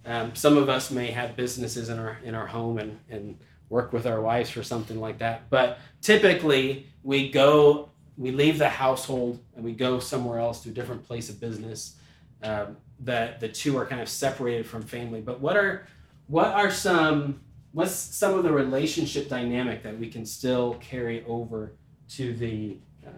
Um, 0.06 0.36
some 0.36 0.58
of 0.58 0.70
us 0.70 0.92
may 0.92 1.08
have 1.12 1.36
businesses 1.36 1.90
in 1.90 1.98
our 1.98 2.20
in 2.24 2.36
our 2.36 2.46
home 2.46 2.78
and 2.78 3.00
and 3.10 3.40
work 3.70 3.94
with 3.94 4.06
our 4.06 4.22
wives 4.22 4.50
for 4.50 4.62
something 4.62 5.00
like 5.00 5.20
that. 5.20 5.50
But 5.50 5.80
typically, 6.02 6.88
we 7.02 7.30
go, 7.30 7.90
we 8.18 8.32
leave 8.32 8.58
the 8.58 8.70
household 8.70 9.40
and 9.56 9.64
we 9.64 9.74
go 9.74 10.00
somewhere 10.00 10.40
else 10.40 10.62
to 10.64 10.70
a 10.70 10.72
different 10.72 11.06
place 11.06 11.30
of 11.30 11.40
business. 11.40 11.96
Um, 12.44 12.78
that 13.02 13.40
the 13.40 13.50
two 13.50 13.78
are 13.78 13.86
kind 13.86 14.02
of 14.02 14.10
separated 14.10 14.66
from 14.66 14.82
family. 14.82 15.22
But 15.22 15.40
what 15.40 15.58
are 15.58 15.88
what 16.28 16.48
are 16.48 16.72
some 16.72 17.42
what's 17.72 17.94
some 17.94 18.34
of 18.38 18.44
the 18.44 18.52
relationship 18.52 19.30
dynamic 19.30 19.84
that 19.84 19.98
we 19.98 20.08
can 20.08 20.26
still 20.26 20.76
carry 20.76 21.24
over 21.26 21.74
to 22.10 22.34
the 22.34 22.78
uh, 23.06 23.10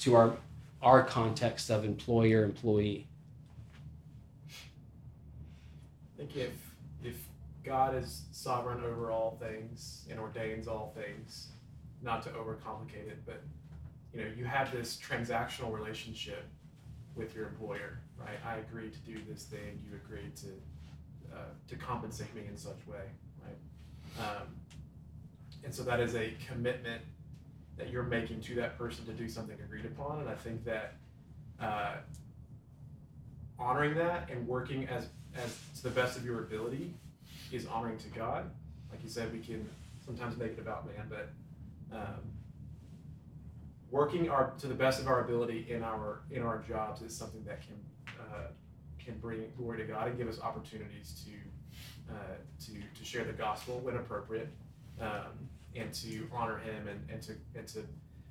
to 0.00 0.14
our 0.14 0.36
our 0.82 1.02
context 1.02 1.70
of 1.70 1.84
employer 1.84 2.44
employee? 2.44 3.06
I 6.14 6.18
think 6.18 6.36
if 6.36 6.52
if 7.02 7.16
God 7.64 7.96
is 7.96 8.22
sovereign 8.30 8.82
over 8.84 9.10
all 9.10 9.36
things 9.40 10.06
and 10.10 10.20
ordains 10.20 10.68
all 10.68 10.94
things, 10.94 11.48
not 12.02 12.22
to 12.22 12.28
overcomplicate 12.30 13.08
it, 13.08 13.18
but 13.26 13.42
you 14.14 14.20
know, 14.22 14.30
you 14.36 14.44
have 14.44 14.70
this 14.70 14.96
transactional 14.96 15.72
relationship 15.72 16.44
with 17.14 17.34
your 17.34 17.48
employer, 17.48 17.98
right? 18.16 18.38
I 18.46 18.56
agree 18.56 18.90
to 18.90 18.98
do 18.98 19.18
this 19.28 19.44
thing, 19.44 19.82
you 19.84 19.96
agree 19.96 20.30
to 20.36 20.46
uh, 21.34 21.38
to 21.68 21.76
compensate 21.76 22.32
me 22.34 22.42
in 22.48 22.56
such 22.56 22.78
way, 22.86 23.02
right? 23.44 24.24
Um, 24.24 24.46
and 25.64 25.74
so 25.74 25.82
that 25.82 25.98
is 25.98 26.14
a 26.14 26.32
commitment 26.46 27.02
that 27.76 27.90
you're 27.90 28.04
making 28.04 28.40
to 28.42 28.54
that 28.54 28.78
person 28.78 29.04
to 29.06 29.12
do 29.12 29.28
something 29.28 29.56
agreed 29.64 29.84
upon, 29.84 30.20
and 30.20 30.28
I 30.28 30.34
think 30.34 30.64
that 30.64 30.94
uh, 31.60 31.96
honoring 33.58 33.94
that 33.96 34.30
and 34.30 34.46
working 34.46 34.86
as 34.86 35.08
as 35.36 35.58
to 35.76 35.82
the 35.82 35.90
best 35.90 36.16
of 36.16 36.24
your 36.24 36.40
ability 36.40 36.94
is 37.50 37.66
honoring 37.66 37.98
to 37.98 38.08
God. 38.10 38.48
Like 38.92 39.02
you 39.02 39.08
said, 39.08 39.32
we 39.32 39.40
can 39.40 39.68
sometimes 40.04 40.36
make 40.36 40.52
it 40.52 40.60
about 40.60 40.86
man, 40.86 41.08
but 41.08 41.30
um, 41.92 42.20
working 43.94 44.28
our 44.28 44.52
to 44.58 44.66
the 44.66 44.74
best 44.74 45.00
of 45.00 45.06
our 45.06 45.20
ability 45.20 45.66
in 45.70 45.84
our 45.84 46.22
in 46.32 46.42
our 46.42 46.58
jobs 46.68 47.00
is 47.00 47.16
something 47.16 47.44
that 47.44 47.60
can 47.60 47.76
uh, 48.20 48.48
can 48.98 49.16
bring 49.18 49.40
glory 49.56 49.78
to 49.78 49.84
God 49.84 50.08
and 50.08 50.18
give 50.18 50.28
us 50.28 50.40
opportunities 50.40 51.24
to 51.24 52.12
uh, 52.12 52.16
to 52.64 52.72
to 52.98 53.04
share 53.04 53.24
the 53.24 53.32
gospel 53.32 53.78
when 53.78 53.94
appropriate, 53.96 54.48
um, 55.00 55.48
and 55.76 55.94
to 55.94 56.28
honor 56.32 56.58
Him 56.58 56.88
and, 56.88 57.08
and 57.08 57.22
to 57.22 57.32
and 57.54 57.68
to 57.68 57.84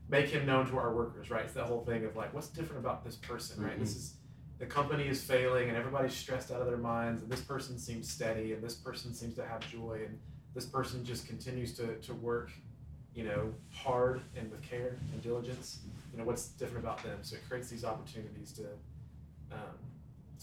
make 0.10 0.28
Him 0.28 0.46
known 0.46 0.70
to 0.70 0.78
our 0.78 0.94
workers. 0.94 1.32
Right, 1.32 1.46
it's 1.46 1.54
that 1.54 1.68
whole 1.68 1.86
thing 1.86 2.04
of 2.04 2.18
like, 2.18 2.34
what's 2.34 2.50
different 2.50 2.82
about 2.86 3.06
this 3.06 3.16
person? 3.16 3.64
Right, 3.64 3.80
this 3.80 3.96
is 3.96 4.16
the 4.60 4.66
company 4.66 5.08
is 5.08 5.22
failing 5.24 5.70
and 5.70 5.78
everybody's 5.78 6.14
stressed 6.14 6.52
out 6.52 6.62
of 6.62 6.68
their 6.68 6.78
minds 6.78 7.22
and 7.22 7.32
this 7.32 7.42
person 7.42 7.80
seems 7.80 8.10
steady 8.10 8.54
and 8.54 8.62
this 8.62 8.76
person 8.76 9.14
seems 9.14 9.36
to 9.36 9.46
have 9.46 9.60
joy 9.70 10.02
and 10.06 10.18
this 10.54 10.66
person 10.66 11.04
just 11.04 11.28
continues 11.28 11.74
to, 11.74 11.96
to 11.96 12.14
work 12.14 12.52
you 13.16 13.24
know 13.24 13.54
hard 13.72 14.22
and 14.36 14.50
with 14.52 14.62
care 14.62 14.96
and 15.12 15.22
diligence 15.22 15.80
you 16.12 16.18
know 16.18 16.26
what's 16.26 16.48
different 16.50 16.84
about 16.84 17.02
them 17.04 17.18
so 17.22 17.36
it 17.36 17.42
creates 17.48 17.70
these 17.70 17.86
opportunities 17.86 18.52
to 18.54 18.64
um, 19.52 19.78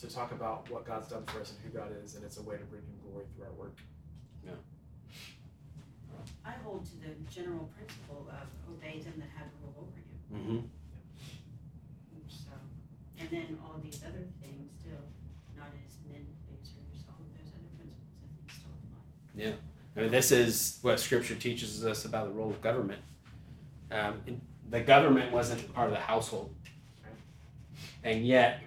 to 0.01 0.07
talk 0.09 0.33
about 0.33 0.69
what 0.71 0.85
god's 0.87 1.09
done 1.09 1.25
for 1.27 1.41
us 1.41 1.53
and 1.53 1.59
who 1.65 1.77
god 1.79 1.91
is 2.05 2.15
and 2.15 2.25
it's 2.25 2.39
a 2.39 2.43
way 2.43 2.57
to 2.57 2.65
bring 2.65 2.83
him 2.83 2.95
glory 3.11 3.25
through 3.35 3.45
our 3.47 3.53
work 3.53 3.77
Yeah. 4.45 4.53
I 6.45 6.53
hold 6.65 6.85
to 6.87 6.97
the 7.01 7.13
general 7.31 7.69
principle 7.77 8.29
of 8.31 8.47
obey 8.71 9.01
them 9.01 9.15
that 9.19 9.31
have 9.37 9.49
rule 9.63 9.75
over 9.89 9.99
you. 9.99 10.19
Mm-hmm. 10.37 10.61
So, 12.29 12.53
and 13.19 13.29
then 13.31 13.59
all 13.65 13.81
these 13.83 14.01
other 14.05 14.25
things 14.41 14.69
still, 14.81 15.05
not 15.57 15.69
as 15.85 15.97
men 16.11 16.27
pleasers, 16.47 17.05
all 17.09 17.17
of 17.21 17.31
those 17.37 17.53
other 17.57 17.73
principles 17.77 18.21
I 18.21 18.29
think 18.37 18.49
still 18.53 18.73
apply. 18.85 19.01
I 19.97 20.01
mean, 20.01 20.11
this 20.11 20.31
is 20.31 20.79
what 20.83 21.01
Scripture 21.01 21.35
teaches 21.35 21.85
us 21.85 22.05
about 22.05 22.27
the 22.27 22.33
role 22.33 22.51
of 22.51 22.63
government. 22.63 23.01
Um, 23.91 24.41
the 24.71 24.81
government 24.81 25.33
wasn't 25.33 25.75
part 25.75 25.89
of 25.89 25.95
the 25.95 26.01
household, 26.01 26.55
and 28.05 28.25
yet 28.25 28.63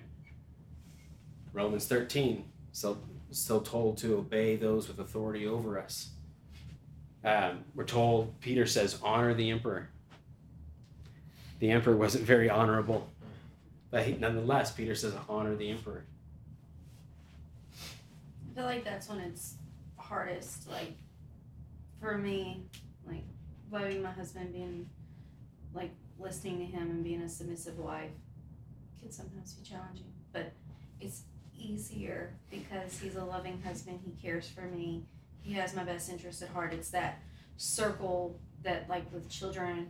Romans 1.53 1.88
thirteen 1.88 2.45
still 2.74 2.97
still 3.32 3.61
told 3.61 3.97
to 3.99 4.17
obey 4.17 4.57
those 4.57 4.88
with 4.88 4.99
authority 4.99 5.47
over 5.47 5.80
us. 5.80 6.09
Um, 7.24 7.63
we're 7.74 7.86
told 7.86 8.39
Peter 8.41 8.65
says 8.65 8.99
honor 9.01 9.34
the 9.34 9.49
emperor. 9.49 9.89
The 11.59 11.71
emperor 11.71 11.95
wasn't 11.95 12.26
very 12.26 12.49
honorable, 12.49 13.09
but 13.89 14.03
he, 14.03 14.13
nonetheless, 14.13 14.71
Peter 14.71 14.93
says 14.93 15.13
honor 15.30 15.55
the 15.55 15.69
emperor. 15.69 16.03
I 17.71 18.55
feel 18.55 18.65
like 18.65 18.84
that's 18.84 19.07
when 19.07 19.19
it's 19.19 19.55
hardest. 19.97 20.69
Like 20.69 20.91
for 22.04 22.18
me, 22.18 22.62
like 23.08 23.24
loving 23.72 24.01
my 24.01 24.12
husband, 24.12 24.51
being 24.51 24.89
like 25.74 25.91
listening 26.20 26.60
to 26.60 26.66
him 26.66 26.91
and 26.91 27.01
being 27.04 27.22
a 27.22 27.30
submissive 27.30 27.80
wife 27.80 28.12
can 28.99 29.10
sometimes 29.10 29.54
be 29.54 29.64
challenging. 29.64 30.12
But 30.34 30.51
it's 30.99 31.22
easier 31.58 32.36
because 32.51 32.99
he's 32.99 33.16
a 33.16 33.24
loving 33.24 33.62
husband. 33.62 34.01
He 34.04 34.12
cares 34.22 34.49
for 34.49 34.64
me. 34.64 35.06
He 35.41 35.54
has 35.54 35.74
my 35.74 35.86
best 35.86 36.10
interest 36.10 36.41
at 36.41 36.49
heart. 36.49 36.74
It's 36.74 36.89
that 36.89 37.22
circle 37.56 38.38
that, 38.64 38.89
like 38.89 39.12
with 39.14 39.30
children, 39.30 39.89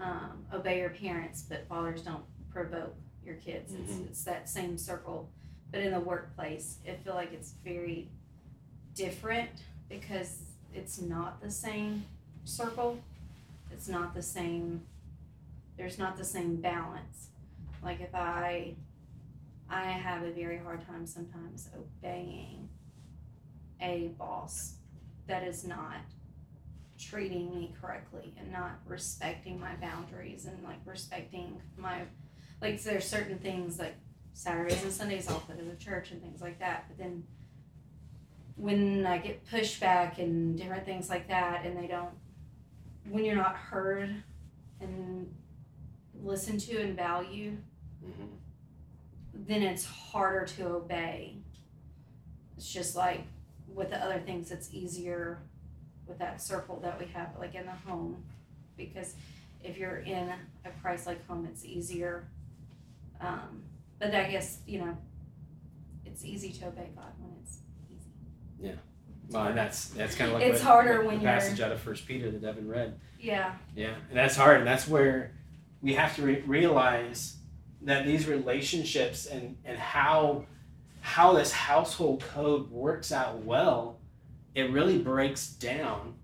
um, 0.00 0.46
obey 0.54 0.80
your 0.80 0.90
parents, 0.90 1.42
but 1.42 1.68
fathers 1.68 2.00
don't 2.02 2.24
provoke 2.50 2.94
your 3.22 3.34
kids. 3.36 3.74
It's, 3.74 3.92
Mhm. 3.92 4.06
it's 4.06 4.24
that 4.24 4.48
same 4.48 4.78
circle. 4.78 5.30
But 5.70 5.80
in 5.80 5.92
the 5.92 6.00
workplace, 6.00 6.78
I 6.88 6.94
feel 6.96 7.14
like 7.14 7.32
it's 7.34 7.52
very 7.62 8.08
different 8.94 9.50
because 9.88 10.45
it's 10.76 11.00
not 11.00 11.40
the 11.40 11.50
same 11.50 12.04
circle. 12.44 12.98
It's 13.72 13.88
not 13.88 14.14
the 14.14 14.22
same. 14.22 14.82
There's 15.76 15.98
not 15.98 16.16
the 16.16 16.24
same 16.24 16.56
balance. 16.56 17.28
Like 17.82 18.00
if 18.00 18.14
I, 18.14 18.74
I 19.68 19.84
have 19.84 20.22
a 20.22 20.30
very 20.30 20.58
hard 20.58 20.86
time 20.86 21.06
sometimes 21.06 21.68
obeying 21.76 22.68
a 23.80 24.10
boss 24.18 24.74
that 25.26 25.42
is 25.42 25.64
not 25.64 25.96
treating 26.98 27.54
me 27.54 27.74
correctly 27.80 28.32
and 28.38 28.50
not 28.50 28.78
respecting 28.86 29.60
my 29.60 29.74
boundaries 29.76 30.46
and 30.46 30.62
like 30.64 30.78
respecting 30.86 31.60
my 31.76 32.00
like 32.62 32.82
there's 32.82 33.04
certain 33.04 33.38
things 33.38 33.78
like 33.78 33.94
Saturdays 34.32 34.82
and 34.82 34.92
Sundays 34.92 35.28
I'll 35.28 35.40
put 35.40 35.58
in 35.58 35.68
the 35.68 35.76
church 35.76 36.10
and 36.10 36.22
things 36.22 36.40
like 36.40 36.58
that. 36.60 36.86
But 36.88 36.98
then 36.98 37.24
when 38.56 39.06
I 39.06 39.18
get 39.18 39.46
pushback 39.46 40.18
and 40.18 40.56
different 40.58 40.84
things 40.86 41.08
like 41.10 41.28
that 41.28 41.64
and 41.64 41.76
they 41.76 41.86
don't 41.86 42.10
when 43.10 43.24
you're 43.24 43.36
not 43.36 43.54
heard 43.56 44.22
and 44.80 45.32
listened 46.22 46.60
to 46.60 46.80
and 46.80 46.96
valued, 46.96 47.58
Mm-hmm. 48.04 48.26
then 49.48 49.62
it's 49.62 49.84
harder 49.84 50.44
to 50.46 50.66
obey. 50.66 51.34
It's 52.56 52.70
just 52.72 52.94
like 52.94 53.22
with 53.74 53.90
the 53.90 53.96
other 53.96 54.20
things, 54.20 54.50
it's 54.52 54.68
easier 54.72 55.38
with 56.06 56.18
that 56.18 56.40
circle 56.40 56.78
that 56.84 57.00
we 57.00 57.06
have, 57.06 57.30
like 57.38 57.54
in 57.56 57.66
the 57.66 57.72
home, 57.90 58.22
because 58.76 59.14
if 59.64 59.76
you're 59.76 59.98
in 59.98 60.32
a 60.64 60.70
Christ-like 60.82 61.26
home, 61.26 61.46
it's 61.50 61.64
easier. 61.64 62.28
Um, 63.20 63.62
but 63.98 64.14
I 64.14 64.30
guess 64.30 64.58
you 64.66 64.78
know, 64.80 64.96
it's 66.04 66.24
easy 66.24 66.52
to 66.52 66.66
obey 66.68 66.90
God 66.94 67.12
when 67.18 67.32
it's 67.42 67.58
easy. 68.60 68.72
Well, 69.30 69.46
and 69.48 69.58
that's 69.58 69.88
that's 69.88 70.14
kind 70.14 70.30
of 70.32 70.38
like 70.38 70.46
It's 70.48 70.60
what- 70.60 70.66
harder 70.68 70.98
what 70.98 71.06
when 71.06 71.14
the 71.18 71.22
you're- 71.22 71.34
passage 71.34 71.60
out 71.60 71.72
of 71.72 71.80
First 71.80 72.06
Peter 72.06 72.30
that 72.30 72.40
Devin 72.42 72.68
read. 72.68 72.98
Yeah, 73.18 73.54
Yeah, 73.74 73.94
and 74.08 74.16
that's 74.16 74.36
hard, 74.36 74.58
and 74.58 74.66
that's 74.66 74.86
where 74.86 75.32
we 75.82 75.94
have 75.94 76.14
to 76.16 76.22
re- 76.22 76.42
realize 76.42 77.36
that 77.82 78.04
these 78.06 78.26
relationships 78.28 79.26
and 79.26 79.56
and 79.64 79.78
how 79.78 80.46
how 81.00 81.32
this 81.32 81.52
household 81.52 82.20
code 82.34 82.70
works 82.70 83.10
out 83.12 83.42
well, 83.44 83.98
it 84.54 84.70
really 84.70 84.98
breaks 84.98 85.48
down 85.48 86.14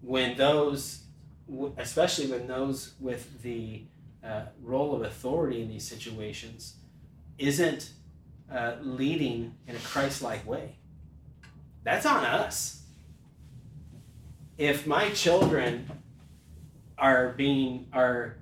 when 0.00 0.36
those 0.36 1.04
especially 1.76 2.26
when 2.26 2.46
those 2.48 2.94
with 2.98 3.42
the 3.42 3.84
uh, 4.24 4.46
role 4.62 4.94
of 4.96 5.02
authority 5.02 5.62
in 5.62 5.68
these 5.68 5.86
situations 5.86 6.76
isn't 7.38 7.90
uh, 8.50 8.74
leading 8.80 9.54
in 9.68 9.76
a 9.76 9.78
Christ-like 9.80 10.44
way. 10.46 10.76
That's 11.86 12.04
on 12.04 12.24
us. 12.24 12.82
If 14.58 14.88
my 14.88 15.10
children 15.10 15.88
are 16.98 17.28
being 17.36 17.86
are 17.92 18.38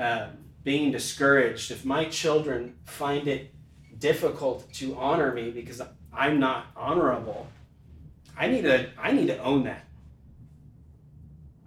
uh, 0.00 0.28
being 0.62 0.92
discouraged, 0.92 1.72
if 1.72 1.84
my 1.84 2.04
children 2.04 2.76
find 2.84 3.26
it 3.26 3.52
difficult 3.98 4.72
to 4.74 4.94
honor 4.96 5.34
me 5.34 5.50
because 5.50 5.82
I'm 6.12 6.38
not 6.38 6.66
honorable, 6.76 7.48
I 8.36 8.46
need 8.46 8.62
to 8.62 8.88
I 9.02 9.10
need 9.10 9.26
to 9.26 9.38
own 9.42 9.64
that. 9.64 9.84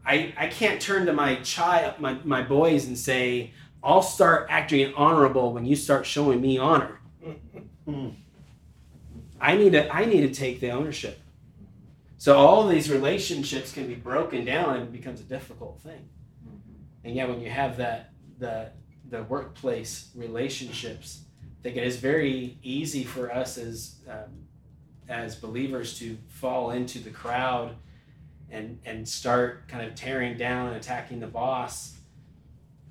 I 0.06 0.34
I 0.38 0.48
can't 0.48 0.82
turn 0.82 1.06
to 1.08 1.12
my 1.12 1.36
child 1.42 2.00
my, 2.00 2.14
my 2.24 2.44
boys 2.44 2.86
and 2.86 2.98
say, 2.98 3.52
I'll 3.84 4.02
start 4.02 4.48
acting 4.50 4.94
honorable 4.94 5.52
when 5.52 5.66
you 5.66 5.76
start 5.76 6.06
showing 6.06 6.40
me 6.40 6.58
honor. 6.58 7.02
I 9.40 9.56
need 9.56 9.74
to 9.74 9.94
I 9.94 10.06
need 10.06 10.22
to 10.22 10.34
take 10.34 10.60
the 10.60 10.72
ownership. 10.72 11.20
So 12.18 12.36
all 12.36 12.68
these 12.68 12.90
relationships 12.90 13.72
can 13.72 13.88
be 13.88 13.96
broken 13.96 14.44
down 14.44 14.76
and 14.76 14.84
it 14.84 14.92
becomes 14.92 15.20
a 15.20 15.24
difficult 15.24 15.80
thing. 15.82 16.10
And 17.04 17.16
yet 17.16 17.30
when 17.30 17.40
you 17.42 17.50
have 17.50 17.78
that 17.78 18.12
the 18.40 18.72
the 19.10 19.24
workplace 19.24 20.10
relationships, 20.16 21.22
I 21.44 21.64
think 21.64 21.78
it 21.78 21.84
is 21.84 21.98
very 21.98 22.58
easy 22.62 23.04
for 23.04 23.32
us 23.32 23.58
as 23.58 23.96
um, 24.10 24.48
as 25.08 25.36
believers 25.36 25.98
to 26.00 26.18
fall 26.28 26.72
into 26.72 27.00
the 27.00 27.12
crowd 27.12 27.76
and 28.50 28.80
and 28.86 29.08
start 29.08 29.68
kind 29.68 29.86
of 29.86 29.96
tearing 29.96 30.38
down 30.38 30.68
and 30.68 30.76
attacking 30.78 31.20
the 31.20 31.28
boss 31.28 31.98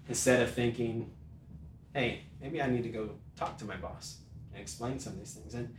instead 0.08 0.40
of 0.40 0.50
thinking, 0.50 1.10
hey, 1.94 2.20
maybe 2.40 2.62
I 2.62 2.68
need 2.68 2.84
to 2.84 2.90
go 2.90 3.10
talk 3.34 3.58
to 3.58 3.64
my 3.64 3.76
boss 3.76 4.18
and 4.52 4.60
explain 4.60 4.98
some 4.98 5.14
of 5.14 5.18
these 5.18 5.34
things. 5.34 5.54
And 5.54 5.74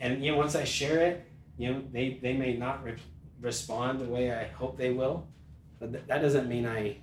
and 0.00 0.24
you 0.24 0.32
know, 0.32 0.38
once 0.38 0.54
I 0.54 0.64
share 0.64 1.00
it, 1.00 1.24
you 1.56 1.72
know, 1.72 1.82
they 1.92 2.18
they 2.22 2.34
may 2.34 2.56
not 2.56 2.84
re- 2.84 2.96
respond 3.40 4.00
the 4.00 4.04
way 4.04 4.32
I 4.32 4.44
hope 4.44 4.76
they 4.76 4.90
will, 4.90 5.26
but 5.78 5.92
th- 5.92 6.04
that 6.06 6.22
doesn't 6.22 6.48
mean 6.48 6.66
I 6.66 6.98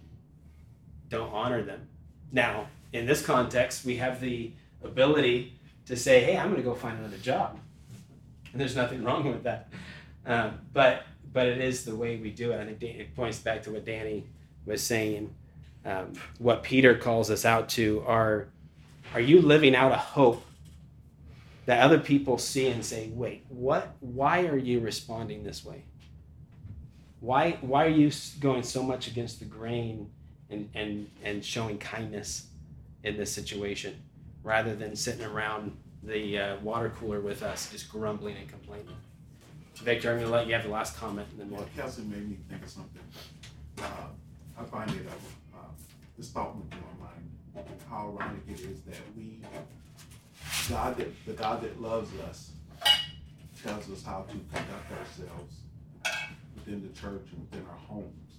don't 1.09 1.31
honor 1.31 1.63
them. 1.63 1.87
Now, 2.31 2.67
in 2.93 3.05
this 3.05 3.25
context, 3.25 3.85
we 3.85 3.97
have 3.97 4.19
the 4.19 4.51
ability 4.83 5.53
to 5.85 5.95
say, 5.95 6.21
hey, 6.21 6.37
I'm 6.37 6.49
going 6.49 6.61
to 6.61 6.67
go 6.67 6.73
find 6.73 6.97
another 6.97 7.17
job. 7.17 7.59
And 8.51 8.61
there's 8.61 8.75
nothing 8.75 9.03
wrong 9.03 9.29
with 9.29 9.43
that. 9.43 9.67
Um, 10.25 10.59
but 10.73 11.03
but 11.33 11.47
it 11.47 11.59
is 11.59 11.83
the 11.83 11.95
way 11.95 12.15
we 12.15 12.31
do 12.31 12.51
it. 12.51 12.79
Think 12.79 12.97
it 12.97 13.15
points 13.15 13.39
back 13.39 13.63
to 13.63 13.71
what 13.71 13.85
Danny 13.85 14.23
was 14.65 14.81
saying. 14.81 15.33
Um, 15.85 16.13
what 16.39 16.63
Peter 16.63 16.95
calls 16.95 17.29
us 17.29 17.45
out 17.45 17.69
to 17.69 18.03
are 18.07 18.47
are 19.13 19.19
you 19.19 19.41
living 19.41 19.75
out 19.75 19.91
a 19.91 19.97
hope 19.97 20.44
that 21.66 21.82
other 21.82 21.99
people 21.99 22.38
see 22.38 22.68
and 22.68 22.86
say, 22.86 23.09
wait, 23.13 23.45
what? 23.49 23.95
Why 23.99 24.45
are 24.47 24.57
you 24.57 24.80
responding 24.80 25.43
this 25.43 25.66
way? 25.66 25.84
Why 27.20 27.57
why 27.61 27.86
are 27.86 27.89
you 27.89 28.11
going 28.39 28.63
so 28.63 28.84
much 28.84 29.07
against 29.07 29.39
the 29.39 29.45
grain 29.45 30.09
and 30.49 30.70
and 30.76 31.09
and 31.24 31.43
showing 31.43 31.78
kindness 31.78 32.47
in 33.03 33.18
this 33.18 33.32
situation 33.32 33.95
rather 34.43 34.76
than 34.76 34.95
sitting 34.95 35.26
around 35.26 35.76
the 36.03 36.38
uh, 36.38 36.57
water 36.57 36.91
cooler 36.99 37.20
with 37.20 37.41
us 37.41 37.72
just 37.72 37.89
grumbling 37.89 38.38
and 38.38 38.47
complaining? 38.47 38.95
Victor, 39.76 40.11
I'm 40.11 40.18
going 40.18 40.30
to 40.30 40.34
let 40.34 40.47
you 40.47 40.53
have 40.53 40.63
the 40.63 40.70
last 40.70 40.97
comment 40.97 41.28
and 41.32 41.39
then 41.39 41.49
we'll. 41.49 41.68
Kelsey 41.76 42.03
made 42.03 42.30
me 42.30 42.38
think 42.49 42.63
of 42.63 42.70
something. 42.70 43.01
Uh, 43.80 43.84
I 44.57 44.63
find 44.63 44.89
it, 44.91 45.05
uh, 45.07 45.57
uh, 45.57 45.61
this 46.18 46.30
thought 46.30 46.55
went 46.55 46.72
through 46.72 46.82
my 46.99 47.07
mind, 47.07 47.68
how 47.89 48.18
ironic 48.18 48.41
it 48.47 48.59
is 48.61 48.82
that 48.82 48.95
we, 49.18 49.39
God 50.70 50.97
that, 50.97 51.26
the 51.26 51.34
God 51.34 51.61
that 51.61 51.82
loves 51.82 52.09
us 52.28 52.51
tells 53.63 53.89
us 53.91 54.03
how 54.03 54.26
to 54.28 54.34
conduct 54.34 54.91
ourselves 54.99 55.55
within 56.55 56.82
the 56.82 56.99
church 56.99 57.28
and 57.32 57.41
within 57.49 57.66
our 57.70 57.78
homes. 57.88 58.34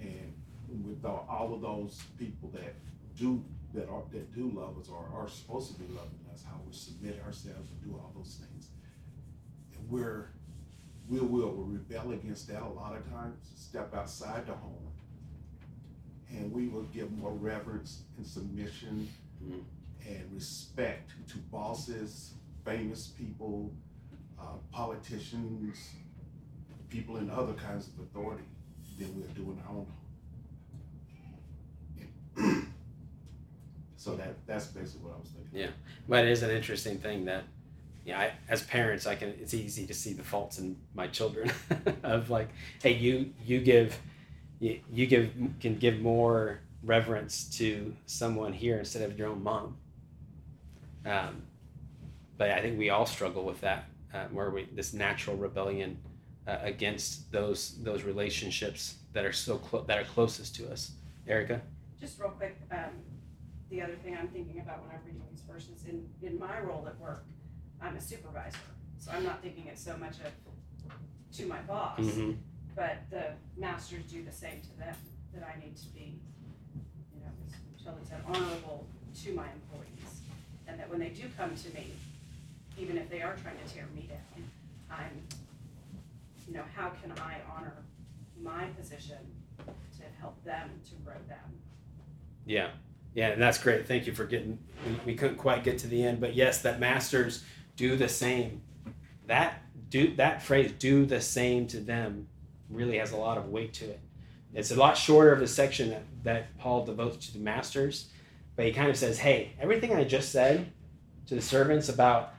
And 0.00 0.32
with 0.84 1.04
all, 1.04 1.54
of 1.54 1.60
those 1.60 2.02
people 2.18 2.50
that 2.54 2.74
do, 3.16 3.42
that 3.74 3.88
are, 3.88 4.02
that 4.12 4.34
do 4.34 4.50
love 4.54 4.78
us 4.78 4.88
or 4.88 5.08
are 5.14 5.28
supposed 5.28 5.72
to 5.72 5.80
be 5.80 5.86
loving 5.94 6.20
us, 6.32 6.42
how 6.46 6.56
we 6.66 6.72
submit 6.74 7.22
ourselves 7.24 7.70
and 7.70 7.82
do 7.82 7.98
all 7.98 8.12
those 8.16 8.38
things. 8.40 8.68
And 9.76 9.88
we're, 9.90 10.28
we 11.08 11.20
will 11.20 11.52
rebel 11.52 12.12
against 12.12 12.48
that 12.48 12.62
a 12.62 12.68
lot 12.68 12.96
of 12.96 13.08
times, 13.10 13.36
step 13.56 13.94
outside 13.94 14.46
the 14.46 14.52
home. 14.52 14.92
And 16.30 16.52
we 16.52 16.68
will 16.68 16.82
give 16.84 17.12
more 17.12 17.32
reverence 17.32 18.02
and 18.16 18.26
submission 18.26 19.08
Mhm. 19.44 19.62
And 20.06 20.32
respect 20.32 21.12
to 21.28 21.38
bosses, 21.38 22.34
famous 22.64 23.08
people, 23.08 23.72
uh, 24.38 24.56
politicians, 24.70 25.90
people 26.88 27.16
in 27.16 27.30
other 27.30 27.54
kinds 27.54 27.88
of 27.88 28.00
authority 28.00 28.44
than 28.98 29.14
we're 29.16 29.26
doing 29.28 29.60
our 29.66 29.76
own. 29.76 29.86
So 34.04 34.14
that, 34.16 34.34
that's 34.46 34.66
basically 34.66 35.06
what 35.06 35.14
I 35.14 35.20
was 35.20 35.30
thinking. 35.30 35.58
Yeah, 35.58 35.70
but 36.06 36.26
it 36.26 36.30
is 36.30 36.42
an 36.42 36.50
interesting 36.50 36.98
thing 36.98 37.24
that, 37.24 37.44
yeah, 38.04 38.20
I, 38.20 38.32
as 38.50 38.62
parents, 38.62 39.06
I 39.06 39.14
can. 39.14 39.30
It's 39.40 39.54
easy 39.54 39.86
to 39.86 39.94
see 39.94 40.12
the 40.12 40.22
faults 40.22 40.58
in 40.58 40.76
my 40.94 41.06
children 41.06 41.50
of 42.02 42.28
like, 42.28 42.50
hey, 42.82 42.92
you 42.92 43.32
you 43.46 43.60
give, 43.60 43.98
you, 44.60 44.80
you 44.92 45.06
give 45.06 45.32
can 45.58 45.78
give 45.78 46.00
more 46.00 46.60
reverence 46.82 47.48
to 47.56 47.96
someone 48.04 48.52
here 48.52 48.78
instead 48.78 49.10
of 49.10 49.18
your 49.18 49.28
own 49.28 49.42
mom. 49.42 49.78
Um, 51.06 51.42
but 52.38 52.50
I 52.50 52.60
think 52.60 52.78
we 52.78 52.90
all 52.90 53.06
struggle 53.06 53.44
with 53.44 53.60
that, 53.60 53.84
uh, 54.12 54.24
where 54.32 54.50
we 54.50 54.66
this 54.72 54.92
natural 54.92 55.36
rebellion 55.36 55.98
uh, 56.46 56.58
against 56.62 57.30
those 57.30 57.76
those 57.82 58.02
relationships 58.02 58.96
that 59.12 59.24
are 59.24 59.32
so 59.32 59.58
clo- 59.58 59.84
that 59.84 59.98
are 59.98 60.04
closest 60.04 60.54
to 60.56 60.70
us. 60.70 60.92
Erica. 61.26 61.60
Just 62.00 62.18
real 62.20 62.30
quick, 62.30 62.56
um, 62.70 62.90
the 63.70 63.80
other 63.80 63.94
thing 64.04 64.16
I'm 64.18 64.28
thinking 64.28 64.60
about 64.60 64.82
when 64.82 64.90
I'm 64.90 65.02
reading 65.06 65.22
these 65.30 65.40
verses, 65.42 65.84
in, 65.88 66.06
in 66.22 66.38
my 66.38 66.60
role 66.60 66.86
at 66.86 66.98
work, 67.00 67.24
I'm 67.80 67.96
a 67.96 68.00
supervisor. 68.00 68.58
So 68.98 69.10
I'm 69.12 69.24
not 69.24 69.40
thinking 69.42 69.66
it 69.68 69.78
so 69.78 69.96
much 69.96 70.16
of 70.20 70.32
to 71.38 71.46
my 71.46 71.58
boss, 71.62 71.98
Mm-hmm. 72.00 72.32
but 72.76 72.98
the 73.10 73.32
masters 73.56 74.04
do 74.04 74.22
the 74.22 74.30
same 74.32 74.60
to 74.62 74.78
them, 74.78 74.94
that 75.32 75.42
I 75.44 75.58
need 75.58 75.76
to 75.76 75.86
be, 75.88 76.20
you 77.14 77.20
know, 77.20 77.32
as 77.48 77.82
Sheldon 77.82 78.04
said, 78.04 78.20
honorable 78.26 78.86
to 79.22 79.32
my 79.34 79.46
employees. 79.50 79.93
That 80.84 80.90
when 80.90 81.00
they 81.00 81.14
do 81.14 81.22
come 81.34 81.54
to 81.54 81.74
me, 81.74 81.86
even 82.78 82.98
if 82.98 83.08
they 83.08 83.22
are 83.22 83.34
trying 83.42 83.56
to 83.56 83.74
tear 83.74 83.86
me 83.96 84.02
down, 84.02 84.44
I'm, 84.90 85.22
you 86.46 86.52
know, 86.52 86.62
how 86.76 86.90
can 86.90 87.10
I 87.12 87.36
honor 87.56 87.72
my 88.42 88.66
position 88.78 89.16
to 89.56 90.02
help 90.20 90.44
them, 90.44 90.68
to 90.90 90.94
grow 90.96 91.14
them? 91.26 91.38
Yeah, 92.44 92.68
yeah, 93.14 93.28
and 93.28 93.40
that's 93.40 93.56
great. 93.56 93.88
Thank 93.88 94.06
you 94.06 94.12
for 94.12 94.26
getting. 94.26 94.58
We, 94.86 95.12
we 95.12 95.14
couldn't 95.14 95.38
quite 95.38 95.64
get 95.64 95.78
to 95.78 95.86
the 95.86 96.04
end, 96.04 96.20
but 96.20 96.34
yes, 96.34 96.60
that 96.60 96.80
masters 96.80 97.44
do 97.76 97.96
the 97.96 98.08
same. 98.08 98.60
That 99.26 99.62
do 99.88 100.14
that 100.16 100.42
phrase 100.42 100.70
"do 100.78 101.06
the 101.06 101.22
same 101.22 101.66
to 101.68 101.80
them" 101.80 102.28
really 102.68 102.98
has 102.98 103.12
a 103.12 103.16
lot 103.16 103.38
of 103.38 103.48
weight 103.48 103.72
to 103.74 103.86
it. 103.86 104.00
It's 104.52 104.70
a 104.70 104.76
lot 104.76 104.98
shorter 104.98 105.32
of 105.32 105.40
the 105.40 105.48
section 105.48 105.88
that, 105.88 106.02
that 106.24 106.58
Paul 106.58 106.84
devotes 106.84 107.28
to 107.28 107.32
the 107.32 107.38
masters, 107.38 108.10
but 108.54 108.66
he 108.66 108.72
kind 108.72 108.90
of 108.90 108.98
says, 108.98 109.18
"Hey, 109.18 109.54
everything 109.58 109.94
I 109.94 110.04
just 110.04 110.30
said 110.30 110.70
to 111.26 111.34
the 111.34 111.42
servants 111.42 111.88
about 111.88 112.34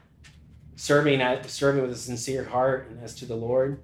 serving 0.76 1.20
at 1.20 1.48
serving 1.48 1.82
with 1.82 1.90
a 1.90 1.96
sincere 1.96 2.44
heart 2.44 2.88
and 2.90 3.02
as 3.02 3.14
to 3.16 3.26
the 3.26 3.34
Lord, 3.34 3.80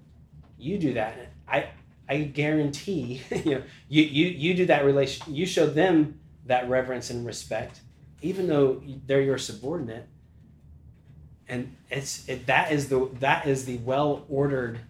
you 0.58 0.78
do 0.78 0.94
that. 0.94 1.16
I 1.48 1.70
I 2.08 2.22
guarantee 2.22 3.22
you 3.30 3.56
know 3.56 3.62
you 3.88 4.02
you 4.02 4.26
you 4.26 4.54
do 4.54 4.66
that 4.66 4.84
relation. 4.84 5.34
You 5.34 5.46
show 5.46 5.66
them 5.66 6.20
that 6.46 6.68
reverence 6.68 7.10
and 7.10 7.24
respect, 7.24 7.80
even 8.20 8.46
though 8.46 8.82
they're 9.06 9.22
your 9.22 9.38
subordinate. 9.38 10.08
And 11.48 11.76
it's 11.90 12.28
it, 12.28 12.46
that 12.46 12.72
is 12.72 12.88
the 12.88 13.08
that 13.20 13.46
is 13.46 13.64
the 13.64 13.78
well 13.78 14.24
ordered 14.28 14.80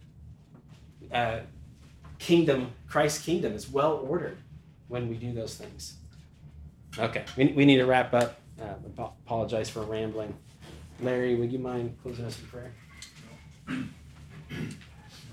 uh, 1.12 1.40
kingdom. 2.18 2.72
Christ's 2.88 3.24
kingdom 3.24 3.54
is 3.54 3.68
well 3.68 4.04
ordered 4.06 4.38
when 4.88 5.08
we 5.08 5.16
do 5.16 5.32
those 5.32 5.56
things. 5.56 5.94
Okay, 6.98 7.24
we, 7.36 7.52
we 7.52 7.64
need 7.64 7.78
to 7.78 7.86
wrap 7.86 8.12
up. 8.12 8.38
Uh, 8.62 8.74
apologize 8.96 9.68
for 9.68 9.82
rambling. 9.82 10.32
Larry, 11.00 11.34
would 11.34 11.50
you 11.52 11.58
mind 11.58 11.96
closing 12.00 12.24
us 12.24 12.38
in 12.38 12.46
prayer? 12.46 12.72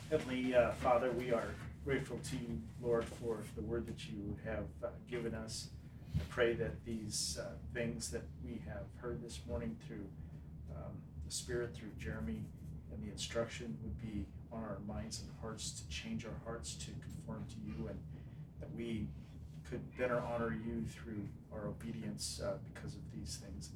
Heavenly 0.10 0.56
uh, 0.56 0.72
Father, 0.72 1.12
we 1.12 1.32
are 1.32 1.50
grateful 1.86 2.18
to 2.24 2.36
you, 2.38 2.60
Lord, 2.82 3.06
for 3.06 3.38
the 3.56 3.62
word 3.62 3.86
that 3.86 4.08
you 4.08 4.36
have 4.46 4.66
uh, 4.84 4.88
given 5.08 5.36
us. 5.36 5.68
I 6.16 6.24
pray 6.30 6.54
that 6.54 6.84
these 6.86 7.38
uh, 7.40 7.52
things 7.72 8.10
that 8.10 8.24
we 8.44 8.62
have 8.68 8.86
heard 9.00 9.24
this 9.24 9.42
morning 9.48 9.78
through 9.86 10.08
um, 10.76 10.94
the 11.24 11.32
Spirit, 11.32 11.76
through 11.76 11.92
Jeremy, 12.00 12.42
and 12.92 13.04
the 13.04 13.12
instruction 13.12 13.78
would 13.84 14.02
be 14.02 14.26
on 14.52 14.64
our 14.64 14.80
minds 14.88 15.22
and 15.22 15.30
hearts 15.40 15.70
to 15.80 15.88
change 15.88 16.26
our 16.26 16.40
hearts 16.46 16.74
to 16.74 16.92
conform 17.04 17.46
to 17.48 17.56
you 17.68 17.90
and 17.90 18.00
that 18.60 18.74
we 18.76 19.06
could 19.70 19.82
better 20.00 20.20
honor 20.20 20.52
you 20.66 20.84
through 20.90 21.28
our 21.54 21.68
obedience 21.68 22.42
uh, 22.44 22.58
because 22.74 22.96
of 22.96 23.02
these 23.14 23.42
things, 23.44 23.72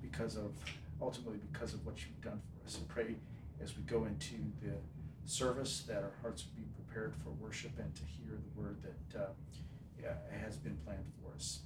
because 0.00 0.36
of 0.36 0.52
ultimately 1.00 1.38
because 1.50 1.74
of 1.74 1.84
what 1.84 1.96
you've 1.98 2.20
done 2.22 2.40
for 2.52 2.66
us. 2.66 2.76
And 2.76 2.88
pray 2.88 3.16
as 3.62 3.76
we 3.76 3.82
go 3.82 4.04
into 4.04 4.36
the 4.62 4.74
service 5.24 5.84
that 5.88 6.02
our 6.02 6.12
hearts 6.20 6.44
would 6.44 6.56
be 6.56 6.68
prepared 6.74 7.14
for 7.22 7.30
worship 7.30 7.72
and 7.78 7.94
to 7.94 8.02
hear 8.04 8.36
the 8.36 8.60
word 8.60 8.76
that 8.82 9.20
uh, 9.20 10.12
has 10.44 10.56
been 10.56 10.76
planned 10.84 11.06
for 11.20 11.34
us. 11.34 11.60